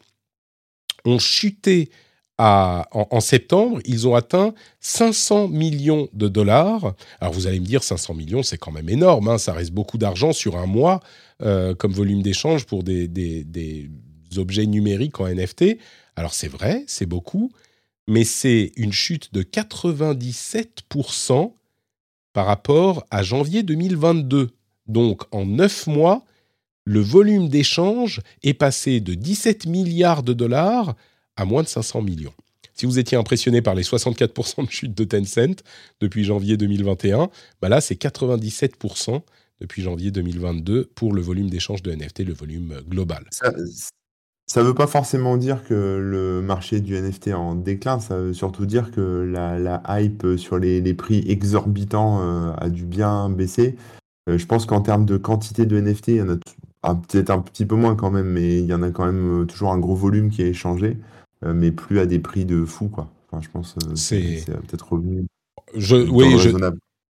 ont 1.06 1.20
chuté 1.20 1.92
en 2.40 3.20
septembre. 3.20 3.82
Ils 3.86 4.08
ont 4.08 4.16
atteint 4.16 4.54
500 4.80 5.50
millions 5.50 6.08
de 6.14 6.28
dollars. 6.28 6.96
Alors, 7.20 7.34
vous 7.34 7.46
allez 7.48 7.60
me 7.60 7.66
dire, 7.66 7.84
500 7.84 8.14
millions, 8.16 8.42
c'est 8.42 8.58
quand 8.58 8.72
même 8.72 8.90
énorme. 8.90 9.28
hein. 9.28 9.38
Ça 9.38 9.54
reste 9.54 9.74
beaucoup 9.74 9.98
d'argent 10.00 10.34
sur 10.34 10.58
un 10.58 10.66
mois 10.66 11.02
euh, 11.42 11.74
comme 11.74 11.94
volume 11.94 12.22
d'échange 12.22 12.66
pour 12.66 12.84
des, 12.84 13.90
objets 14.38 14.66
numériques 14.66 15.20
en 15.20 15.28
NFT. 15.28 15.78
Alors, 16.16 16.34
c'est 16.34 16.48
vrai, 16.48 16.84
c'est 16.88 17.06
beaucoup, 17.06 17.52
mais 18.08 18.24
c'est 18.24 18.72
une 18.76 18.92
chute 18.92 19.34
de 19.34 19.42
97% 19.42 21.54
par 22.34 22.46
rapport 22.46 23.06
à 23.10 23.24
janvier 23.24 23.64
2022. 23.64 24.50
Donc, 24.88 25.24
en 25.32 25.46
9 25.46 25.88
mois, 25.88 26.26
le 26.84 27.00
volume 27.00 27.50
d'échange 27.50 28.22
est 28.44 28.54
passé 28.54 29.00
de 29.00 29.14
17 29.14 29.66
milliards 29.66 30.24
de 30.24 30.34
dollars 30.34 30.96
à 31.36 31.46
moins 31.46 31.64
de 31.64 31.68
500 31.68 32.02
millions. 32.02 32.34
Si 32.74 32.86
vous 32.86 32.98
étiez 32.98 33.18
impressionné 33.18 33.62
par 33.62 33.76
les 33.76 33.84
64% 33.84 34.66
de 34.66 34.72
chute 34.72 34.94
de 34.94 35.04
Tencent 35.04 35.64
depuis 36.00 36.24
janvier 36.24 36.58
2021, 36.58 37.30
bah 37.62 37.70
là, 37.70 37.82
c'est 37.82 38.02
97% 38.02 39.22
depuis 39.62 39.82
janvier 39.82 40.12
2022 40.12 40.90
pour 40.96 41.14
le 41.14 41.22
volume 41.22 41.50
d'échange 41.50 41.84
de 41.84 41.92
NFT, 41.92 42.20
le 42.26 42.34
volume 42.34 42.72
euh, 42.74 42.82
global. 42.82 43.26
Ça, 43.32 43.54
ça 44.50 44.64
veut 44.64 44.74
pas 44.74 44.88
forcément 44.88 45.38
dire 45.38 45.64
que 45.64 46.00
le 46.02 46.42
marché 46.42 46.82
du 46.82 46.96
NFT 47.00 47.28
est 47.28 47.34
en 47.34 47.54
déclin, 47.54 48.00
ça 48.00 48.18
veut 48.18 48.34
surtout 48.34 48.66
dire 48.66 48.92
que 48.92 49.00
la, 49.32 49.60
la 49.60 49.84
hype 49.88 50.26
sur 50.38 50.58
les, 50.58 50.82
les 50.82 50.94
prix 50.96 51.24
exorbitants 51.28 52.20
euh, 52.22 52.54
a 52.58 52.70
dû 52.70 52.86
bien 52.86 53.30
baisser. 53.30 53.76
Euh, 54.28 54.40
je 54.40 54.46
pense 54.48 54.66
qu'en 54.66 54.82
termes 54.82 55.06
de 55.06 55.18
quantité 55.18 55.68
de 55.68 55.80
NFT, 55.80 56.08
il 56.08 56.16
y 56.16 56.22
en 56.24 56.30
a 56.30 56.38
ah, 56.82 56.96
peut-être 56.96 57.30
un 57.30 57.40
petit 57.42 57.66
peu 57.66 57.76
moins 57.76 57.96
quand 57.96 58.10
même, 58.10 58.28
mais 58.28 58.60
il 58.60 58.66
y 58.66 58.74
en 58.74 58.82
a 58.82 58.90
quand 58.90 59.06
même 59.06 59.46
toujours 59.46 59.72
un 59.72 59.78
gros 59.80 59.96
volume 59.96 60.32
qui 60.32 60.42
est 60.42 60.50
échangé, 60.50 60.98
euh, 61.46 61.54
mais 61.54 61.72
plus 61.72 62.00
à 62.00 62.08
des 62.08 62.20
prix 62.20 62.46
de 62.46 62.66
fou, 62.66 62.88
quoi. 62.88 63.12
Enfin, 63.32 63.44
je 63.44 63.50
pense 63.50 63.76
euh, 63.86 63.96
C'est- 63.96 64.46
peut-être 64.46 64.94
revenu 64.94 65.28
Je, 65.76 65.96
oui, 65.96 66.40
je. 66.40 66.50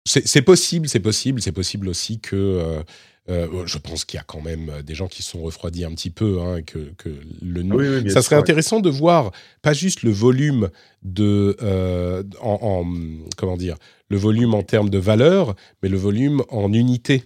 C'est 0.07 0.43
possible, 0.43 0.89
c'est 0.89 1.01
possible, 1.01 1.41
c'est 1.41 1.53
possible 1.53 1.89
aussi 1.89 2.21
que. 2.21 2.37
euh, 2.37 2.83
euh, 3.31 3.65
je 3.67 3.79
pense 3.79 4.05
qu'il 4.05 4.19
y 4.19 4.21
a 4.21 4.25
quand 4.25 4.43
même 4.43 4.69
euh, 4.69 4.83
des 4.83 4.95
gens 4.95 5.09
qui 5.09 5.23
se 5.23 5.31
sont 5.31 5.41
refroidis 5.41 5.87
un 5.87 5.95
petit 5.95 6.11
peu, 6.11 6.43
hein, 6.43 6.61
que, 6.61 6.93
que 6.99 7.09
le 7.41 7.63
Ah 7.71 7.75
oui, 7.75 7.89
oui, 8.05 8.11
ça 8.11 8.21
serait 8.21 8.37
intéressant 8.37 8.81
de 8.81 8.91
voir 8.91 9.33
pas 9.63 9.73
juste 9.73 10.03
le 10.03 10.11
volume 10.11 10.69
de 11.03 11.57
euh, 11.63 12.23
en, 12.43 12.59
en- 12.61 13.25
comment 13.39 13.57
dire 13.57 13.77
le 14.11 14.19
volume 14.19 14.53
en 14.53 14.63
termes 14.63 14.91
de 14.91 14.99
valeur, 14.99 15.57
mais 15.83 15.89
le 15.89 15.97
volume 15.97 16.43
en 16.51 16.71
unité. 16.75 17.25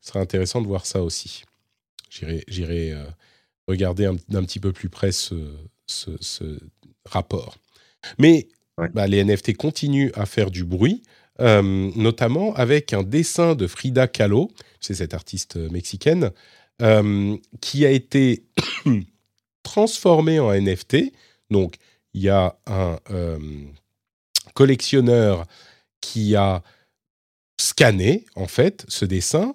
Ce 0.00 0.08
serait 0.08 0.18
intéressant 0.20 0.60
de 0.60 0.66
voir 0.66 0.84
ça 0.84 1.00
aussi. 1.04 1.44
J'irai 2.10 2.92
euh, 2.92 3.04
regarder 3.68 4.06
un- 4.06 4.16
d'un 4.28 4.42
petit 4.42 4.58
peu 4.58 4.72
plus 4.72 4.88
près 4.88 5.12
ce, 5.12 5.36
ce, 5.86 6.10
ce 6.20 6.58
rapport. 7.04 7.56
Mais 8.18 8.48
Ouais. 8.78 8.90
bah, 8.92 9.06
les 9.06 9.24
NFT 9.24 9.56
continuent 9.56 10.10
à 10.14 10.26
faire 10.26 10.50
du 10.50 10.62
bruit, 10.64 11.02
notamment 11.38 12.54
avec 12.54 12.92
un 12.92 13.02
dessin 13.02 13.54
de 13.54 13.66
Frida 13.66 14.08
Kahlo, 14.08 14.50
c'est 14.80 14.94
cette 14.94 15.14
artiste 15.14 15.56
mexicaine, 15.56 16.32
euh, 16.82 17.36
qui 17.60 17.86
a 17.86 17.90
été 17.90 18.44
transformé 19.62 20.38
en 20.38 20.52
NFT. 20.52 21.12
Donc, 21.50 21.76
il 22.12 22.22
y 22.22 22.28
a 22.28 22.58
un 22.66 22.98
euh, 23.10 23.38
collectionneur 24.54 25.46
qui 26.00 26.36
a 26.36 26.62
scanné, 27.58 28.26
en 28.34 28.46
fait, 28.46 28.84
ce 28.88 29.04
dessin 29.04 29.54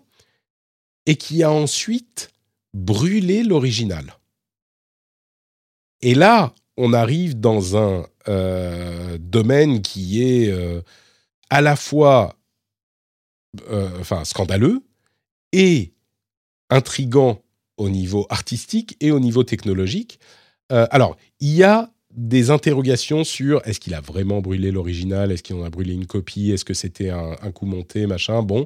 et 1.06 1.16
qui 1.16 1.44
a 1.44 1.52
ensuite 1.52 2.32
brûlé 2.74 3.44
l'original. 3.44 4.18
Et 6.02 6.16
là, 6.16 6.54
on 6.78 6.94
arrive 6.94 7.40
dans 7.40 7.78
un 7.78 8.08
euh, 8.28 9.18
domaine 9.20 9.82
qui 9.82 10.24
est 10.24 10.50
euh, 10.50 10.82
à 11.52 11.62
la 11.62 11.76
fois 11.76 12.36
euh, 13.70 13.89
enfin, 13.99 14.24
scandaleux 14.24 14.82
et 15.52 15.93
intrigant 16.70 17.43
au 17.78 17.89
niveau 17.89 18.26
artistique 18.30 18.95
et 19.02 19.12
au 19.12 19.20
niveau 19.20 19.43
technologique. 19.43 20.20
Euh, 20.72 20.88
alors, 20.89 21.18
il 21.41 21.49
y 21.49 21.64
a 21.64 21.91
des 22.16 22.49
interrogations 22.49 23.26
sur 23.26 23.62
est-ce 23.66 23.80
qu'il 23.80 23.93
a 23.93 23.99
vraiment 23.99 24.39
brûlé 24.41 24.72
l'original, 24.72 25.32
est-ce 25.32 25.43
qu'il 25.43 25.56
en 25.58 25.64
a 25.64 25.70
brûlé 25.70 25.93
une 25.93 26.06
copie, 26.06 26.52
est-ce 26.52 26.64
que 26.64 26.74
c'était 26.74 27.10
un, 27.10 27.36
coup 27.54 27.66
monté, 27.66 28.08
machin. 28.08 28.41
Bon, 28.41 28.66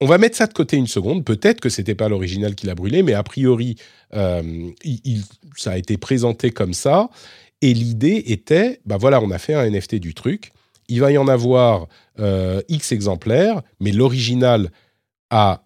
on 0.00 0.06
va 0.06 0.18
mettre 0.18 0.36
ça 0.36 0.46
de 0.46 0.52
côté 0.52 0.76
une 0.76 0.86
seconde. 0.86 1.24
Peut-être 1.24 1.60
que 1.60 1.68
c'était 1.68 1.94
pas 1.94 2.08
l'original 2.08 2.54
qu'il 2.54 2.70
a 2.70 2.74
brûlé, 2.76 3.02
mais 3.02 3.14
a 3.14 3.22
priori, 3.24 3.76
euh, 4.14 4.70
ça 5.56 5.72
a 5.72 5.78
été 5.78 5.96
présenté 5.96 6.50
comme 6.50 6.74
ça. 6.74 7.10
Et 7.62 7.74
l'idée 7.74 8.22
était, 8.26 8.80
bah 8.84 8.96
voilà, 8.96 9.20
on 9.20 9.30
a 9.30 9.38
fait 9.38 9.54
un 9.54 9.68
NFT 9.68 9.96
du 9.96 10.14
truc. 10.14 10.52
Il 10.88 11.00
va 11.00 11.10
y 11.10 11.18
en 11.18 11.28
avoir 11.28 11.88
euh, 12.18 12.62
X 12.68 12.92
exemplaires, 12.92 13.62
mais 13.80 13.92
l'original 13.92 14.70
a 15.30 15.64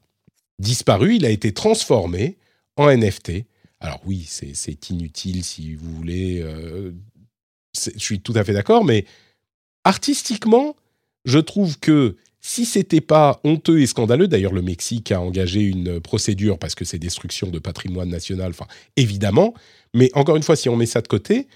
disparu, 0.59 1.17
il 1.17 1.25
a 1.25 1.31
été 1.31 1.53
transformé 1.53 2.39
en 2.77 2.91
NFT. 2.91 3.45
Alors 3.81 4.01
oui, 4.07 4.25
c'est 4.29 4.91
inutile 4.91 5.45
si 5.45 5.75
vous 5.75 5.95
voulez. 5.95 6.41
euh, 6.43 6.93
je 7.75 7.99
suis 7.99 8.21
tout 8.21 8.33
à 8.35 8.45
fait 8.45 8.53
d'accord, 8.53 8.85
mais 8.85 9.05
artistiquement, 9.85 10.75
je 11.25 11.39
trouve 11.39 11.79
que 11.79 12.17
si 12.41 12.65
c'était 12.65 13.01
pas 13.01 13.41
honteux 13.45 13.81
et 13.81 13.87
scandaleux, 13.87 14.29
d'ailleurs 14.29 14.53
le 14.53 14.63
Mexique 14.63 15.13
a 15.13 15.21
engagé 15.21 15.61
une 15.61 16.01
procédure 16.01 16.59
parce 16.59 16.75
que 16.75 16.85
c'est 16.85 16.99
destruction 16.99 17.51
de 17.51 17.59
patrimoine 17.59 18.09
national, 18.09 18.51
enfin 18.51 18.67
évidemment, 18.97 19.55
mais 19.95 20.11
encore 20.15 20.37
une 20.37 20.43
fois, 20.43 20.57
si 20.57 20.69
on 20.69 20.77
met 20.77 20.87
ça 20.87 21.01
de 21.01 21.09
côté, 21.09 21.47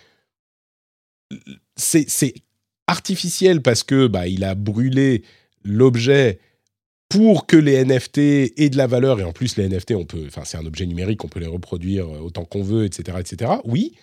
c'est 1.76 2.34
c'est 2.92 2.98
artificiel 2.98 3.62
parce 3.62 3.82
que 3.82 4.06
bah, 4.06 4.26
il 4.28 4.44
a 4.44 4.54
brûlé 4.54 5.22
l'objet 5.64 6.38
pour 7.08 7.46
que 7.46 7.56
les 7.56 7.84
NFT 7.84 8.18
aient 8.56 8.70
de 8.70 8.76
la 8.76 8.86
valeur. 8.86 9.20
Et 9.20 9.24
en 9.24 9.32
plus 9.32 9.56
les 9.56 9.68
NFT 9.68 9.92
on 9.92 10.04
peut 10.04 10.24
enfin 10.26 10.42
c'est 10.44 10.56
un 10.56 10.66
objet 10.66 10.86
numérique 10.86 11.24
on 11.24 11.28
peut 11.28 11.40
les 11.40 11.46
reproduire 11.46 12.08
autant 12.10 12.44
qu'on 12.44 12.62
veut 12.62 12.84
etc 12.84 13.18
etc 13.20 13.52
oui 13.64 13.94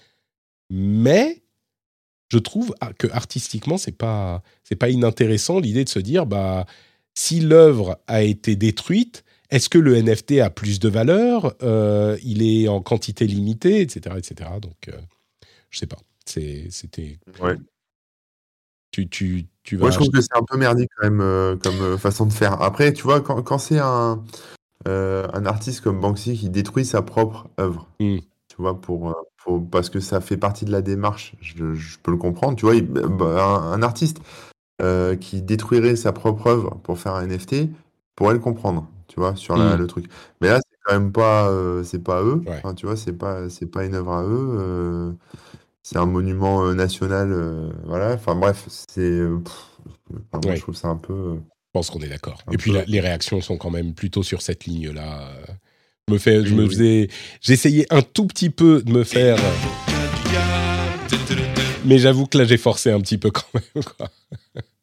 mais 0.69 1.41
je 2.31 2.37
trouve 2.37 2.75
que 2.99 3.07
artistiquement 3.11 3.77
c'est 3.77 3.97
pas 3.97 4.43
c'est 4.63 4.75
pas 4.75 4.89
inintéressant 4.89 5.59
l'idée 5.59 5.83
de 5.83 5.89
se 5.89 5.99
dire 5.99 6.27
bah 6.27 6.65
si 7.15 7.39
l'œuvre 7.39 7.99
a 8.07 8.21
été 8.21 8.55
détruite 8.55 9.23
est-ce 9.49 9.69
que 9.69 9.79
le 9.79 9.99
NFT 9.99 10.39
a 10.39 10.51
plus 10.51 10.79
de 10.79 10.89
valeur 10.89 11.55
Euh, 11.63 12.17
il 12.23 12.43
est 12.43 12.67
en 12.67 12.81
quantité 12.81 13.25
limitée 13.25 13.81
etc 13.81 14.15
etc 14.17 14.51
donc 14.61 14.89
euh, 14.89 15.01
je 15.69 15.79
sais 15.79 15.87
pas. 15.87 15.99
C'était. 16.25 17.19
Tu 18.91 19.07
tu 19.09 19.45
tu 19.63 19.75
vas 19.77 19.81
Moi, 19.83 19.91
je 19.91 19.95
trouve 19.97 20.09
que 20.11 20.21
c'est 20.21 20.35
un 20.35 20.43
peu 20.47 20.57
merdique 20.57 20.89
quand 20.97 21.03
même 21.05 21.21
euh, 21.21 21.55
comme 21.55 21.79
euh, 21.81 21.97
façon 21.97 22.25
de 22.25 22.33
faire. 22.33 22.61
Après, 22.61 22.91
tu 22.93 23.03
vois, 23.03 23.21
quand, 23.21 23.41
quand 23.43 23.57
c'est 23.59 23.77
un, 23.79 24.23
euh, 24.87 25.27
un 25.33 25.45
artiste 25.45 25.81
comme 25.81 25.99
Banksy 25.99 26.35
qui 26.37 26.49
détruit 26.49 26.85
sa 26.85 27.01
propre 27.01 27.47
œuvre, 27.59 27.87
Mm. 27.99 28.17
tu 28.47 28.55
vois, 28.57 28.79
pour, 28.79 29.15
pour- 29.43 29.63
parce 29.69 29.89
que 29.89 29.99
ça 29.99 30.21
fait 30.21 30.37
partie 30.37 30.65
de 30.65 30.71
la 30.71 30.81
démarche, 30.81 31.33
je, 31.41 31.73
je 31.75 31.97
peux 32.01 32.11
le 32.11 32.17
comprendre. 32.17 32.55
Tu 32.57 32.65
vois, 32.65 32.75
il- 32.75 32.87
bah, 32.87 33.43
un, 33.45 33.71
un 33.73 33.81
artiste 33.83 34.19
euh, 34.81 35.15
qui 35.15 35.41
détruirait 35.41 35.95
sa 35.97 36.11
propre 36.13 36.47
œuvre 36.47 36.79
pour 36.83 36.97
faire 36.97 37.13
un 37.13 37.23
NFT, 37.27 37.69
pourrait 38.15 38.33
le 38.33 38.39
comprendre. 38.39 38.87
tu 39.07 39.19
vois, 39.19 39.35
sur 39.35 39.57
la- 39.57 39.75
Mm. 39.75 39.79
le 39.79 39.87
truc. 39.87 40.05
Mais 40.39 40.49
là, 40.49 40.57
c'est 40.59 40.77
quand 40.85 40.93
même 40.93 41.11
pas, 41.11 41.51
c'est 41.83 42.03
pas 42.03 42.21
eux. 42.23 42.41
Ouais. 42.45 42.55
Enfin, 42.57 42.73
tu 42.75 42.85
vois, 42.85 42.95
c'est 42.95 43.11
pas, 43.13 43.49
c'est 43.49 43.65
pas 43.65 43.83
une 43.85 43.95
œuvre 43.95 44.13
à 44.13 44.23
eux. 44.23 45.15
C'est 45.91 45.97
un 45.97 46.05
monument 46.05 46.65
euh, 46.65 46.73
national. 46.73 47.31
euh, 47.31 47.69
voilà. 47.85 48.13
Enfin 48.13 48.35
bref, 48.35 48.65
c'est. 48.89 49.01
euh, 49.01 49.39
enfin, 50.31 50.47
Ouais. 50.47 50.55
je 50.55 50.61
trouve 50.61 50.75
ça 50.75 50.87
un 50.89 50.95
peu. 50.97 51.35
Je 51.35 51.71
pense 51.73 51.89
qu'on 51.89 51.99
est 51.99 52.07
d'accord. 52.09 52.41
Et 52.51 52.57
puis 52.57 52.71
peu. 52.71 52.77
la- 52.77 52.85
les 52.85 52.99
réactions 52.99 53.41
sont 53.41 53.57
quand 53.57 53.69
même 53.71 53.93
plutôt 53.93 54.23
sur 54.23 54.41
cette 54.41 54.65
ligne-là. 54.65 55.31
Je 56.07 56.13
me 56.13 56.19
fais, 56.19 56.43
je 56.45 56.49
Oui, 56.49 56.55
me 56.55 56.63
oui. 56.63 56.69
faisais, 56.69 57.07
j'essayais 57.41 57.85
un 57.91 58.01
tout 58.01 58.25
petit 58.25 58.49
peu 58.49 58.81
de 58.81 58.91
me 58.91 59.03
faire, 59.03 59.37
mais 61.85 61.97
j'avoue 61.99 62.25
que 62.25 62.37
là 62.37 62.45
j'ai 62.45 62.57
forcé 62.57 62.91
un 62.91 62.99
petit 63.01 63.17
peu 63.17 63.29
quand 63.31 63.45
même. 63.53 63.83
quoi. 63.83 64.07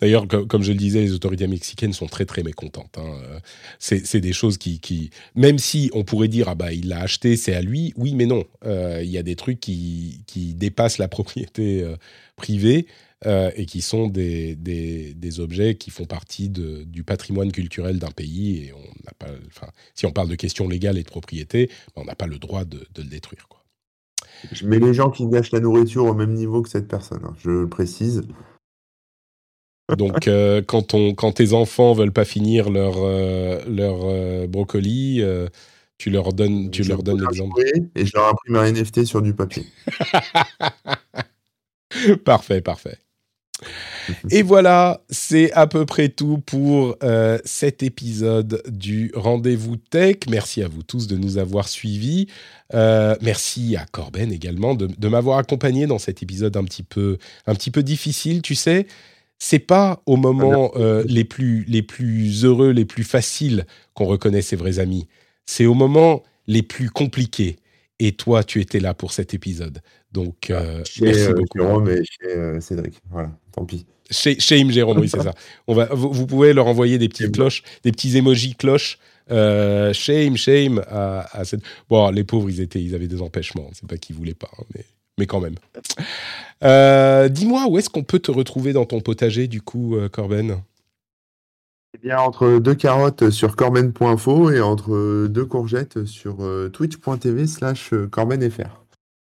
D'ailleurs, 0.00 0.26
comme, 0.26 0.62
je 0.62 0.72
le 0.72 0.78
disais, 0.78 1.00
les 1.00 1.12
autorités 1.12 1.46
mexicaines 1.46 1.92
sont 1.92 2.06
très 2.06 2.24
très 2.24 2.42
mécontentes. 2.42 2.96
hein. 2.98 3.40
C'est 3.78 4.20
des 4.20 4.32
choses 4.32 4.58
qui, 4.58 5.10
même 5.34 5.58
si 5.58 5.90
on 5.94 6.04
pourrait 6.04 6.28
dire 6.28 6.48
ah 6.48 6.54
bah 6.54 6.72
il 6.72 6.88
l'a 6.88 7.00
acheté, 7.00 7.36
c'est 7.36 7.54
à 7.54 7.62
lui. 7.62 7.92
Oui, 7.96 8.14
mais 8.14 8.26
non. 8.26 8.44
Euh, 8.64 9.00
Il 9.02 9.10
y 9.10 9.18
a 9.18 9.22
des 9.22 9.36
trucs 9.36 9.60
qui, 9.60 10.22
qui 10.26 10.54
dépassent 10.54 10.98
la 10.98 11.08
propriété 11.20 11.82
euh, 11.82 11.96
privée 12.36 12.86
euh, 13.26 13.50
et 13.54 13.66
qui 13.66 13.82
sont 13.82 14.08
des, 14.08 14.56
des, 14.56 15.40
objets 15.40 15.74
qui 15.76 15.90
font 15.90 16.06
partie 16.06 16.48
du 16.48 17.04
patrimoine 17.04 17.52
culturel 17.52 17.98
d'un 17.98 18.10
pays. 18.10 18.64
Et 18.64 18.72
on 18.72 19.04
n'a 19.04 19.12
pas, 19.18 19.28
enfin, 19.48 19.68
si 19.94 20.06
on 20.06 20.12
parle 20.12 20.28
de 20.28 20.34
questions 20.34 20.68
légales 20.68 20.98
et 20.98 21.02
de 21.02 21.08
propriété, 21.08 21.70
on 21.96 22.04
n'a 22.04 22.14
pas 22.14 22.26
le 22.26 22.38
droit 22.38 22.64
de, 22.64 22.78
de 22.94 23.02
le 23.02 23.08
détruire. 23.08 23.46
Quoi. 23.48 23.62
Je 24.52 24.66
mets 24.66 24.78
les 24.78 24.94
gens 24.94 25.10
qui 25.10 25.26
gâchent 25.26 25.52
la 25.52 25.60
nourriture 25.60 26.04
au 26.06 26.14
même 26.14 26.32
niveau 26.32 26.62
que 26.62 26.68
cette 26.68 26.88
personne. 26.88 27.20
hein, 27.24 27.34
je 27.38 27.50
le 27.50 27.68
précise. 27.68 28.22
Donc, 29.96 30.28
euh, 30.28 30.62
quand, 30.62 30.94
on, 30.94 31.14
quand 31.14 31.32
tes 31.32 31.52
enfants 31.52 31.92
veulent 31.92 32.12
pas 32.12 32.24
finir 32.24 32.70
leur, 32.70 32.94
euh, 32.98 33.60
leur 33.68 34.00
euh, 34.04 34.46
brocoli, 34.46 35.22
tu 35.98 36.10
leur 36.10 36.32
donnes, 36.32 36.70
tu 36.70 36.82
Je 36.82 36.88
leur 36.88 37.02
donnes 37.02 37.20
l'exemple. 37.20 37.62
Et 37.94 38.06
je 38.06 38.12
leur 38.14 38.28
imprime 38.28 38.56
un 38.56 38.72
NFT 38.72 39.04
sur 39.04 39.22
du 39.22 39.34
papier. 39.34 39.66
parfait, 42.24 42.60
parfait. 42.60 42.98
Et 44.30 44.42
voilà, 44.42 45.02
c'est 45.10 45.52
à 45.52 45.66
peu 45.66 45.86
près 45.86 46.08
tout 46.08 46.38
pour 46.38 46.96
euh, 47.02 47.38
cet 47.44 47.82
épisode 47.82 48.62
du 48.68 49.10
Rendez-vous 49.14 49.76
Tech. 49.76 50.16
Merci 50.28 50.62
à 50.62 50.68
vous 50.68 50.82
tous 50.82 51.06
de 51.06 51.16
nous 51.16 51.38
avoir 51.38 51.68
suivis. 51.68 52.26
Euh, 52.74 53.16
merci 53.20 53.76
à 53.76 53.84
Corben 53.86 54.32
également 54.32 54.74
de, 54.74 54.86
de 54.86 55.08
m'avoir 55.08 55.38
accompagné 55.38 55.86
dans 55.86 55.98
cet 55.98 56.22
épisode 56.22 56.56
un 56.56 56.64
petit 56.64 56.82
peu, 56.82 57.18
un 57.46 57.54
petit 57.54 57.70
peu 57.70 57.82
difficile. 57.82 58.42
Tu 58.42 58.54
sais, 58.54 58.86
c'est 59.42 59.58
pas 59.58 60.02
au 60.06 60.16
moment 60.16 60.70
euh, 60.76 61.02
les, 61.08 61.24
plus, 61.24 61.64
les 61.66 61.82
plus 61.82 62.44
heureux, 62.44 62.70
les 62.70 62.84
plus 62.84 63.04
faciles 63.04 63.66
qu'on 63.94 64.04
reconnaît 64.04 64.42
ses 64.42 64.54
vrais 64.54 64.78
amis. 64.78 65.08
C'est 65.46 65.64
au 65.66 65.74
moment 65.74 66.22
les 66.46 66.62
plus 66.62 66.90
compliqués. 66.90 67.56
Et 67.98 68.12
toi, 68.12 68.44
tu 68.44 68.60
étais 68.60 68.80
là 68.80 68.94
pour 68.94 69.12
cet 69.12 69.34
épisode. 69.34 69.80
Donc, 70.12 70.50
euh, 70.50 70.84
Chez 70.84 71.04
merci 71.04 71.22
euh, 71.22 71.32
beaucoup. 71.34 71.58
Jérôme 71.58 71.88
et 71.90 72.02
chez 72.04 72.60
Cédric. 72.60 72.94
Voilà, 73.10 73.30
tant 73.52 73.64
pis. 73.64 73.86
Chez- 74.10 74.38
Shame 74.38 74.70
Jérôme, 74.70 74.98
oui, 74.98 75.08
c'est 75.08 75.22
ça. 75.22 75.34
On 75.66 75.74
va, 75.74 75.86
vous, 75.86 76.12
vous 76.12 76.26
pouvez 76.26 76.52
leur 76.52 76.66
envoyer 76.66 76.98
des 76.98 77.08
petites 77.08 77.32
cloches, 77.32 77.62
des 77.82 77.92
petits 77.92 78.16
emojis 78.16 78.54
cloches. 78.56 78.98
Shame, 79.28 80.36
shame 80.36 80.82
à, 80.88 81.28
à 81.38 81.44
cette. 81.44 81.62
Bon, 81.88 82.10
les 82.10 82.24
pauvres, 82.24 82.50
ils 82.50 82.60
étaient, 82.60 82.82
ils 82.82 82.94
avaient 82.94 83.06
des 83.08 83.22
empêchements. 83.22 83.70
C'est 83.72 83.88
pas 83.88 83.96
qu'ils 83.96 84.16
voulaient 84.16 84.34
pas, 84.34 84.50
hein, 84.58 84.64
mais, 84.74 84.84
mais 85.20 85.26
quand 85.26 85.40
même. 85.40 85.54
Euh, 86.64 87.28
Dis-moi, 87.28 87.66
où 87.68 87.78
est-ce 87.78 87.88
qu'on 87.88 88.02
peut 88.02 88.18
te 88.18 88.30
retrouver 88.30 88.72
dans 88.72 88.86
ton 88.86 89.00
potager, 89.00 89.46
du 89.46 89.62
coup, 89.62 89.96
euh, 89.96 90.08
Corben? 90.08 90.62
Eh 91.94 91.98
bien, 91.98 92.18
entre 92.18 92.58
deux 92.58 92.74
carottes 92.74 93.30
sur 93.30 93.56
corben.info 93.56 94.50
et 94.50 94.60
entre 94.60 95.26
deux 95.28 95.44
courgettes 95.44 96.04
sur 96.04 96.38
euh, 96.40 96.68
twitch.tv 96.68 97.46
slash 97.46 97.92
corbenfr. 98.10 98.84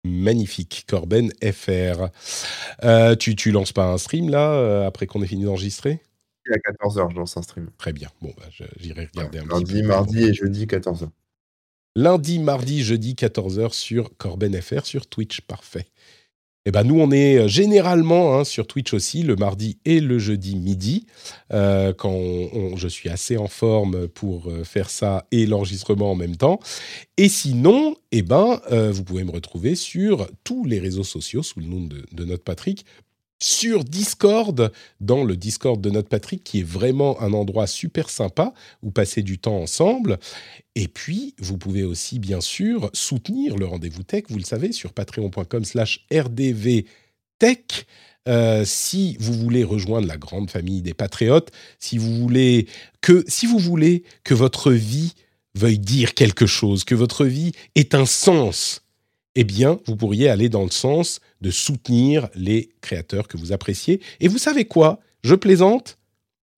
Magnifique, 0.04 0.84
Corben 0.88 1.30
FR. 1.42 2.08
Euh, 2.84 3.14
tu, 3.14 3.34
tu 3.36 3.50
lances 3.50 3.72
pas 3.72 3.92
un 3.92 3.98
stream 3.98 4.28
là, 4.28 4.86
après 4.86 5.06
qu'on 5.06 5.22
ait 5.22 5.26
fini 5.26 5.44
d'enregistrer? 5.44 6.00
À 6.50 6.72
14h, 6.72 7.10
je 7.12 7.16
lance 7.16 7.36
un 7.36 7.42
stream. 7.42 7.68
Très 7.76 7.92
bien. 7.92 8.08
Bon, 8.22 8.32
bah, 8.36 8.44
j'irai 8.78 9.08
regarder 9.14 9.38
un 9.38 9.46
petit 9.46 9.82
peu. 9.82 9.88
mardi 9.88 10.24
et 10.24 10.32
jeudi, 10.32 10.66
14h. 10.66 11.08
Lundi, 12.00 12.38
mardi, 12.38 12.84
jeudi, 12.84 13.14
14h 13.14 13.72
sur 13.72 14.16
Corben 14.18 14.54
FR 14.62 14.86
sur 14.86 15.08
Twitch. 15.08 15.40
Parfait. 15.40 15.86
Eh 16.64 16.70
ben 16.70 16.84
nous, 16.84 17.00
on 17.00 17.10
est 17.10 17.38
euh, 17.38 17.48
généralement 17.48 18.38
hein, 18.38 18.44
sur 18.44 18.68
Twitch 18.68 18.94
aussi, 18.94 19.24
le 19.24 19.34
mardi 19.34 19.78
et 19.84 19.98
le 19.98 20.20
jeudi 20.20 20.54
midi, 20.54 21.06
euh, 21.52 21.92
quand 21.92 22.76
je 22.76 22.86
suis 22.86 23.08
assez 23.08 23.36
en 23.36 23.48
forme 23.48 24.06
pour 24.06 24.48
euh, 24.48 24.62
faire 24.62 24.90
ça 24.90 25.26
et 25.32 25.44
l'enregistrement 25.44 26.12
en 26.12 26.14
même 26.14 26.36
temps. 26.36 26.60
Et 27.16 27.28
sinon, 27.28 27.96
eh 28.12 28.22
ben, 28.22 28.60
vous 28.70 29.02
pouvez 29.02 29.24
me 29.24 29.32
retrouver 29.32 29.74
sur 29.74 30.28
tous 30.44 30.64
les 30.64 30.78
réseaux 30.78 31.02
sociaux 31.02 31.42
sous 31.42 31.58
le 31.58 31.66
nom 31.66 31.80
de, 31.80 32.04
de 32.12 32.24
Notre 32.24 32.44
Patrick, 32.44 32.86
sur 33.38 33.84
Discord, 33.84 34.72
dans 35.00 35.24
le 35.24 35.36
Discord 35.36 35.80
de 35.80 35.90
Notre 35.90 36.08
Patrick, 36.08 36.42
qui 36.44 36.60
est 36.60 36.68
vraiment 36.68 37.20
un 37.20 37.32
endroit 37.32 37.66
super 37.66 38.10
sympa 38.10 38.52
où 38.82 38.90
passer 38.90 39.22
du 39.22 39.38
temps 39.38 39.58
ensemble. 39.58 40.18
Et 40.74 40.88
puis, 40.88 41.34
vous 41.38 41.58
pouvez 41.58 41.84
aussi, 41.84 42.18
bien 42.18 42.40
sûr, 42.40 42.90
soutenir 42.92 43.56
le 43.56 43.66
rendez-vous 43.66 44.02
tech, 44.02 44.24
vous 44.28 44.38
le 44.38 44.44
savez, 44.44 44.72
sur 44.72 44.92
patreon.com 44.92 45.64
slash 45.64 46.06
rdvtech. 46.12 47.86
Euh, 48.28 48.64
si 48.66 49.16
vous 49.20 49.32
voulez 49.32 49.64
rejoindre 49.64 50.06
la 50.06 50.18
grande 50.18 50.50
famille 50.50 50.82
des 50.82 50.92
patriotes, 50.92 51.50
si 51.78 51.96
vous 51.96 52.14
voulez 52.16 52.66
que, 53.00 53.24
si 53.26 53.46
vous 53.46 53.58
voulez 53.58 54.04
que 54.22 54.34
votre 54.34 54.70
vie 54.72 55.14
veuille 55.54 55.78
dire 55.78 56.14
quelque 56.14 56.46
chose, 56.46 56.84
que 56.84 56.94
votre 56.94 57.24
vie 57.24 57.52
ait 57.74 57.94
un 57.94 58.04
sens, 58.04 58.82
eh 59.40 59.44
bien, 59.44 59.78
vous 59.86 59.94
pourriez 59.94 60.28
aller 60.28 60.48
dans 60.48 60.64
le 60.64 60.70
sens 60.72 61.20
de 61.42 61.52
soutenir 61.52 62.28
les 62.34 62.70
créateurs 62.80 63.28
que 63.28 63.36
vous 63.36 63.52
appréciez. 63.52 64.00
Et 64.18 64.26
vous 64.26 64.36
savez 64.36 64.64
quoi? 64.64 64.98
Je 65.22 65.36
plaisante, 65.36 65.96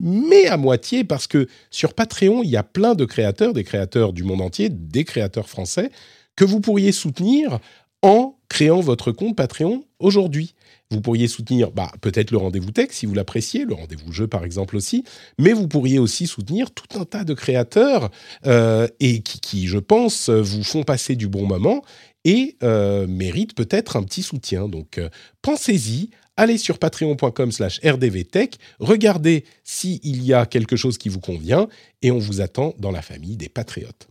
mais 0.00 0.46
à 0.46 0.56
moitié, 0.56 1.04
parce 1.04 1.26
que 1.26 1.46
sur 1.70 1.92
Patreon, 1.92 2.42
il 2.42 2.48
y 2.48 2.56
a 2.56 2.62
plein 2.62 2.94
de 2.94 3.04
créateurs, 3.04 3.52
des 3.52 3.64
créateurs 3.64 4.14
du 4.14 4.22
monde 4.22 4.40
entier, 4.40 4.70
des 4.70 5.04
créateurs 5.04 5.50
français, 5.50 5.90
que 6.36 6.46
vous 6.46 6.60
pourriez 6.60 6.90
soutenir 6.90 7.58
en 8.00 8.38
créant 8.48 8.80
votre 8.80 9.12
compte 9.12 9.36
Patreon 9.36 9.84
aujourd'hui. 9.98 10.54
Vous 10.90 11.02
pourriez 11.02 11.28
soutenir 11.28 11.70
bah, 11.70 11.92
peut-être 12.00 12.32
le 12.32 12.38
rendez-vous 12.38 12.72
tech 12.72 12.88
si 12.90 13.06
vous 13.06 13.14
l'appréciez, 13.14 13.64
le 13.64 13.74
rendez-vous 13.74 14.10
jeu 14.10 14.26
par 14.26 14.44
exemple 14.44 14.74
aussi, 14.74 15.04
mais 15.38 15.52
vous 15.52 15.68
pourriez 15.68 15.98
aussi 16.00 16.26
soutenir 16.26 16.72
tout 16.72 16.98
un 16.98 17.04
tas 17.04 17.22
de 17.22 17.34
créateurs 17.34 18.10
euh, 18.46 18.88
et 18.98 19.20
qui, 19.20 19.38
qui, 19.38 19.66
je 19.68 19.78
pense, 19.78 20.30
vous 20.30 20.64
font 20.64 20.82
passer 20.82 21.14
du 21.14 21.28
bon 21.28 21.46
moment 21.46 21.84
et 22.24 22.56
euh, 22.62 23.06
méritent 23.06 23.54
peut-être 23.54 23.96
un 23.96 24.02
petit 24.02 24.22
soutien. 24.22 24.68
Donc 24.68 25.00
pensez-y, 25.42 26.10
allez 26.36 26.58
sur 26.58 26.78
patreon.com 26.78 27.52
slash 27.52 27.80
rdvtech, 27.84 28.58
regardez 28.78 29.44
s'il 29.64 30.22
y 30.24 30.32
a 30.32 30.46
quelque 30.46 30.76
chose 30.76 30.98
qui 30.98 31.08
vous 31.08 31.20
convient 31.20 31.68
et 32.02 32.10
on 32.10 32.18
vous 32.18 32.40
attend 32.40 32.74
dans 32.78 32.90
la 32.90 33.02
famille 33.02 33.36
des 33.36 33.48
patriotes. 33.48 34.08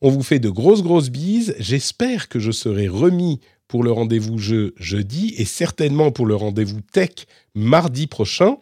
On 0.00 0.10
vous 0.10 0.22
fait 0.22 0.38
de 0.38 0.50
grosses, 0.50 0.82
grosses 0.82 1.10
bises. 1.10 1.54
J'espère 1.58 2.28
que 2.28 2.38
je 2.38 2.50
serai 2.50 2.88
remis 2.88 3.40
pour 3.68 3.82
le 3.82 3.90
rendez-vous 3.90 4.38
jeu 4.38 4.74
jeudi 4.76 5.34
et 5.38 5.44
certainement 5.44 6.10
pour 6.10 6.26
le 6.26 6.34
rendez-vous 6.34 6.80
tech 6.92 7.26
mardi 7.54 8.06
prochain. 8.06 8.58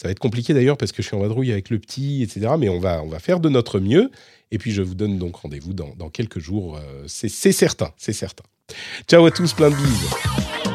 Ça 0.00 0.08
va 0.08 0.12
être 0.12 0.18
compliqué 0.18 0.54
d'ailleurs 0.54 0.78
parce 0.78 0.92
que 0.92 1.02
je 1.02 1.08
suis 1.08 1.16
en 1.16 1.20
vadrouille 1.20 1.52
avec 1.52 1.68
le 1.68 1.78
petit, 1.78 2.22
etc. 2.22 2.52
Mais 2.58 2.70
on 2.70 2.80
va, 2.80 3.02
on 3.02 3.08
va 3.08 3.18
faire 3.18 3.38
de 3.38 3.50
notre 3.50 3.80
mieux. 3.80 4.10
Et 4.50 4.56
puis 4.56 4.72
je 4.72 4.80
vous 4.80 4.94
donne 4.94 5.18
donc 5.18 5.36
rendez-vous 5.36 5.74
dans, 5.74 5.92
dans 5.98 6.08
quelques 6.08 6.38
jours. 6.38 6.78
Euh, 6.78 7.04
c'est 7.06 7.28
certain, 7.28 7.92
c'est 7.98 8.14
certain. 8.14 8.44
Ciao 9.06 9.26
à 9.26 9.30
tous, 9.30 9.52
plein 9.52 9.68
de 9.68 9.76
bises. 9.76 10.69